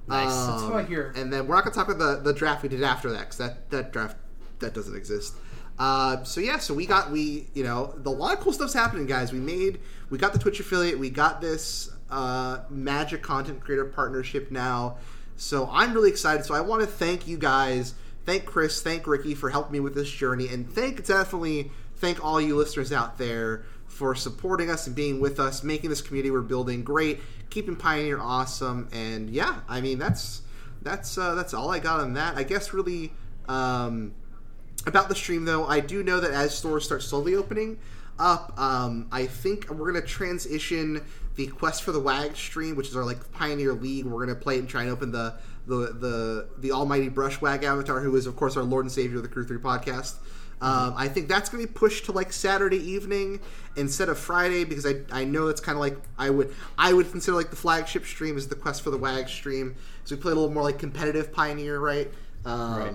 [0.08, 0.32] Nice.
[0.32, 1.14] Um, That's what I hear.
[1.16, 3.20] And then we're not going to talk about the, the draft we did after that
[3.20, 4.18] because that, that draft
[4.60, 5.36] that doesn't exist.
[5.78, 8.74] Uh, so yeah, so we got we you know the, a lot of cool stuff's
[8.74, 9.34] happening, guys.
[9.34, 9.80] We made
[10.10, 14.98] we got the Twitch affiliate, we got this uh, Magic content creator partnership now.
[15.36, 16.46] So I'm really excited.
[16.46, 17.96] So I want to thank you guys,
[18.26, 22.40] thank Chris, thank Ricky for helping me with this journey, and thank definitely thank all
[22.40, 26.42] you listeners out there for supporting us and being with us, making this community we're
[26.42, 27.20] building great,
[27.50, 30.42] keeping Pioneer awesome, and yeah, I mean that's
[30.82, 32.38] that's uh, that's all I got on that.
[32.38, 33.12] I guess really
[33.48, 34.14] um,
[34.86, 37.80] about the stream though, I do know that as stores start slowly opening
[38.20, 41.04] up, um, I think we're gonna transition
[41.36, 44.06] the Quest for the Wag stream, which is our like Pioneer League.
[44.06, 45.36] We're gonna play it and try and open the
[45.66, 49.24] the the the Almighty Brushwagg avatar, who is of course our Lord and Savior of
[49.24, 50.16] the Crew Three podcast.
[50.62, 53.42] Um, I think that's going to be pushed to like Saturday evening
[53.76, 57.12] instead of Friday because I, I know it's kind of like I would I would
[57.12, 59.76] consider like the flagship stream is the Quest for the Wag stream.
[60.06, 62.10] So we play a little more like competitive Pioneer, right?
[62.46, 62.94] Um, Right.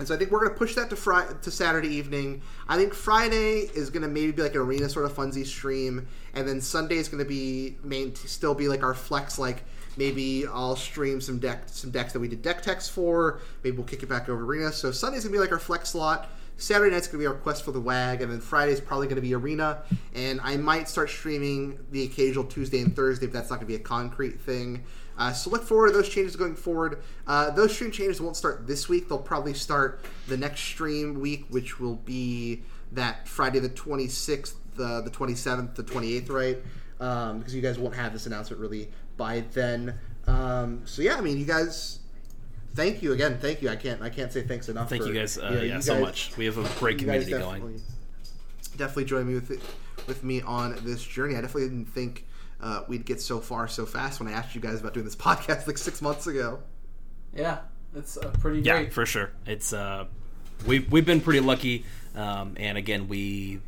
[0.00, 2.40] And so I think we're going to push that to Friday to Saturday evening.
[2.66, 6.08] I think Friday is going to maybe be like an arena sort of funsy stream,
[6.32, 9.62] and then Sunday is going to be main still be like our flex like.
[9.98, 13.40] Maybe I'll stream some deck some decks that we did deck text for.
[13.62, 14.72] Maybe we'll kick it back over arena.
[14.72, 16.30] So Sunday's gonna be like our flex slot.
[16.56, 19.34] Saturday night's gonna be our quest for the wag, and then Friday's probably gonna be
[19.34, 19.82] arena.
[20.14, 23.74] And I might start streaming the occasional Tuesday and Thursday if that's not gonna be
[23.74, 24.84] a concrete thing.
[25.20, 27.02] Uh, so look forward to those changes going forward.
[27.26, 29.06] Uh, those stream changes won't start this week.
[29.06, 35.02] They'll probably start the next stream week, which will be that Friday the 26th, the,
[35.02, 36.58] the 27th, the 28th, right?
[37.00, 38.88] Um, because you guys won't have this announcement really
[39.18, 39.98] by then.
[40.26, 41.98] Um, so yeah, I mean, you guys,
[42.74, 43.36] thank you again.
[43.38, 43.68] Thank you.
[43.68, 44.88] I can't I can't say thanks enough.
[44.88, 46.36] Thank for, you guys, uh, you know, yeah, you so guys- much.
[46.38, 47.42] We have a great guys community going.
[47.60, 47.82] definitely,
[48.78, 49.60] definitely join me with it,
[50.06, 51.36] with me on this journey.
[51.36, 52.24] I definitely didn't think
[52.62, 55.16] uh, we'd get so far so fast when I asked you guys about doing this
[55.28, 56.60] podcast like six months ago.
[57.34, 57.60] Yeah,
[57.94, 58.92] it's uh, pretty Yeah, great.
[58.92, 59.30] for sure.
[59.46, 60.06] It's uh,
[60.66, 61.84] we've we've been pretty lucky,
[62.14, 63.60] um, and again, we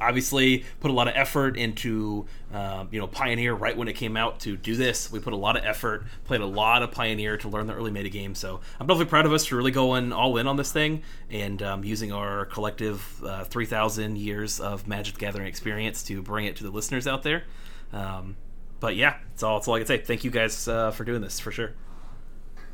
[0.00, 4.16] obviously put a lot of effort into um, you know Pioneer right when it came
[4.16, 5.12] out to do this.
[5.12, 7.90] We put a lot of effort, played a lot of Pioneer to learn the early
[7.90, 10.72] meta game So I'm definitely proud of us for really going all in on this
[10.72, 16.20] thing and um, using our collective uh, 3,000 years of Magic the Gathering experience to
[16.22, 17.44] bring it to the listeners out there.
[17.92, 18.36] Um,
[18.80, 19.58] but yeah, that's all.
[19.58, 19.98] That's all I can say.
[19.98, 21.72] Thank you guys uh, for doing this for sure.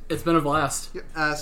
[0.09, 0.91] It's been a blast.
[0.95, 1.37] Yeah, uh,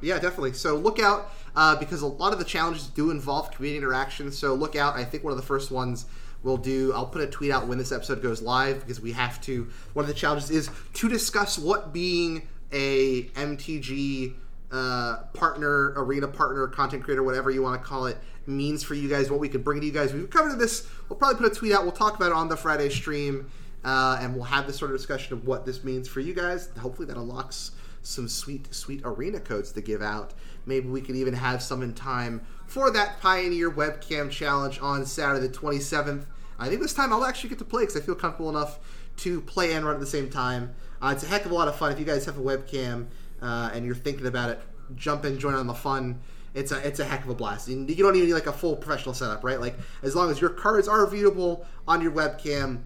[0.00, 0.54] yeah, definitely.
[0.54, 4.32] So look out uh, because a lot of the challenges do involve community interaction.
[4.32, 4.96] So look out.
[4.96, 6.06] I think one of the first ones
[6.42, 6.92] we'll do.
[6.92, 9.68] I'll put a tweet out when this episode goes live because we have to.
[9.94, 14.34] One of the challenges is to discuss what being a MTG
[14.70, 19.08] uh, partner, arena partner, content creator, whatever you want to call it, means for you
[19.08, 19.30] guys.
[19.30, 20.12] What we can bring to you guys.
[20.12, 20.88] We've covered this.
[21.08, 21.82] We'll probably put a tweet out.
[21.82, 23.50] We'll talk about it on the Friday stream.
[23.84, 26.70] Uh, and we'll have this sort of discussion of what this means for you guys.
[26.78, 27.72] Hopefully, that unlocks
[28.02, 30.32] some sweet, sweet arena codes to give out.
[30.66, 35.46] Maybe we could even have some in time for that Pioneer webcam challenge on Saturday
[35.46, 36.24] the 27th.
[36.58, 38.78] I think this time I'll actually get to play because I feel comfortable enough
[39.18, 40.74] to play and run at the same time.
[41.02, 41.92] Uh, it's a heck of a lot of fun.
[41.92, 43.06] If you guys have a webcam
[43.42, 44.60] uh, and you're thinking about it,
[44.96, 46.20] jump in, join on the fun.
[46.54, 47.68] It's a it's a heck of a blast.
[47.68, 49.60] You you don't even need like a full professional setup, right?
[49.60, 52.82] Like as long as your cards are viewable on your webcam,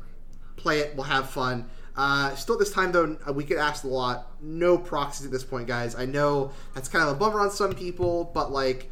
[0.56, 0.96] play it.
[0.96, 1.68] We'll have fun.
[1.94, 4.30] Uh, still at this time though, uh, we get asked a lot.
[4.40, 5.96] No proxies at this point, guys.
[5.96, 8.88] I know that's kind of a bummer on some people, but like,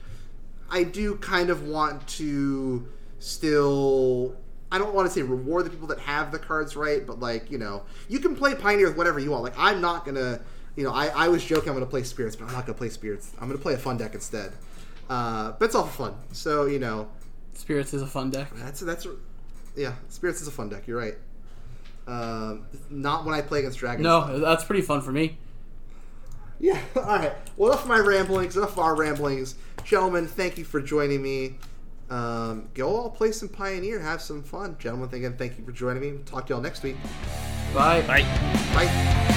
[0.70, 2.86] I do kind of want to
[3.18, 4.36] still.
[4.72, 7.50] I don't want to say reward the people that have the cards right, but like
[7.50, 9.44] you know, you can play Pioneer with whatever you want.
[9.44, 10.40] Like I'm not gonna,
[10.74, 12.88] you know, I, I was joking I'm gonna play Spirits, but I'm not gonna play
[12.90, 13.32] Spirits.
[13.40, 14.52] I'm gonna play a fun deck instead.
[15.08, 16.14] Uh, but it's all for fun.
[16.32, 17.08] So you know,
[17.54, 18.48] Spirits is a fun deck.
[18.54, 19.06] that's that's
[19.76, 20.86] yeah, Spirits is a fun deck.
[20.86, 21.14] You're right.
[22.06, 24.04] Um, not when I play against dragons.
[24.04, 25.38] No, that's pretty fun for me.
[26.58, 26.80] Yeah.
[26.96, 27.32] All right.
[27.56, 28.56] Well, enough of my ramblings.
[28.56, 30.26] Enough of our ramblings, gentlemen.
[30.26, 31.56] Thank you for joining me.
[32.08, 33.98] Um, go all play some Pioneer.
[33.98, 35.12] Have some fun, gentlemen.
[35.12, 36.20] Again, thank you for joining me.
[36.24, 36.96] Talk to y'all next week.
[37.74, 38.02] Bye.
[38.02, 38.22] Bye.
[38.74, 39.32] Bye.